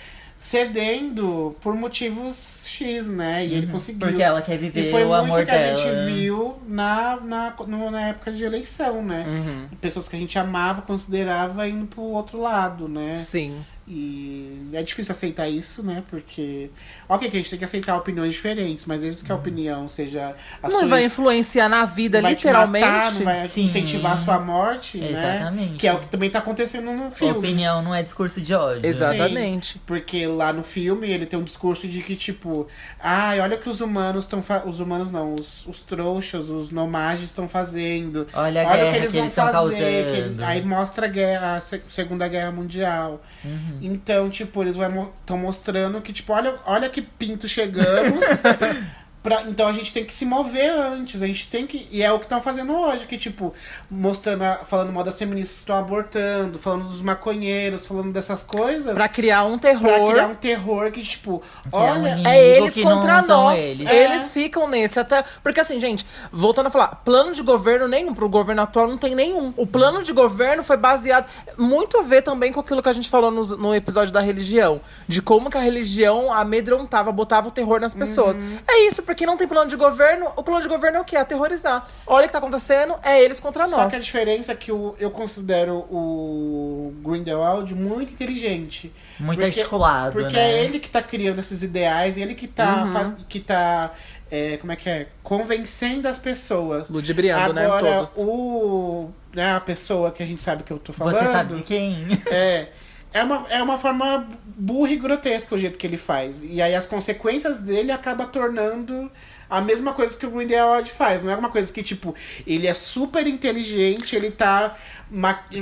cedendo 0.45 1.55
por 1.61 1.73
motivos 1.75 2.65
X, 2.67 3.07
né? 3.07 3.45
E 3.45 3.53
ele 3.53 3.67
conseguiu. 3.67 4.01
Uhum. 4.07 4.07
Porque 4.13 4.23
ela 4.23 4.41
quer 4.41 4.57
viver 4.57 4.87
E 4.87 4.91
foi 4.91 5.03
o 5.03 5.07
muito 5.07 5.19
amor 5.23 5.45
que 5.45 5.51
a 5.51 5.55
dela. 5.55 5.77
gente 5.77 6.05
viu 6.13 6.55
na, 6.67 7.19
na, 7.21 7.53
no- 7.67 7.89
na 7.91 8.09
época 8.09 8.31
de 8.31 8.43
eleição, 8.43 9.01
né? 9.03 9.25
Uhum. 9.27 9.67
Pessoas 9.81 10.07
que 10.07 10.15
a 10.15 10.19
gente 10.19 10.37
amava, 10.37 10.81
considerava 10.83 11.67
indo 11.67 11.87
pro 11.87 12.01
outro 12.01 12.39
lado, 12.39 12.87
né? 12.87 13.15
Sim. 13.15 13.65
E 13.87 14.69
é 14.73 14.81
difícil 14.81 15.11
aceitar 15.11 15.47
isso, 15.47 15.83
né? 15.83 16.03
Porque. 16.09 16.71
Ok, 17.07 17.29
que 17.29 17.37
a 17.37 17.39
gente 17.39 17.49
tem 17.51 17.59
que 17.59 17.65
aceitar 17.65 17.95
opiniões 17.95 18.33
diferentes, 18.33 18.87
mas 18.87 19.01
desde 19.01 19.23
que 19.23 19.31
a 19.31 19.35
opinião 19.35 19.87
seja. 19.87 20.35
A 20.63 20.67
Não 20.69 20.79
sua- 20.79 20.87
vai 20.89 21.05
influenciar 21.05 21.69
na 21.69 21.85
vida, 21.85 22.17
não 22.17 22.23
vai 22.23 22.35
te 22.35 22.39
literalmente. 22.47 22.85
matar, 22.85 23.13
não 23.13 23.23
vai 23.25 23.47
Sim. 23.49 23.63
incentivar 23.65 24.13
a 24.13 24.17
sua 24.17 24.39
morte, 24.39 24.97
né? 24.97 25.11
Exatamente. 25.11 25.75
Que 25.75 25.87
é 25.87 25.93
o 25.93 25.99
que 25.99 26.07
também 26.07 26.31
tá 26.31 26.39
acontecendo 26.39 26.91
no 26.93 27.11
filme. 27.11 27.37
Opinião 27.37 27.83
não 27.83 27.93
é 27.93 28.01
discurso 28.01 28.41
de 28.41 28.55
ódio. 28.55 28.81
Exatamente. 28.83 29.79
Porque 29.85 30.25
lá 30.25 30.51
no 30.51 30.63
filme 30.63 31.07
ele 31.07 31.27
tem 31.27 31.37
um 31.37 31.43
discurso 31.43 31.87
de 31.87 32.01
que, 32.01 32.15
tipo, 32.15 32.67
ai, 32.99 33.39
olha 33.39 33.55
o 33.55 33.59
que 33.59 33.69
os 33.69 33.81
humanos 33.81 34.25
estão 34.25 34.43
Os 34.65 34.79
humanos 34.79 35.11
não, 35.11 35.33
os, 35.35 35.65
os 35.67 35.81
trouxas, 35.81 36.49
os 36.49 36.71
nomages 36.71 37.25
estão 37.25 37.47
fazendo. 37.47 38.25
Olha 38.33 38.63
a 38.63 38.67
Olha 38.67 38.75
guerra 38.77 38.87
o 38.87 38.91
que 38.91 38.97
eles 38.97 39.13
vão 39.13 39.27
estão 39.27 39.51
fazer. 39.51 39.75
que 39.75 39.81
ele- 40.19 40.43
aí 40.43 40.65
mostra 40.65 41.05
a, 41.05 41.09
guerra, 41.09 41.57
a 41.57 41.61
Se- 41.61 41.81
Segunda 41.91 42.27
Guerra 42.27 42.51
Mundial. 42.51 43.21
Uhum. 43.43 43.74
Então, 43.81 44.29
tipo, 44.29 44.61
eles 44.61 44.75
estão 44.75 45.37
mostrando 45.37 46.01
que, 46.01 46.13
tipo, 46.13 46.33
olha, 46.33 46.55
olha 46.65 46.89
que 46.89 47.01
pinto 47.01 47.47
chegamos. 47.47 48.19
pra- 49.25 49.41
então 49.43 49.67
a 49.67 49.73
gente 49.73 49.91
tem 49.91 50.05
que 50.05 50.13
se 50.13 50.23
mover 50.25 50.69
antes. 50.69 51.21
A 51.23 51.27
gente 51.27 51.49
tem 51.49 51.65
que. 51.65 51.87
E 51.91 52.01
é 52.03 52.11
o 52.11 52.19
que 52.19 52.25
estão 52.25 52.41
fazendo 52.41 52.71
hoje, 52.73 53.05
que, 53.07 53.17
tipo, 53.17 53.53
mostrando, 53.89 54.43
a- 54.43 54.57
falando 54.65 54.93
mal 54.93 55.03
das 55.03 55.17
feministas 55.17 55.55
que 55.55 55.61
estão 55.61 55.77
abortando, 55.77 56.59
falando 56.59 56.85
dos 56.87 57.01
maconheiros, 57.01 57.85
falando 57.87 58.11
dessas 58.13 58.43
coisas. 58.43 58.93
Pra 58.93 59.07
criar 59.09 59.43
um 59.45 59.57
Pra 59.57 59.71
terror. 59.71 60.11
criar 60.11 60.27
um 60.27 60.35
terror 60.35 60.91
que, 60.91 61.01
tipo, 61.01 61.41
um 61.65 61.69
olha. 61.77 62.17
É 62.29 62.57
eles 62.57 62.75
contra 62.75 63.21
nós. 63.23 63.81
eles. 63.81 63.91
É. 63.91 64.03
Eles 64.05 64.29
ficam 64.29 64.67
nesse 64.69 64.99
até. 64.99 65.23
Porque 65.41 65.59
assim, 65.59 65.79
gente, 65.79 66.05
voltando 66.31 66.67
a 66.67 66.69
falar, 66.69 66.95
plano 67.03 67.31
de 67.31 67.41
governo 67.41 67.87
nenhum, 67.87 68.13
pro 68.13 68.29
governo 68.29 68.61
atual 68.61 68.87
não 68.87 68.97
tem 68.97 69.15
nenhum. 69.15 69.53
O 69.57 69.65
plano 69.65 70.03
de 70.03 70.13
governo 70.13 70.63
foi 70.63 70.77
baseado 70.77 71.27
muito 71.57 71.97
a 71.97 72.03
ver 72.03 72.21
também 72.21 72.51
com 72.53 72.59
aquilo 72.59 72.81
que 72.83 72.89
a 72.89 72.93
gente 72.93 73.09
falou 73.09 73.31
nos- 73.31 73.57
no, 73.57 73.73
episódio 73.73 74.13
da 74.13 74.19
religião. 74.19 74.79
De 75.07 75.21
como 75.21 75.49
que 75.49 75.57
a 75.57 75.61
religião 75.61 76.31
amedrontava, 76.33 77.11
botava 77.11 77.47
o 77.47 77.51
terror 77.51 77.79
nas 77.79 77.93
pessoas. 77.93 78.37
Uhum. 78.37 78.57
É 78.67 78.87
isso, 78.87 79.01
porque 79.03 79.14
não 79.23 79.37
tem 79.37 79.47
plano 79.47 79.69
de 79.69 79.75
governo. 79.75 80.31
O 80.35 80.41
plano 80.41 80.59
de 80.63 80.67
governo 80.67 80.97
é 80.97 81.01
o 81.01 81.05
quê? 81.05 81.15
Aterrorizar. 81.15 81.87
Olha 82.07 82.23
o 82.23 82.27
que 82.27 82.31
tá 82.31 82.39
acontecendo, 82.39 82.95
é 83.03 83.21
eles 83.21 83.39
contra 83.39 83.67
Só 83.69 83.77
nós. 83.77 83.93
que 83.93 83.99
a 83.99 84.03
diferença 84.03 84.53
é 84.53 84.55
que 84.55 84.71
o, 84.71 84.95
eu 84.99 85.11
considero 85.11 85.75
o 85.91 86.91
Grindelwald 87.05 87.75
muito 87.75 88.13
inteligente. 88.13 88.91
Muito 89.19 89.39
Porque- 89.39 89.59
articulado, 89.59 90.13
Porque 90.13 90.35
né? 90.35 90.51
é 90.53 90.63
ele 90.63 90.79
que 90.79 90.89
tá 90.89 91.03
criando 91.03 91.37
esses 91.37 91.61
ideais, 91.61 92.17
ele 92.17 92.33
que 92.33 92.47
tá, 92.47 92.83
Uhum. 92.83 93.15
que 93.29 93.39
tá 93.39 93.91
é, 94.31 94.57
como 94.57 94.71
é 94.71 94.75
que 94.75 94.89
é? 94.89 95.07
Convencendo 95.21 96.07
as 96.07 96.17
pessoas. 96.17 96.89
Ludibriando, 96.89 97.53
né? 97.53 97.65
Agora, 97.65 97.97
Todos. 97.97 98.11
o, 98.17 99.09
né, 99.31 99.53
a 99.53 99.59
pessoa 99.59 100.11
que 100.11 100.23
a 100.23 100.25
gente 100.25 100.41
sabe 100.41 100.63
que 100.63 100.73
eu 100.73 100.79
tô 100.79 100.91
falando. 100.91 101.15
Você 101.19 101.31
sabe 101.31 101.61
quem? 101.61 102.07
É. 102.31 102.67
É 103.15 103.23
uma, 103.23 103.45
é 103.49 103.63
uma 103.63 103.77
forma 103.77 104.27
burra 104.45 104.91
e 104.91 104.97
grotesca 104.97 105.55
o 105.55 105.57
jeito 105.57 105.77
que 105.77 105.87
ele 105.87 105.95
faz. 105.95 106.43
E 106.43 106.61
aí 106.61 106.75
as 106.75 106.85
consequências 106.85 107.59
dele 107.59 107.89
acaba 107.89 108.25
tornando 108.25 109.09
a 109.49 109.61
mesma 109.61 109.93
coisa 109.93 110.17
que 110.17 110.25
o 110.25 110.31
Grindelwald 110.31 110.91
faz. 110.91 111.23
Não 111.23 111.31
é 111.31 111.35
uma 111.37 111.47
coisa 111.47 111.71
que, 111.71 111.81
tipo, 111.81 112.13
ele 112.45 112.67
é 112.67 112.73
super 112.73 113.25
inteligente, 113.25 114.17
ele 114.17 114.31
tá 114.31 114.75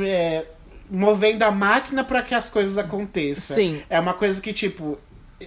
é, 0.03 0.45
movendo 0.89 1.43
a 1.43 1.51
máquina 1.51 2.03
para 2.03 2.23
que 2.23 2.33
as 2.33 2.49
coisas 2.49 2.75
aconteçam. 2.75 3.55
Sim. 3.55 3.83
É 3.87 3.99
uma 3.99 4.15
coisa 4.15 4.41
que, 4.41 4.51
tipo, 4.51 4.97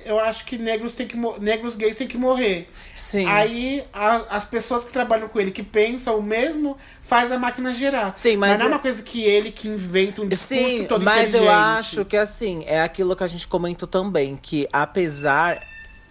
eu 0.05 0.19
acho 0.21 0.45
que 0.45 0.59
negros, 0.59 0.95
tem 0.95 1.07
que 1.07 1.17
negros 1.41 1.77
gays 1.77 1.97
têm 1.97 2.07
que 2.07 2.19
morrer. 2.19 2.69
Sim. 2.93 3.27
Aí 3.27 3.85
a- 3.93 4.25
as 4.37 4.45
pessoas 4.45 4.85
que 4.85 4.93
trabalham 4.93 5.29
com 5.29 5.41
ele, 5.41 5.51
que 5.51 5.63
pensam 5.63 6.19
o 6.19 6.23
mesmo, 6.23 6.77
faz 7.03 7.31
a 7.33 7.39
máquina 7.39 7.73
girar. 7.73 8.13
Sim, 8.17 8.37
mas 8.37 8.59
não 8.59 8.67
é 8.67 8.69
eu- 8.69 8.73
uma 8.73 8.79
coisa 8.81 9.03
que 9.03 9.23
ele 9.23 9.51
que 9.51 9.69
inventa 9.69 10.23
um 10.23 10.29
discurso 10.29 10.65
Sim, 10.65 10.85
todo 10.87 11.05
mas 11.05 11.35
eu 11.35 11.49
acho 11.51 12.05
que 12.05 12.17
assim, 12.17 12.65
é 12.67 12.81
aquilo 12.81 13.15
que 13.17 13.25
a 13.25 13.29
gente 13.29 13.47
comentou 13.49 13.89
também, 13.89 14.37
que 14.41 14.69
apesar 14.73 15.61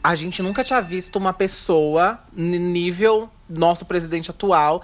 a 0.09 0.15
gente 0.15 0.41
nunca 0.43 0.63
tinha 0.63 0.81
visto 0.81 1.15
uma 1.17 1.33
pessoa 1.33 2.19
nível 2.35 3.29
nosso 3.47 3.85
presidente 3.85 4.31
atual, 4.31 4.81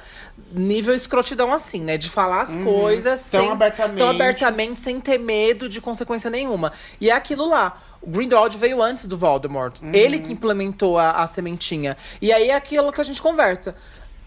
nível 0.54 0.94
escrotidão 0.94 1.52
assim, 1.52 1.82
né, 1.82 1.98
de 1.98 2.10
falar 2.10 2.42
as 2.42 2.56
coisas 2.58 3.32
Tão 3.32 3.42
sem 3.42 3.52
abertamente. 3.52 3.98
tão 3.98 4.10
abertamente, 4.10 4.80
sem 4.80 5.00
ter 5.00 5.18
medo 5.18 5.68
de 5.68 5.82
consequência 5.82 6.30
nenhuma. 6.30 6.72
E 7.00 7.10
é 7.10 7.14
aquilo 7.14 7.48
lá. 7.50 7.78
O 8.02 8.10
Grindelwald 8.10 8.56
veio 8.58 8.82
antes 8.82 9.08
do 9.08 9.18
Voldemort. 9.18 9.80
Ele 9.94 10.20
que 10.20 10.32
implementou 10.32 10.98
a, 11.00 11.12
a 11.24 11.28
sementinha. 11.28 11.98
E 12.22 12.32
aí 12.32 12.50
é 12.50 12.56
aquilo 12.56 12.92
que 12.92 13.02
a 13.02 13.04
gente 13.04 13.22
conversa. 13.22 13.76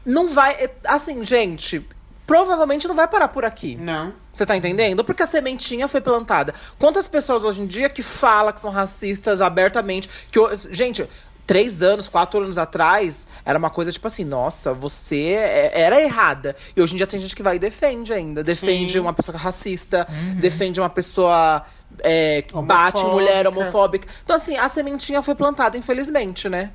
Não 0.05 0.27
vai. 0.27 0.53
é- 0.55 0.75
Assim, 0.85 1.23
gente, 1.25 1.87
provavelmente 2.27 2.89
não 2.89 2.95
vai 2.97 3.07
parar 3.07 3.29
por 3.29 3.45
aqui. 3.45 3.77
Não. 3.77 4.13
Você 4.35 4.45
tá 4.45 4.57
entendendo? 4.57 5.05
Porque 5.05 5.23
a 5.23 5.27
sementinha 5.27 5.87
foi 5.89 6.01
plantada. 6.01 6.53
Quantas 6.79 7.07
pessoas 7.09 7.45
hoje 7.45 7.63
em 7.63 7.67
dia 7.67 7.89
que 7.89 8.03
falam 8.03 8.53
que 8.53 8.61
são 8.61 8.71
racistas 8.73 9.41
abertamente? 9.41 10.11
Que, 10.31 10.41
gente, 10.73 11.09
três 11.47 11.83
anos, 11.83 12.09
quatro 12.09 12.41
anos 12.41 12.59
atrás, 12.59 13.29
era 13.45 13.57
uma 13.59 13.71
coisa 13.71 13.93
tipo 13.93 14.07
assim, 14.07 14.25
nossa, 14.25 14.73
você 14.75 15.35
é- 15.39 15.73
era 15.83 16.01
errada. 16.01 16.57
E 16.75 16.83
hoje 16.83 16.95
em 16.95 16.97
dia 16.97 17.07
tem 17.07 17.21
gente 17.21 17.37
que 17.37 17.43
vai 17.45 17.57
e 17.57 17.59
defende 17.61 18.13
ainda. 18.13 18.43
Defende 18.43 18.95
Sim. 18.95 18.99
uma 18.99 19.13
pessoa 19.13 19.39
racista, 19.39 20.07
defende 20.41 20.81
uma 20.81 20.91
pessoa 20.91 21.65
é, 22.01 22.43
que 22.43 22.55
bate 22.63 23.05
mulher 23.05 23.47
Homofóbica. 23.47 24.09
Então, 24.25 24.35
assim, 24.35 24.57
a 24.57 24.69
sementinha 24.69 25.23
foi 25.23 25.37
plantada, 25.37 25.79
infelizmente, 25.79 26.49
né? 26.49 26.73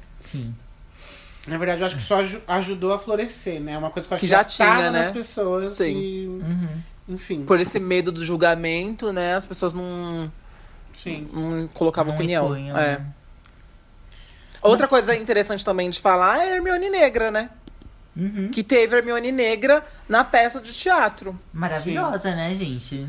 Na 1.48 1.58
verdade, 1.58 1.82
eu 1.82 1.88
acho 1.88 1.98
que 1.98 2.04
só 2.04 2.18
aju- 2.20 2.42
ajudou 2.48 2.94
a 2.94 3.00
florescer, 3.00 3.60
né? 3.60 3.74
É 3.74 3.78
uma 3.78 3.90
coisa 3.90 4.08
que 4.08 4.14
eu 4.14 4.16
acho 4.16 4.22
Que 4.22 4.28
que 4.28 4.32
já 4.32 4.38
já 4.40 4.44
tinha, 4.46 4.92
né? 4.92 5.00
nas 5.04 5.12
pessoas. 5.12 5.72
Sim. 5.72 5.98
E... 5.98 6.42
Enfim. 7.10 7.44
Por 7.44 7.60
esse 7.60 7.80
medo 7.80 8.12
do 8.12 8.24
julgamento, 8.24 9.12
né? 9.12 9.34
As 9.34 9.46
pessoas 9.46 9.74
não, 9.74 10.32
Sim. 10.94 11.28
não 11.34 11.68
colocavam 11.70 12.12
Não 12.14 12.18
opinião. 12.18 12.46
expunham, 12.46 12.78
É. 12.78 13.00
né? 13.00 13.06
Outra 14.62 14.88
coisa 14.88 15.16
interessante 15.16 15.64
também 15.66 15.90
de 15.90 16.00
falar 16.00 16.38
é 16.46 16.52
a 16.52 16.56
Hermione 16.58 16.90
Negra, 16.90 17.32
né? 17.32 17.50
Uhum. 18.16 18.50
Que 18.52 18.62
teve 18.64 18.94
a 18.96 19.00
Hermione 19.00 19.32
Negra 19.32 19.84
na 20.08 20.24
peça 20.24 20.60
de 20.60 20.74
teatro. 20.74 21.40
Maravilhosa, 21.54 22.36
né, 22.36 22.54
gente? 22.54 23.08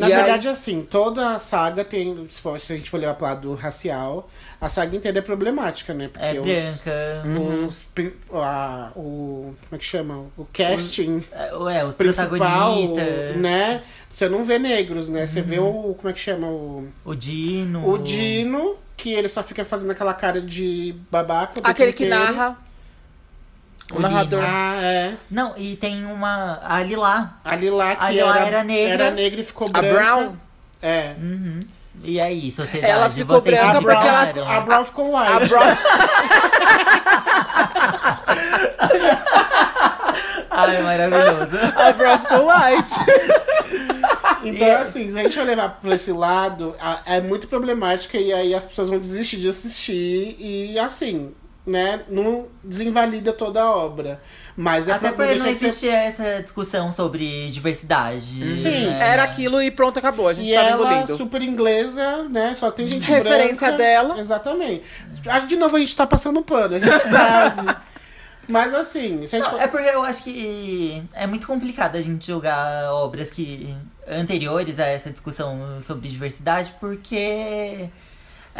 Na 0.00 0.08
E 0.08 0.12
aí- 0.12 0.18
verdade, 0.22 0.48
assim, 0.48 0.82
toda 0.88 1.34
a 1.34 1.38
saga 1.38 1.84
tem. 1.84 2.26
Se, 2.30 2.40
for- 2.40 2.58
se 2.58 2.72
a 2.72 2.76
gente 2.76 2.88
for 2.90 2.98
levar 2.98 3.14
pro 3.14 3.26
lado 3.26 3.54
racial, 3.54 4.28
a 4.60 4.68
saga 4.68 4.96
inteira 4.96 5.18
é 5.18 5.22
problemática, 5.22 5.92
né? 5.92 6.08
Porque 6.08 6.24
É 6.24 6.40
os- 6.40 6.80
branca. 6.80 7.68
os 7.68 7.82
pri- 7.94 8.16
a- 8.32 8.90
o 8.96 9.54
como 9.68 9.74
é 9.74 9.78
que 9.78 9.84
chama 9.84 10.24
o 10.38 10.46
casting 10.52 11.22
É, 11.32 11.54
Ué, 11.54 11.84
os 11.84 11.94
principal 11.96 12.28
protagonistas. 12.28 13.36
né 13.36 13.82
você 14.08 14.28
não 14.28 14.44
vê 14.44 14.58
negros 14.58 15.08
né 15.08 15.26
você 15.26 15.40
vê 15.42 15.58
o 15.58 15.94
como 15.96 16.08
é 16.08 16.12
que 16.12 16.18
chama 16.20 16.46
o 16.48 16.88
O 17.04 17.14
Dino. 17.14 17.88
o 17.88 17.98
Dino 17.98 18.76
que 18.96 19.12
ele 19.12 19.28
só 19.28 19.42
fica 19.42 19.64
fazendo 19.64 19.90
aquela 19.92 20.12
cara 20.14 20.40
de 20.40 20.94
babaca 21.10 21.60
o 21.60 21.62
Aquele 21.66 21.92
que 21.92 22.04
inteiro. 22.04 22.24
narra. 22.24 22.58
O, 23.92 23.96
O 23.96 24.00
narrador. 24.00 24.40
ah 24.44 24.76
é 24.82 25.14
Não, 25.30 25.54
e 25.56 25.76
tem 25.76 26.04
uma. 26.06 26.60
A 26.62 26.82
Lilá. 26.82 27.34
ali 27.44 27.70
lá 27.70 27.94
que 27.96 28.04
A 28.04 28.10
Lila 28.10 28.36
era, 28.38 28.46
era 28.46 28.64
negra. 28.64 29.04
era 29.04 29.10
negra 29.14 29.40
e 29.40 29.44
ficou 29.44 29.68
A 29.68 29.70
branca 29.80 29.94
Brown. 29.94 30.36
é 30.82 31.14
Uhum. 31.20 31.60
E 32.02 32.18
aí, 32.20 32.50
sociedade? 32.52 32.90
Ela 32.92 33.10
ficou 33.10 33.40
vocês 33.42 33.58
branca 33.60 33.82
porque 33.82 34.08
ela- 34.08 34.24
indicaram? 34.24 34.50
a 34.50 34.60
Brown 34.60 34.84
ficou 34.86 35.14
white 35.14 35.32
A 35.32 35.40
Brown. 35.40 35.76
Ai, 40.50 40.82
maravilhoso. 40.82 41.50
a 41.76 41.92
Brown 41.92 42.18
ficou 42.18 42.46
white. 42.48 42.90
Então, 44.42 44.76
assim, 44.80 45.10
se 45.10 45.18
a 45.18 45.22
gente 45.22 45.34
for 45.36 45.46
levar 45.46 45.78
pra 45.80 45.94
esse 45.94 46.12
lado, 46.12 46.74
a- 46.80 47.00
é 47.06 47.20
muito 47.20 47.46
problemática 47.48 48.18
e 48.18 48.32
aí 48.32 48.54
as 48.54 48.64
pessoas 48.64 48.88
vão 48.88 48.98
desistir 48.98 49.36
de 49.38 49.48
assistir 49.48 50.36
e, 50.38 50.78
assim, 50.78 51.34
né, 51.66 52.00
não 52.08 52.48
desinvalida 52.64 53.32
toda 53.32 53.62
a 53.62 53.70
obra. 53.76 54.20
Mas 54.56 54.88
é 54.88 54.92
Até 54.92 55.12
porque 55.12 55.34
não 55.36 55.46
de 55.46 55.56
ser- 55.56 55.66
existe 55.66 55.88
essa 55.88 56.42
discussão 56.42 56.92
sobre 56.92 57.50
diversidade. 57.50 58.26
Sim, 58.60 58.86
né? 58.86 58.96
Era 58.98 59.22
aquilo 59.24 59.62
e 59.62 59.70
pronto, 59.70 59.98
acabou. 59.98 60.28
A 60.28 60.32
gente 60.32 60.50
E 60.50 60.54
tava 60.54 60.68
ela, 60.68 60.92
engolindo. 60.92 61.16
super 61.16 61.42
inglesa, 61.42 62.24
né, 62.28 62.54
só 62.56 62.70
tem 62.70 62.88
gente 62.88 63.06
Referência 63.10 63.68
branca. 63.68 63.82
dela. 63.82 64.18
Exatamente. 64.18 64.82
De 65.46 65.56
novo, 65.56 65.76
a 65.76 65.80
gente 65.80 65.94
tá 65.94 66.06
passando 66.06 66.42
pano, 66.42 66.76
a 66.76 66.78
gente 66.78 66.98
sabe. 67.08 67.76
Mas, 68.48 68.74
assim, 68.74 69.26
se 69.28 69.36
a 69.36 69.38
gente 69.38 69.44
Não, 69.50 69.58
for... 69.58 69.62
é 69.62 69.68
porque 69.68 69.88
eu 69.88 70.02
acho 70.02 70.24
que 70.24 71.02
é 71.12 71.24
muito 71.26 71.46
complicado 71.46 71.94
a 71.96 72.02
gente 72.02 72.26
julgar 72.26 72.92
obras 72.92 73.30
que 73.30 73.72
anteriores 74.08 74.80
a 74.80 74.86
essa 74.86 75.08
discussão 75.10 75.80
sobre 75.86 76.08
diversidade, 76.08 76.74
porque 76.80 77.88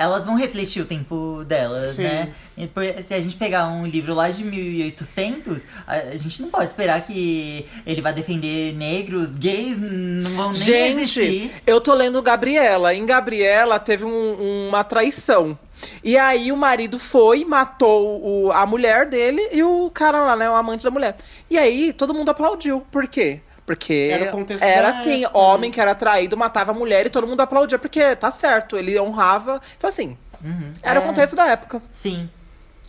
elas 0.01 0.25
vão 0.25 0.35
refletir 0.35 0.83
o 0.83 0.87
tempo 0.87 1.45
delas, 1.47 1.93
Sim. 1.93 2.03
né? 2.05 2.29
Por- 2.75 2.83
Se 3.07 3.15
a 3.15 3.21
gente 3.21 3.37
pegar 3.37 3.69
um 3.69 3.87
livro 3.87 4.15
lá 4.15 4.31
de 4.31 4.43
1800, 4.45 5.59
a 5.87 5.95
a 6.11 6.17
gente 6.17 6.41
não 6.43 6.49
pode 6.49 6.67
esperar 6.71 7.01
que 7.03 7.67
ele 7.87 8.01
vá 8.03 8.11
defender 8.11 8.75
negros, 8.75 9.31
gays, 9.37 9.77
não 9.79 10.31
vão 10.33 10.51
nem 10.51 10.55
Gente, 10.55 11.01
existir. 11.03 11.53
eu 11.67 11.81
tô 11.81 11.95
lendo 11.95 12.21
Gabriela. 12.23 12.95
Em 12.95 13.05
Gabriela 13.07 13.79
teve 13.79 14.05
um- 14.05 14.69
uma 14.69 14.83
traição. 14.83 15.59
E 16.05 16.17
aí 16.19 16.53
o 16.53 16.57
marido 16.57 16.99
foi, 16.99 17.45
matou 17.45 18.21
o- 18.47 18.53
a 18.53 18.67
mulher 18.67 19.07
dele 19.07 19.41
e 19.53 19.63
o 19.63 19.91
cara 19.93 20.21
lá, 20.23 20.37
né? 20.37 20.49
O 20.51 20.55
amante 20.55 20.85
da 20.85 20.91
mulher. 20.91 21.17
E 21.49 21.57
aí 21.57 21.93
todo 21.93 22.13
mundo 22.13 22.29
aplaudiu. 22.31 22.85
Por 22.91 23.07
quê? 23.07 23.41
Porque 23.71 24.09
Era 24.13 24.35
o 24.37 24.47
era 24.61 24.89
assim, 24.89 25.23
época, 25.25 25.39
homem 25.39 25.71
que 25.71 25.81
era 25.81 25.95
traído 25.95 26.37
matava 26.37 26.73
a 26.73 26.75
mulher 26.75 27.07
e 27.07 27.09
todo 27.11 27.25
mundo 27.25 27.41
aplaudia, 27.41 27.79
porque 27.79 28.17
tá 28.17 28.29
certo, 28.29 28.77
ele 28.77 28.99
honrava. 28.99 29.61
Então, 29.77 29.87
assim, 29.89 30.19
Uhum. 30.43 30.73
era 30.83 30.99
o 30.99 31.03
É, 31.05 31.07
contexto 31.07 31.37
da 31.37 31.47
época. 31.47 31.81
Sim. 31.93 32.29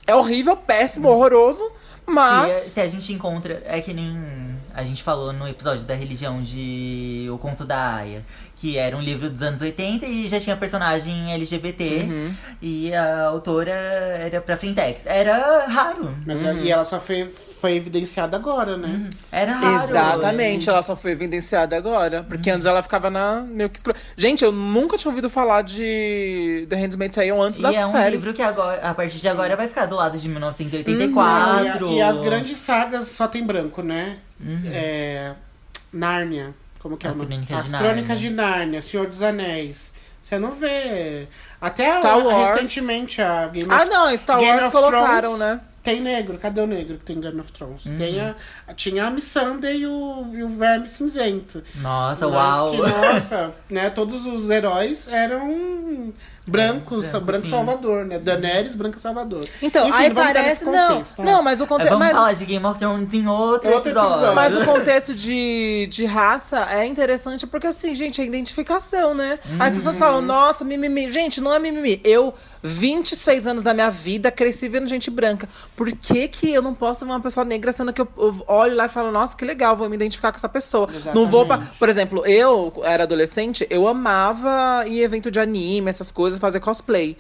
É 0.08 0.16
horrível, 0.16 0.58
péssimo, 0.58 1.08
horroroso, 1.08 1.64
Se, 1.64 1.72
mas. 2.08 2.54
se 2.54 2.82
a 2.82 2.88
gente 2.88 3.14
encontra. 3.14 3.62
É 3.66 3.80
que 3.80 3.94
nem 3.94 4.18
a 4.74 4.84
gente 4.84 5.04
falou 5.04 5.32
no 5.32 5.48
episódio 5.48 5.84
da 5.84 5.94
religião 5.94 6.42
de 6.42 7.30
O 7.32 7.38
Conto 7.38 7.64
da 7.64 7.98
Aya. 7.98 8.26
Que 8.62 8.78
era 8.78 8.96
um 8.96 9.02
livro 9.02 9.28
dos 9.28 9.42
anos 9.42 9.60
80 9.60 10.06
e 10.06 10.28
já 10.28 10.40
tinha 10.40 10.56
personagem 10.56 11.34
LGBT. 11.34 11.84
Uhum. 12.08 12.34
E 12.62 12.94
a 12.94 13.24
autora 13.26 13.72
era 13.72 14.40
pra 14.40 14.56
Frentex. 14.56 15.02
Era 15.08 15.66
raro. 15.66 16.16
Mas, 16.28 16.44
Uhum. 16.44 16.60
E 16.60 16.72
ela 16.72 16.86
só 16.86 17.00
foi, 17.00 17.28
foi 17.60 17.74
evidenciada 17.74 18.38
agora, 18.38 18.78
né? 18.78 19.10
Era 19.32 19.54
raro. 19.54 19.74
Exatamente, 19.84 20.70
ela 20.70 20.84
só 20.84 20.96
foi 20.96 21.12
evidenciada 21.14 21.76
agora. 21.76 22.22
Porque 22.22 22.52
antes 22.52 22.68
ela 22.68 22.84
ficava 22.84 23.10
na 23.10 23.42
meio 23.42 23.68
que 23.68 23.78
escura. 23.78 23.96
Gente, 24.16 24.44
eu 24.46 24.52
nunca 24.52 24.96
tinha 24.96 25.10
ouvido 25.10 25.28
falar 25.28 25.64
de 25.64 26.68
The 26.70 26.76
Handmaid's 26.76 27.16
Tale 27.16 27.32
antes 27.32 27.60
E 27.60 27.64
da 27.64 27.74
é 27.74 27.84
um 27.84 27.90
série. 27.90 28.12
livro 28.16 28.32
que 28.32 28.44
agora, 28.44 28.80
a 28.84 28.94
partir 28.94 29.18
de 29.18 29.28
agora 29.28 29.56
vai 29.56 29.68
ficar 29.68 29.88
do 29.88 29.96
lado 29.96 30.20
de 30.20 30.28
Uhum. 30.28 30.34
1984. 30.34 31.88
E, 31.88 31.92
a- 31.94 31.96
e 31.96 32.02
as 32.04 32.20
grandes 32.20 32.60
sagas 32.60 33.08
só 33.08 33.28
tem 33.28 33.44
branco, 33.44 33.82
né? 33.82 34.18
Uhum. 34.40 34.62
É, 34.72 35.34
Nárnia. 35.92 36.54
Como 36.82 36.98
que 36.98 37.06
é 37.06 37.10
As 37.12 37.16
nome? 37.16 37.28
Crônicas 37.28 37.58
As 37.60 37.64
de 37.66 37.70
Crônicas 37.78 38.08
Nárnia. 38.10 38.30
de 38.30 38.36
Nárnia, 38.36 38.82
Senhor 38.82 39.08
dos 39.08 39.22
Anéis. 39.22 39.94
Você 40.22 40.38
não 40.40 40.52
vê. 40.52 41.28
Até 41.60 41.90
Star 41.92 42.14
a- 42.14 42.18
Wars. 42.18 42.60
recentemente 42.62 43.22
a 43.22 43.48
Game 43.48 43.68
Ah, 43.72 43.78
of 43.84 43.90
não, 43.90 44.18
Star 44.18 44.40
Game 44.40 44.60
Wars 44.60 44.70
colocaram, 44.72 45.22
Thrones 45.36 45.40
né? 45.40 45.62
Tem 45.84 46.00
negro, 46.00 46.38
cadê 46.38 46.62
o 46.62 46.68
negro 46.68 46.98
que 47.00 47.06
tem 47.06 47.20
Game 47.20 47.40
of 47.40 47.52
Thrones? 47.52 47.86
Uhum. 47.88 47.98
Tem 47.98 48.20
a, 48.22 48.36
tinha 48.76 49.06
a 49.06 49.10
Missandei 49.10 49.78
e 49.82 49.88
o, 49.88 50.28
e 50.32 50.44
o 50.44 50.50
Verme 50.50 50.88
Cinzento. 50.88 51.64
Nossa, 51.78 52.28
Mas 52.28 52.36
uau. 52.36 52.72
que, 52.72 52.78
nossa, 52.78 53.52
né? 53.68 53.90
Todos 53.90 54.28
os 54.28 54.48
heróis 54.52 55.08
eram 55.08 56.14
brancos, 56.48 57.06
branco, 57.08 57.26
branco 57.26 57.46
sim. 57.46 57.52
Salvador, 57.52 58.06
né? 58.06 58.20
Daenerys, 58.20 58.76
branco 58.76 59.00
Salvador. 59.00 59.46
Então, 59.62 59.88
Enfim, 59.88 59.98
aí 59.98 60.08
entrar 60.08 60.34
parece. 60.34 60.66
Não, 60.66 60.88
contexto, 60.98 61.16
tá? 61.16 61.24
não, 61.24 61.44
mas 61.44 61.62
o 61.62 61.64
É, 61.64 61.68
contexto. 61.68 61.90
Vamos 61.92 62.06
Mas, 62.08 62.16
falar 62.16 62.34
de 62.34 62.46
Game 62.46 62.66
of 62.66 62.80
Thrones 62.80 63.14
em 63.14 63.28
outro, 63.28 63.70
Outro 63.72 63.90
episódio. 63.92 64.12
episódio. 64.16 64.36
mas 64.36 64.56
o 64.56 64.66
contexto 64.66 65.14
de, 65.16 65.88
de 65.92 66.06
raça 66.06 66.68
é 66.72 66.86
interessante 66.86 67.46
porque, 67.48 67.68
assim, 67.68 67.94
gente, 67.94 68.22
é 68.22 68.24
identificação, 68.26 69.14
né? 69.14 69.40
As 69.60 69.74
pessoas 69.74 69.96
Uhum. 69.96 70.00
falam, 70.02 70.22
nossa, 70.22 70.64
mimimi. 70.66 71.10
Gente, 71.10 71.40
não 71.42 71.54
é 71.54 71.60
mimimi. 71.60 72.02
Eu, 72.04 72.34
26 72.64 73.48
anos 73.48 73.64
da 73.64 73.74
minha 73.74 73.90
vida, 73.90 74.32
cresci 74.32 74.68
vendo 74.68 74.88
gente 74.88 75.10
branca. 75.12 75.48
Por 75.76 75.92
que, 75.92 76.28
que 76.28 76.52
eu 76.52 76.62
não 76.62 76.74
posso 76.74 77.06
ver 77.06 77.12
uma 77.12 77.20
pessoa 77.20 77.46
negra 77.46 77.72
sendo 77.72 77.92
que 77.94 78.02
eu, 78.02 78.08
eu 78.18 78.44
olho 78.48 78.76
lá 78.76 78.86
e 78.86 78.90
falo, 78.90 79.12
nossa, 79.12 79.36
que 79.36 79.44
legal, 79.46 79.76
vou 79.76 79.90
me 79.90 79.96
identificar 79.96 80.32
com 80.32 80.38
essa 80.38 80.50
pessoa. 80.50 80.88
Não 81.14 81.28
vou 81.28 81.46
pra. 81.46 81.60
Por 81.78 81.90
exemplo, 81.90 82.26
eu 82.26 82.74
era 82.84 83.04
adolescente, 83.04 83.66
eu 83.70 83.88
amava 83.88 84.84
ir 84.88 85.00
em 85.00 85.04
evento 85.04 85.30
de 85.32 85.40
anime, 85.40 85.90
essas 85.90 86.12
coisas, 86.12 86.31
fazer 86.40 86.60
cosplay. 86.60 87.18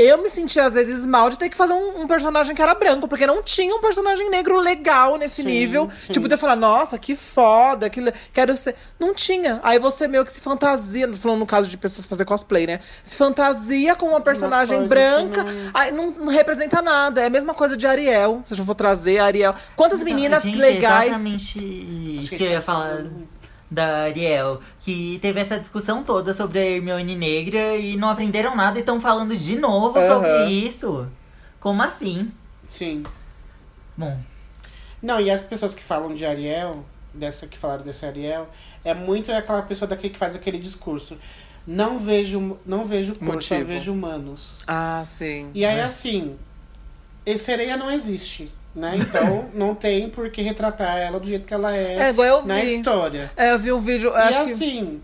eu 0.00 0.22
me 0.22 0.28
sentia 0.30 0.64
às 0.64 0.74
vezes 0.74 1.04
mal 1.04 1.28
de 1.28 1.36
ter 1.36 1.48
que 1.48 1.56
fazer 1.56 1.72
um, 1.72 2.02
um 2.02 2.06
personagem 2.06 2.54
que 2.54 2.62
era 2.62 2.72
branco, 2.72 3.08
porque 3.08 3.26
não 3.26 3.42
tinha 3.42 3.74
um 3.74 3.80
personagem 3.80 4.30
negro 4.30 4.56
legal 4.56 5.16
nesse 5.16 5.42
Sim, 5.42 5.48
nível. 5.48 5.90
sim. 5.90 6.12
Tipo, 6.12 6.28
de 6.28 6.34
eu 6.36 6.38
falar, 6.38 6.54
nossa, 6.54 6.96
que 6.96 7.16
foda, 7.16 7.90
que 7.90 8.00
quero 8.32 8.56
ser. 8.56 8.76
Não 8.96 9.12
tinha. 9.12 9.58
Aí 9.60 9.76
você 9.80 10.06
meio 10.06 10.24
que 10.24 10.30
se 10.30 10.40
fantasia, 10.40 11.12
falando 11.14 11.40
no 11.40 11.46
caso 11.46 11.68
de 11.68 11.76
pessoas 11.76 12.06
fazer 12.06 12.24
cosplay, 12.24 12.64
né? 12.64 12.78
Se 13.02 13.16
fantasia 13.16 13.96
com 13.96 14.06
uma 14.06 14.20
personagem 14.20 14.78
coisa 14.86 14.88
que 14.88 14.94
branca, 14.94 15.42
não- 15.42 15.70
aí 15.74 15.90
não, 15.90 16.10
não 16.12 16.28
representa 16.28 16.80
nada. 16.80 17.20
É 17.20 17.26
a 17.26 17.30
mesma 17.30 17.52
coisa 17.52 17.76
de 17.76 17.84
Ariel. 17.84 18.40
Se 18.46 18.54
eu 18.56 18.64
for 18.64 18.76
trazer 18.76 19.18
Ariel. 19.18 19.52
Quantas 19.74 20.04
meninas 20.04 20.44
Gente, 20.44 20.58
legais. 20.58 21.10
Exatamente 21.10 21.58
isso 22.20 22.30
que 22.30 22.36
que 22.36 22.44
eu 22.44 22.50
ia 22.52 22.62
falar 22.62 23.04
da 23.70 24.04
Ariel. 24.04 24.60
Que 24.80 25.18
teve 25.20 25.40
essa 25.40 25.58
discussão 25.58 26.02
toda 26.02 26.32
sobre 26.34 26.58
a 26.58 26.64
Hermione 26.64 27.14
negra 27.16 27.76
e 27.76 27.96
não 27.96 28.08
aprenderam 28.10 28.54
nada 28.56 28.78
e 28.78 28.80
estão 28.80 29.00
falando 29.00 29.36
de 29.36 29.56
novo 29.58 29.98
Aham. 29.98 30.14
sobre 30.14 30.50
isso. 30.52 31.08
Como 31.60 31.82
assim? 31.82 32.32
Sim. 32.66 33.02
Bom, 33.96 34.16
Não, 35.02 35.20
e 35.20 35.30
as 35.30 35.44
pessoas 35.44 35.74
que 35.74 35.82
falam 35.82 36.14
de 36.14 36.24
Ariel, 36.26 36.84
dessa 37.14 37.46
que 37.46 37.56
falaram 37.58 37.82
dessa 37.84 38.06
Ariel, 38.06 38.48
é 38.84 38.94
muito 38.94 39.30
aquela 39.32 39.62
pessoa 39.62 39.88
daqui 39.88 40.08
que 40.10 40.18
faz 40.18 40.34
aquele 40.36 40.58
discurso. 40.58 41.16
Não 41.66 41.98
vejo, 41.98 42.58
não 42.64 42.86
vejo 42.86 43.14
cor, 43.16 43.42
só 43.42 43.54
Motivo. 43.56 43.64
vejo 43.68 43.92
humanos. 43.92 44.62
Ah, 44.66 45.02
sim. 45.04 45.50
E 45.54 45.64
aí, 45.64 45.80
assim, 45.80 46.36
esse 47.26 47.44
sereia 47.44 47.76
não 47.76 47.90
existe, 47.90 48.50
né? 48.78 48.96
Então, 48.96 49.48
não 49.54 49.74
tem 49.74 50.08
por 50.08 50.30
que 50.30 50.40
retratar 50.42 50.96
ela 50.98 51.18
do 51.20 51.26
jeito 51.26 51.44
que 51.44 51.52
ela 51.54 51.74
é, 51.76 51.96
É, 51.98 52.08
igual 52.10 52.26
eu 52.26 52.44
na 52.46 52.56
vi. 52.60 52.76
história. 52.76 53.30
É, 53.36 53.52
eu 53.52 53.58
vi 53.58 53.72
um 53.72 53.80
vídeo. 53.80 54.10
eu 54.10 54.16
e 54.16 54.22
acho 54.22 54.44
que. 54.44 54.52
assim, 54.52 55.00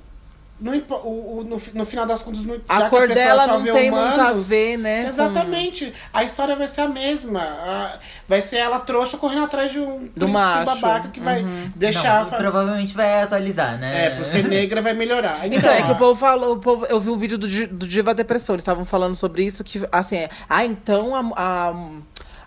não 0.60 0.72
impo- 0.72 0.94
o, 0.94 1.38
o- 1.40 1.44
no, 1.44 1.60
no 1.74 1.84
final 1.84 2.06
das 2.06 2.22
contas, 2.22 2.44
não, 2.44 2.54
A 2.68 2.78
já 2.78 2.84
que 2.84 2.90
cor 2.90 3.08
pessoa 3.08 3.14
dela 3.26 3.46
não 3.48 3.62
tem 3.64 3.90
muito 3.90 4.04
a 4.20 4.24
humanos, 4.26 4.46
ver, 4.46 4.76
né? 4.78 5.02
com- 5.02 5.08
Exatamente. 5.08 5.92
A 6.12 6.22
história 6.22 6.54
vai 6.54 6.68
ser 6.68 6.82
a 6.82 6.88
mesma. 6.88 7.40
A- 7.40 7.98
vai 8.28 8.40
ser 8.40 8.58
ela 8.58 8.78
trouxa 8.78 9.18
correndo 9.18 9.44
atrás 9.44 9.72
de 9.72 9.80
um 9.80 10.06
príncipe 10.06 10.26
macho. 10.26 10.80
babaca 10.80 11.08
que 11.08 11.18
vai 11.20 11.42
Uhum. 11.42 11.70
deixar. 11.74 12.20
não, 12.24 12.32
a 12.32 12.36
provavelmente 12.36 12.94
vai 12.94 13.22
atualizar, 13.22 13.78
né? 13.78 14.06
É, 14.06 14.10
por 14.10 14.24
ser 14.24 14.44
negra 14.46 14.80
vai 14.80 14.94
melhorar. 14.94 15.40
Então, 15.52 15.72
é 15.72 15.82
que 15.82 15.90
o 15.90 15.96
povo 15.96 16.14
falou, 16.18 16.54
o 16.54 16.58
povo, 16.60 16.86
eu 16.86 17.00
vi 17.00 17.10
um 17.10 17.16
vídeo 17.16 17.36
do, 17.36 17.48
do 17.48 17.86
Diva 17.86 18.14
Depressão, 18.14 18.54
eles 18.54 18.62
estavam 18.62 18.84
falando 18.84 19.16
sobre 19.16 19.42
isso, 19.44 19.64
que, 19.64 19.84
assim, 19.90 20.18
é, 20.18 20.28
ah, 20.48 20.64
então 20.64 21.14
a, 21.16 21.20
a, 21.36 21.74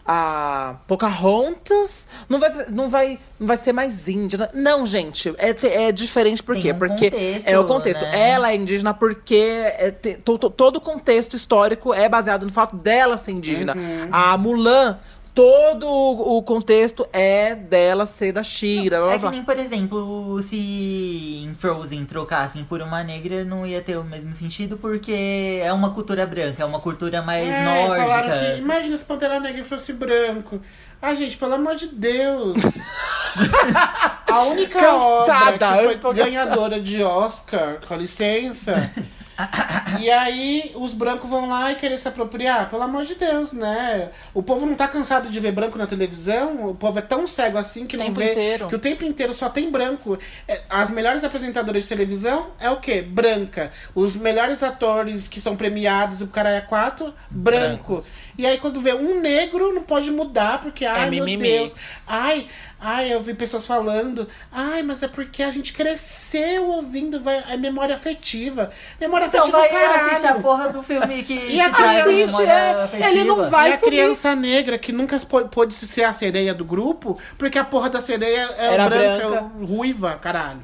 a 0.07 0.75
Pocahontas 0.87 2.07
não 2.29 2.39
vai, 2.39 2.51
ser- 2.51 2.71
não, 2.71 2.89
vai, 2.89 3.19
não 3.39 3.45
vai 3.47 3.57
ser 3.57 3.73
mais 3.73 4.07
indígena. 4.07 4.49
Não, 4.53 4.85
gente, 4.85 5.33
é, 5.37 5.55
é 5.87 5.91
diferente, 5.91 6.41
por 6.41 6.55
Tem 6.55 6.61
quê? 6.63 6.71
um 6.71 6.77
porque 6.79 7.11
contexto, 7.11 7.47
é 7.47 7.59
o 7.59 7.65
contexto. 7.65 8.01
né? 8.03 8.29
Ela 8.29 8.51
é 8.51 8.55
indígena 8.55 8.93
porque 8.93 9.35
é 9.77 9.91
te- 9.91 10.15
to- 10.15 10.37
to- 10.37 10.49
todo 10.49 10.77
o 10.77 10.81
contexto 10.81 11.35
histórico 11.35 11.93
é 11.93 12.07
baseado 12.07 12.43
no 12.45 12.51
fato 12.51 12.75
dela 12.77 13.17
ser 13.17 13.31
indígena. 13.31 13.75
A 14.11 14.37
Mulan, 14.37 14.97
todo 15.37 15.87
o 15.87 16.37
o 16.37 16.41
contexto 16.41 17.07
é 17.13 17.53
dela 17.53 18.07
ser 18.07 18.31
da 18.31 18.43
Shira, 18.43 18.97
blá, 18.97 19.05
blá, 19.05 19.15
É 19.15 19.19
que 19.19 19.29
nem, 19.29 19.43
por 19.43 19.57
exemplo, 19.59 20.41
se 20.41 20.55
em 21.45 21.55
Frozen 21.59 22.05
trocassem 22.05 22.63
por 22.63 22.81
uma 22.81 23.03
negra, 23.03 23.45
não 23.45 23.65
ia 23.65 23.81
ter 23.81 23.97
o 23.97 24.03
mesmo 24.03 24.33
sentido, 24.35 24.77
porque 24.77 25.61
é 25.63 25.71
uma 25.71 25.91
cultura 25.91 26.25
branca, 26.25 26.63
é 26.63 26.65
uma 26.65 26.79
cultura 26.79 27.21
mais 27.21 27.47
É, 27.47 27.87
falaram 27.87 28.27
nórdica. 28.29 28.53
que, 28.53 28.59
imagina 28.61 28.97
se 28.97 29.05
Pantera 29.05 29.39
Negra 29.39 29.63
fosse 29.63 29.93
branco. 29.93 30.59
Ah, 30.99 31.13
gente, 31.13 31.37
pelo 31.37 31.53
amor 31.53 31.75
de 31.75 31.87
Deus. 31.87 32.57
A 34.29 34.41
única 34.43 34.79
Cansada, 34.79 35.67
obra 35.67 35.93
que 35.93 36.01
foi 36.01 36.13
ganhadora 36.15 36.81
de 36.81 37.03
Oscar, 37.03 37.77
com 37.87 37.95
licença. 37.95 38.91
e 39.99 40.09
aí 40.09 40.71
os 40.75 40.93
brancos 40.93 41.29
vão 41.29 41.47
lá 41.47 41.71
e 41.71 41.75
querer 41.75 41.97
se 41.99 42.07
apropriar. 42.07 42.69
Pelo 42.69 42.83
amor 42.83 43.05
de 43.05 43.15
Deus, 43.15 43.53
né? 43.53 44.09
O 44.33 44.41
povo 44.41 44.65
não 44.65 44.75
tá 44.75 44.87
cansado 44.87 45.29
de 45.29 45.39
ver 45.39 45.51
branco 45.51 45.77
na 45.77 45.87
televisão. 45.87 46.69
O 46.69 46.75
povo 46.75 46.99
é 46.99 47.01
tão 47.01 47.27
cego 47.27 47.57
assim 47.57 47.85
que 47.85 47.95
não 47.97 48.11
vê 48.13 48.31
inteiro. 48.31 48.67
que 48.67 48.75
o 48.75 48.79
tempo 48.79 49.03
inteiro 49.03 49.33
só 49.33 49.49
tem 49.49 49.69
branco. 49.69 50.17
É, 50.47 50.61
As 50.69 50.89
melhores 50.89 51.23
apresentadoras 51.23 51.83
de 51.83 51.89
televisão 51.89 52.47
é 52.59 52.69
o 52.69 52.77
quê? 52.77 53.01
Branca. 53.01 53.71
Os 53.93 54.15
melhores 54.15 54.63
atores 54.63 55.27
que 55.27 55.39
são 55.39 55.55
premiados, 55.55 56.21
o 56.21 56.27
cara 56.27 56.49
é 56.49 56.61
quatro, 56.61 57.13
branco. 57.29 57.93
Brancos. 57.93 58.17
E 58.37 58.45
aí 58.45 58.57
quando 58.57 58.81
vê 58.81 58.93
um 58.93 59.19
negro, 59.19 59.73
não 59.73 59.83
pode 59.83 60.11
mudar, 60.11 60.61
porque, 60.61 60.85
ai 60.85 61.09
meu 61.09 61.23
mimimi. 61.23 61.49
Deus. 61.49 61.75
Ai, 62.05 62.47
ai, 62.79 63.11
eu 63.11 63.19
vi 63.21 63.33
pessoas 63.33 63.65
falando, 63.65 64.27
ai, 64.51 64.83
mas 64.83 65.01
é 65.01 65.07
porque 65.07 65.41
a 65.43 65.51
gente 65.51 65.73
cresceu 65.73 66.67
ouvindo, 66.67 67.19
vai, 67.19 67.43
é 67.49 67.57
memória 67.57 67.95
afetiva. 67.95 68.69
Memória 69.01 69.25
Então 69.25 69.41
afetiva, 69.41 69.57
vai 69.59 69.69
caralho. 69.69 70.05
assistir 70.07 70.27
a 70.27 70.35
porra 70.35 70.69
do 70.69 70.83
filme 70.83 71.23
que 71.23 71.33
E 71.49 71.59
a 71.59 71.69
te 71.69 71.75
traz 71.75 72.03
criança, 72.03 72.43
é, 72.43 73.09
ele 73.11 73.23
não 73.23 73.49
vai 73.49 73.71
e 73.71 73.73
a 73.73 73.77
subir. 73.77 73.91
criança 73.91 74.35
negra 74.35 74.77
que 74.77 74.91
nunca 74.91 75.17
pô- 75.21 75.45
pôde 75.45 75.73
ser 75.75 76.03
a 76.03 76.13
sereia 76.13 76.53
do 76.53 76.63
grupo, 76.63 77.17
porque 77.37 77.57
a 77.57 77.63
porra 77.63 77.89
da 77.89 77.99
sereia 78.01 78.49
é 78.57 78.73
Era 78.73 78.89
branca, 78.89 79.27
branca. 79.27 79.51
ruiva, 79.65 80.15
caralho. 80.21 80.61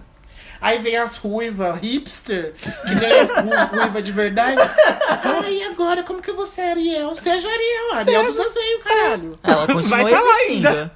Aí 0.62 0.80
vem 0.80 0.96
as 0.96 1.18
ruivas, 1.18 1.78
hipster, 1.82 2.54
que 2.54 2.96
nem 2.96 3.12
é 3.12 3.22
ru- 3.24 3.78
ruiva 3.80 4.02
de 4.02 4.12
verdade. 4.14 4.62
Ai, 5.44 5.56
e 5.56 5.64
agora, 5.64 6.04
como 6.04 6.22
que 6.22 6.32
você 6.32 6.62
é 6.62 6.70
Ariel? 6.72 7.14
Seja 7.16 7.50
Ariel, 7.50 7.94
Ariel 7.96 8.32
do 8.32 8.38
desenho, 8.44 8.80
caralho. 8.80 9.40
Ela 9.44 9.68
continua 9.68 9.98
Vai 10.04 10.12
tá 10.14 10.20
lá 10.22 10.30
existindo. 10.32 10.68
ainda. 10.70 10.92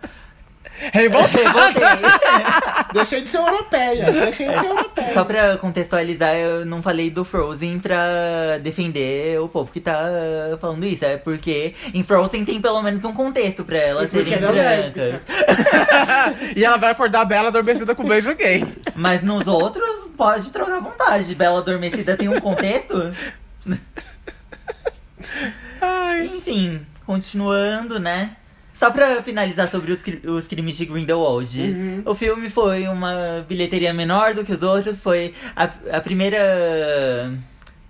Revolta. 0.93 1.38
Revoltei. 1.38 1.84
Deixei 2.93 3.21
de 3.21 3.30
ser 3.30 3.38
europeia, 3.38 4.11
deixei 4.11 4.47
de 4.47 4.57
ser 4.59 4.65
europeia. 4.65 5.13
Só 5.13 5.23
pra 5.23 5.57
contextualizar, 5.57 6.36
eu 6.36 6.65
não 6.65 6.82
falei 6.82 7.09
do 7.09 7.25
Frozen 7.25 7.80
pra 7.80 8.57
defender 8.61 9.39
o 9.41 9.47
povo 9.49 9.71
que 9.71 9.82
tá 9.82 9.99
falando 10.59 10.86
isso. 10.86 11.03
É 11.03 11.17
porque 11.17 11.75
em 11.93 12.01
Frozen 12.03 12.45
tem 12.45 12.61
pelo 12.61 12.82
menos 12.82 13.03
um 13.03 13.13
contexto 13.13 13.63
pra 13.65 13.78
elas 13.78 14.05
E 14.05 14.07
porque 14.09 14.30
serem 14.30 14.45
ela 14.45 14.57
é 14.59 14.89
brancas. 14.89 15.21
E 16.55 16.63
ela 16.63 16.78
vai 16.78 16.91
acordar 16.91 17.21
a 17.21 17.25
Bela 17.25 17.49
adormecida 17.49 17.93
com 17.93 18.03
beijo 18.03 18.34
gay. 18.36 18.65
Mas 18.95 19.21
nos 19.21 19.47
outros, 19.47 20.09
pode 20.15 20.51
trocar 20.51 20.78
à 20.78 20.80
vontade. 20.80 21.36
Bela 21.36 21.59
Adormecida 21.59 22.15
tem 22.17 22.30
um 22.30 22.39
contexto? 22.39 23.13
Ai. 25.82 26.25
Enfim, 26.25 26.86
continuando, 27.05 27.99
né? 27.99 28.32
Só 28.78 28.91
pra 28.91 29.23
finalizar 29.23 29.71
sobre 29.71 29.91
os, 29.91 29.99
os 30.23 30.47
crimes 30.47 30.78
de 30.78 30.86
Grindelwald. 30.86 31.59
Uhum. 31.59 32.03
O 32.05 32.13
filme 32.13 32.47
foi 32.49 32.88
uma 32.88 33.43
bilheteria 33.49 33.91
menor 33.91 34.36
do 34.36 34.45
que 34.45 34.53
os 34.53 34.61
outros. 34.61 34.99
Foi 34.99 35.34
a, 35.55 35.63
a 35.93 35.99
primeira 35.99 37.34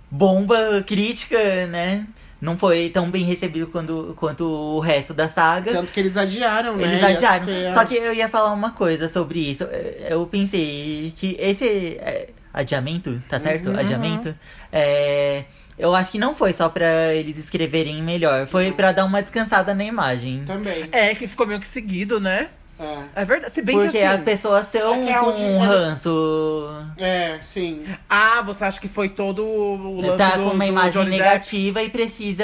bomba 0.10 0.82
crítica, 0.88 1.68
né? 1.68 2.06
Não 2.40 2.58
foi 2.58 2.90
tão 2.90 3.12
bem 3.12 3.26
recebido 3.26 3.68
quando, 3.68 4.14
quanto 4.16 4.46
o 4.46 4.80
resto 4.80 5.14
da 5.14 5.28
saga. 5.28 5.74
Tanto 5.74 5.92
que 5.92 6.00
eles 6.00 6.16
adiaram, 6.16 6.78
né? 6.78 6.84
Eles 6.84 7.02
Ia 7.02 7.08
adiaram. 7.08 7.44
ser 7.44 7.74
Só 7.74 7.84
que 7.84 7.96
eu 7.96 8.14
ia 8.14 8.30
falar 8.30 8.54
uma 8.54 8.72
coisa 8.72 9.10
sobre 9.10 9.40
isso. 9.40 9.64
Eu 10.08 10.26
pensei 10.28 11.12
que 11.18 11.36
esse 11.38 11.98
é, 12.00 12.30
adiamento, 12.54 13.22
tá 13.28 13.40
certo? 13.40 13.70
Uhum. 13.70 13.80
Adiamento. 13.80 14.34
É, 14.72 15.44
eu 15.78 15.94
acho 15.96 16.12
que 16.12 16.18
não 16.20 16.36
foi 16.36 16.54
só 16.54 16.70
pra 16.70 17.14
eles 17.14 17.38
escreverem 17.38 18.02
melhor. 18.02 18.48
Foi 18.48 18.72
pra 18.72 18.92
dar 18.92 19.06
uma 19.06 19.22
descansada 19.22 19.74
na 19.76 19.84
imagem. 19.84 20.44
Também. 20.46 20.88
É, 20.92 21.14
que 21.16 21.28
ficou 21.28 21.46
meio 21.48 21.60
que 21.60 21.68
seguido, 21.68 22.20
né? 22.20 22.50
É. 22.80 23.22
É 23.22 23.26
verdade. 23.26 23.52
Se 23.54 23.62
bem 23.62 23.76
Porque 23.76 23.92
que 23.92 23.98
assim... 24.04 24.18
as 24.18 24.22
pessoas 24.24 24.64
estão 24.66 24.94
É 24.96 25.12
é 25.12 25.20
com 25.20 25.32
um 25.32 25.58
ranço. 25.60 26.86
É, 26.98 27.40
sim. 27.42 27.84
Ah, 28.10 28.42
você 28.42 28.66
acha 28.66 28.80
que 28.80 28.88
foi 28.88 29.10
todo 29.10 29.44
o 29.44 30.02
lance 30.02 30.18
Tá 30.18 30.38
do, 30.38 30.44
com 30.44 30.50
uma 30.52 30.66
do 30.66 30.70
imagem 30.70 31.04
Depp? 31.06 31.18
negativa 31.18 31.82
e 31.82 31.90
precisa. 31.90 32.44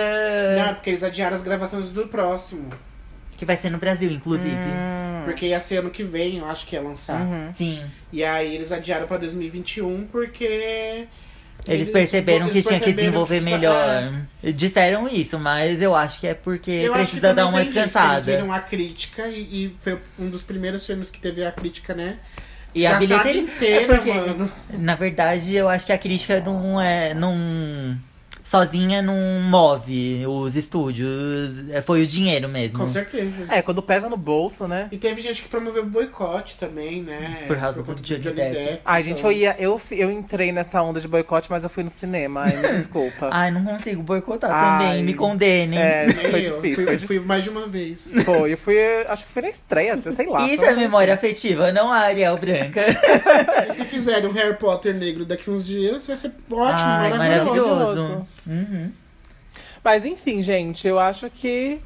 Não, 0.57 0.69
é 0.69 0.73
porque 0.73 0.89
eles 0.89 1.03
adiaram 1.03 1.35
as 1.35 1.43
gravações 1.43 1.89
do 1.89 2.07
próximo. 2.07 2.69
Que 3.37 3.45
vai 3.45 3.57
ser 3.57 3.69
no 3.69 3.77
Brasil, 3.77 4.11
inclusive. 4.11 4.49
Hum. 4.55 5.21
Porque 5.25 5.47
ia 5.47 5.59
ser 5.59 5.77
ano 5.77 5.89
que 5.89 6.03
vem, 6.03 6.37
eu 6.39 6.49
acho 6.49 6.65
que 6.65 6.75
ia 6.75 6.81
lançar. 6.81 7.21
Uhum. 7.21 7.53
Sim. 7.55 7.83
E 8.11 8.23
aí 8.23 8.55
eles 8.55 8.71
adiaram 8.71 9.07
pra 9.07 9.17
2021 9.17 10.07
porque. 10.11 11.07
Eles 11.65 11.89
perceberam 11.89 12.47
que 12.47 12.55
eles 12.55 12.65
tinha 12.65 12.77
que 12.79 12.85
perceberam 12.87 13.11
desenvolver 13.11 13.39
que 13.39 13.45
isso- 13.45 13.55
melhor. 13.55 14.13
é. 14.43 14.51
Disseram 14.51 15.07
isso, 15.07 15.39
mas 15.39 15.81
eu 15.81 15.95
acho 15.95 16.19
que 16.19 16.27
é 16.27 16.33
porque 16.33 16.69
Eu 16.71 16.91
que 16.93 16.99
precisa 16.99 17.33
dar 17.33 17.45
uma 17.47 17.59
tem 17.59 17.67
disso, 17.67 17.79
Eles 17.79 17.91
descansada. 17.91 18.21
viram 18.21 18.51
a 18.51 18.59
crítica 18.59 19.27
e, 19.27 19.39
e 19.67 19.75
foi 19.79 19.97
um 20.19 20.29
dos 20.29 20.43
primeiros 20.43 20.85
filmes 20.85 21.09
que 21.09 21.21
teve 21.21 21.45
a 21.45 21.51
crítica, 21.53 21.93
né? 21.93 22.17
E 22.75 22.85
a 22.85 22.95
bilheteria 22.99 23.41
inteira, 23.41 23.93
é 23.93 23.97
porque, 23.97 24.11
mano. 24.13 24.51
na 24.71 24.95
verdade, 24.95 25.55
eu 25.55 25.69
acho 25.69 25.85
que 25.85 25.93
a 25.93 25.97
crítica 25.97 26.39
não 26.41 26.81
é 26.81 27.13
não 27.13 27.95
sozinha 28.43 29.01
não 29.01 29.15
move 29.41 30.25
os 30.27 30.55
estúdios, 30.55 31.69
é, 31.69 31.81
foi 31.81 32.03
o 32.03 32.07
dinheiro 32.07 32.49
mesmo. 32.49 32.79
Com 32.79 32.87
certeza. 32.87 33.45
É, 33.49 33.61
quando 33.61 33.81
pesa 33.81 34.09
no 34.09 34.17
bolso, 34.17 34.67
né? 34.67 34.89
E 34.91 34.97
teve 34.97 35.21
gente 35.21 35.41
que 35.41 35.47
promoveu 35.47 35.85
boicote 35.85 36.57
também, 36.57 37.01
né? 37.01 37.45
Por 37.47 37.57
causa 37.57 37.83
conta 37.83 38.01
do 38.01 38.03
Johnny 38.03 38.35
Depp. 38.35 38.81
Ai, 38.85 39.03
gente, 39.03 39.19
então. 39.19 39.31
eu 39.31 39.37
ia. 39.37 39.55
Eu, 39.57 39.81
eu 39.91 40.11
entrei 40.11 40.51
nessa 40.51 40.81
onda 40.81 40.99
de 40.99 41.07
boicote, 41.07 41.49
mas 41.49 41.63
eu 41.63 41.69
fui 41.69 41.83
no 41.83 41.89
cinema. 41.89 42.41
Ai, 42.43 42.55
me 42.55 42.61
desculpa. 42.61 43.29
Ai, 43.31 43.51
não 43.51 43.63
consigo 43.63 44.01
boicotar 44.01 44.51
Ai. 44.51 44.79
também, 44.79 45.03
me 45.03 45.13
condenem. 45.13 45.79
É, 45.79 46.07
foi 46.09 46.47
eu. 46.47 46.55
difícil. 46.55 46.85
Fui, 46.85 46.97
fui 46.99 47.19
mais 47.19 47.43
de 47.43 47.49
uma 47.49 47.67
vez. 47.67 48.13
foi, 48.25 48.53
eu 48.53 48.57
fui. 48.57 48.77
Acho 49.07 49.25
que 49.25 49.31
foi 49.31 49.41
na 49.41 49.49
estreia, 49.49 49.93
até 49.95 50.11
sei 50.11 50.27
lá. 50.27 50.47
Isso 50.47 50.63
é 50.63 50.75
memória 50.75 51.13
afetiva, 51.13 51.71
não 51.71 51.91
a 51.91 51.99
Ariel 51.99 52.37
branca. 52.37 52.81
E 53.69 53.73
se 53.73 53.83
fizerem 53.85 54.29
um 54.29 54.33
Harry 54.33 54.55
Potter 54.57 54.93
negro 54.93 55.25
daqui 55.25 55.49
uns 55.49 55.65
dias, 55.65 56.05
vai 56.05 56.17
ser 56.17 56.31
ótimo, 56.51 56.79
Ai, 56.79 57.09
maravilhoso. 57.09 57.75
maravilhoso. 57.75 58.27
Uhum. 58.45 58.91
Mas 59.83 60.05
enfim, 60.05 60.41
gente, 60.41 60.87
eu 60.87 60.99
acho 60.99 61.29
que. 61.29 61.79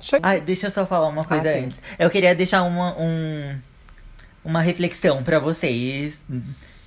Cheguei. 0.00 0.20
Ai, 0.22 0.40
deixa 0.40 0.66
eu 0.68 0.70
só 0.70 0.86
falar 0.86 1.08
uma 1.08 1.24
coisa 1.24 1.48
Ah, 1.48 1.52
sim. 1.52 1.64
antes. 1.66 1.78
Eu 1.98 2.08
queria 2.10 2.34
deixar 2.34 2.62
uma, 2.62 2.96
um, 2.98 3.58
uma 4.44 4.60
reflexão 4.60 5.22
pra 5.22 5.38
vocês. 5.38 6.14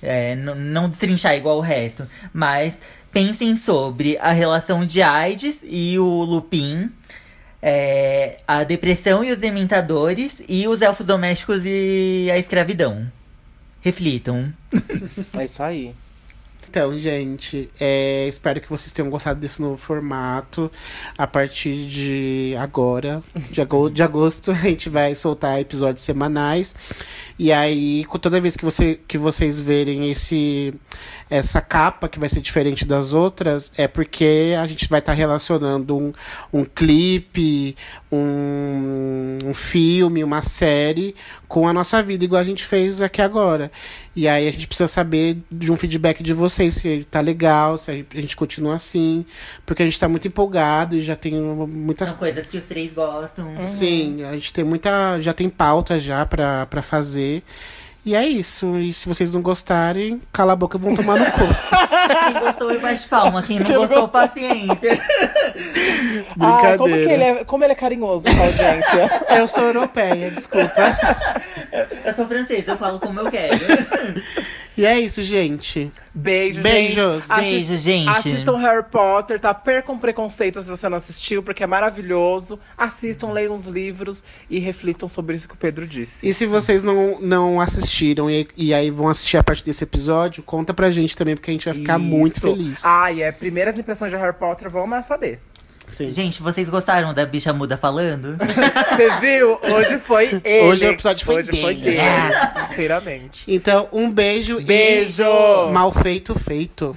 É, 0.02 0.34
não 0.36 0.88
destrinchar 0.88 1.34
igual 1.34 1.56
o 1.58 1.60
resto. 1.60 2.06
Mas 2.32 2.74
pensem 3.12 3.56
sobre 3.56 4.18
a 4.18 4.32
relação 4.32 4.84
de 4.84 5.00
AIDS 5.00 5.58
e 5.62 5.98
o 5.98 6.04
Lupin. 6.24 6.90
é, 7.62 8.36
a 8.46 8.64
depressão 8.64 9.24
e 9.24 9.30
os 9.30 9.38
dementadores. 9.38 10.34
E 10.48 10.66
os 10.68 10.82
elfos 10.82 11.06
domésticos 11.06 11.62
e 11.64 12.28
a 12.32 12.36
escravidão. 12.38 13.10
Reflitam. 13.80 14.52
É 15.38 15.44
isso 15.44 15.62
aí. 15.62 15.94
Então, 16.76 16.98
gente, 16.98 17.68
é, 17.78 18.26
espero 18.26 18.60
que 18.60 18.68
vocês 18.68 18.90
tenham 18.90 19.08
gostado 19.08 19.38
desse 19.38 19.62
novo 19.62 19.76
formato. 19.76 20.68
A 21.16 21.24
partir 21.24 21.86
de 21.86 22.56
agora, 22.58 23.22
de 23.48 23.60
ago- 23.60 23.88
de 23.88 24.02
agosto, 24.02 24.50
a 24.50 24.54
gente 24.54 24.88
vai 24.88 25.14
soltar 25.14 25.60
episódios 25.60 26.04
semanais. 26.04 26.74
E 27.38 27.52
aí, 27.52 28.04
toda 28.20 28.40
vez 28.40 28.56
que, 28.56 28.64
você, 28.64 28.98
que 29.06 29.16
vocês 29.16 29.60
verem 29.60 30.10
esse, 30.10 30.74
essa 31.30 31.60
capa, 31.60 32.08
que 32.08 32.18
vai 32.18 32.28
ser 32.28 32.40
diferente 32.40 32.84
das 32.84 33.12
outras, 33.12 33.70
é 33.76 33.86
porque 33.86 34.56
a 34.60 34.66
gente 34.66 34.88
vai 34.88 34.98
estar 34.98 35.12
relacionando 35.12 35.96
um, 35.96 36.12
um 36.52 36.64
clipe, 36.64 37.76
um, 38.10 39.38
um 39.44 39.54
filme, 39.54 40.24
uma 40.24 40.42
série 40.42 41.14
com 41.46 41.68
a 41.68 41.72
nossa 41.72 42.02
vida, 42.02 42.24
igual 42.24 42.40
a 42.40 42.44
gente 42.44 42.64
fez 42.64 43.00
aqui 43.00 43.22
agora. 43.22 43.70
E 44.16 44.28
aí 44.28 44.46
a 44.46 44.52
gente 44.52 44.66
precisa 44.68 44.86
saber 44.86 45.38
de 45.50 45.72
um 45.72 45.76
feedback 45.76 46.22
de 46.22 46.32
vocês, 46.32 46.76
se 46.76 47.04
tá 47.10 47.20
legal, 47.20 47.76
se 47.76 47.90
a 47.90 47.94
gente- 48.20 48.36
continua 48.36 48.76
assim. 48.76 49.24
Porque 49.66 49.82
a 49.82 49.86
gente 49.86 49.98
tá 49.98 50.08
muito 50.08 50.28
empolgado 50.28 50.94
e 50.96 51.02
já 51.02 51.16
tem 51.16 51.34
muitas 51.34 52.10
São 52.10 52.18
coisas 52.18 52.46
que 52.46 52.56
os 52.56 52.64
três 52.64 52.92
gostam. 52.92 53.64
Sim, 53.64 54.22
a 54.22 54.32
gente 54.34 54.52
tem 54.52 54.64
muita. 54.64 55.18
Já 55.20 55.32
tem 55.32 55.48
pauta 55.48 55.98
já 55.98 56.24
pra, 56.24 56.66
pra 56.66 56.80
fazer. 56.82 57.42
E 58.06 58.14
é 58.14 58.26
isso. 58.26 58.76
E 58.76 58.92
se 58.92 59.08
vocês 59.08 59.32
não 59.32 59.40
gostarem, 59.40 60.20
cala 60.32 60.52
a 60.52 60.56
boca 60.56 60.76
e 60.76 60.80
vão 60.80 60.94
tomar 60.94 61.18
no 61.18 61.24
cu. 61.24 61.38
Quem 62.24 62.40
gostou, 62.42 62.80
bate 62.80 63.08
palma. 63.08 63.42
Quem 63.42 63.58
não 63.58 63.66
Quem 63.66 63.74
não 63.74 63.80
gostou, 63.86 64.00
gostou. 64.02 64.20
paciência. 64.20 65.00
Ah, 66.40 66.76
como, 66.76 66.88
que 66.88 66.94
ele 66.94 67.06
Brincadeira. 67.06 67.40
é, 67.40 67.44
como 67.44 67.64
ele 67.64 67.72
é 67.72 67.76
carinhoso 67.76 68.24
com 68.24 68.42
a 68.42 68.46
audiência. 68.46 69.10
Eu 69.38 69.46
sou 69.48 69.62
europeia, 69.64 70.30
desculpa. 70.30 70.96
Eu 72.04 72.14
sou 72.14 72.26
francesa, 72.26 72.72
eu 72.72 72.76
falo 72.76 72.98
como 73.00 73.20
eu 73.20 73.30
quero. 73.30 73.56
E 74.76 74.84
é 74.84 74.98
isso, 74.98 75.22
gente. 75.22 75.90
Beijo, 76.12 76.60
Beijos. 76.60 77.26
gente. 77.26 77.40
Beijo, 77.40 77.76
gente. 77.76 78.08
Assistam 78.08 78.56
Harry 78.56 78.84
Potter, 78.90 79.38
tá? 79.38 79.54
Percam 79.54 79.98
preconceito 79.98 80.60
se 80.60 80.68
você 80.68 80.88
não 80.88 80.96
assistiu, 80.96 81.42
porque 81.42 81.62
é 81.62 81.66
maravilhoso. 81.66 82.58
Assistam, 82.76 83.30
leiam 83.30 83.54
os 83.54 83.66
livros 83.66 84.24
e 84.50 84.58
reflitam 84.58 85.08
sobre 85.08 85.36
isso 85.36 85.48
que 85.48 85.54
o 85.54 85.56
Pedro 85.56 85.86
disse. 85.86 86.26
E 86.26 86.34
se 86.34 86.46
vocês 86.46 86.82
não, 86.82 87.20
não 87.20 87.60
assistiram 87.60 88.30
e, 88.30 88.48
e 88.56 88.74
aí 88.74 88.90
vão 88.90 89.08
assistir 89.08 89.36
a 89.36 89.44
partir 89.44 89.64
desse 89.64 89.84
episódio, 89.84 90.42
conta 90.42 90.74
pra 90.74 90.90
gente 90.90 91.16
também, 91.16 91.36
porque 91.36 91.50
a 91.50 91.54
gente 91.54 91.66
vai 91.66 91.74
ficar 91.74 91.98
muito 91.98 92.32
Isso. 92.32 92.40
feliz. 92.40 92.84
Ah, 92.84 93.12
e 93.12 93.22
é. 93.22 93.30
Primeiras 93.30 93.78
impressões 93.78 94.10
de 94.10 94.16
Harry 94.16 94.36
Potter, 94.36 94.68
vamos 94.68 95.06
saber. 95.06 95.40
Sim. 95.88 96.10
Gente, 96.10 96.42
vocês 96.42 96.68
gostaram 96.68 97.12
da 97.14 97.24
bicha 97.26 97.52
muda 97.52 97.76
falando? 97.76 98.36
Você 98.90 99.10
viu? 99.20 99.58
Hoje 99.62 99.98
foi 99.98 100.40
ele. 100.44 100.66
Hoje 100.66 100.86
o 100.86 100.90
episódio 100.90 101.24
foi 101.24 101.36
Hoje 101.36 101.60
foi 101.60 101.74
dele. 101.74 101.96
dele. 101.96 102.02
Inteiramente. 102.72 103.44
Então, 103.46 103.88
um 103.92 104.10
beijo, 104.10 104.60
Beijo! 104.62 105.22
e 105.22 105.72
mal 105.72 105.92
feito, 105.92 106.34
feito. 106.38 106.96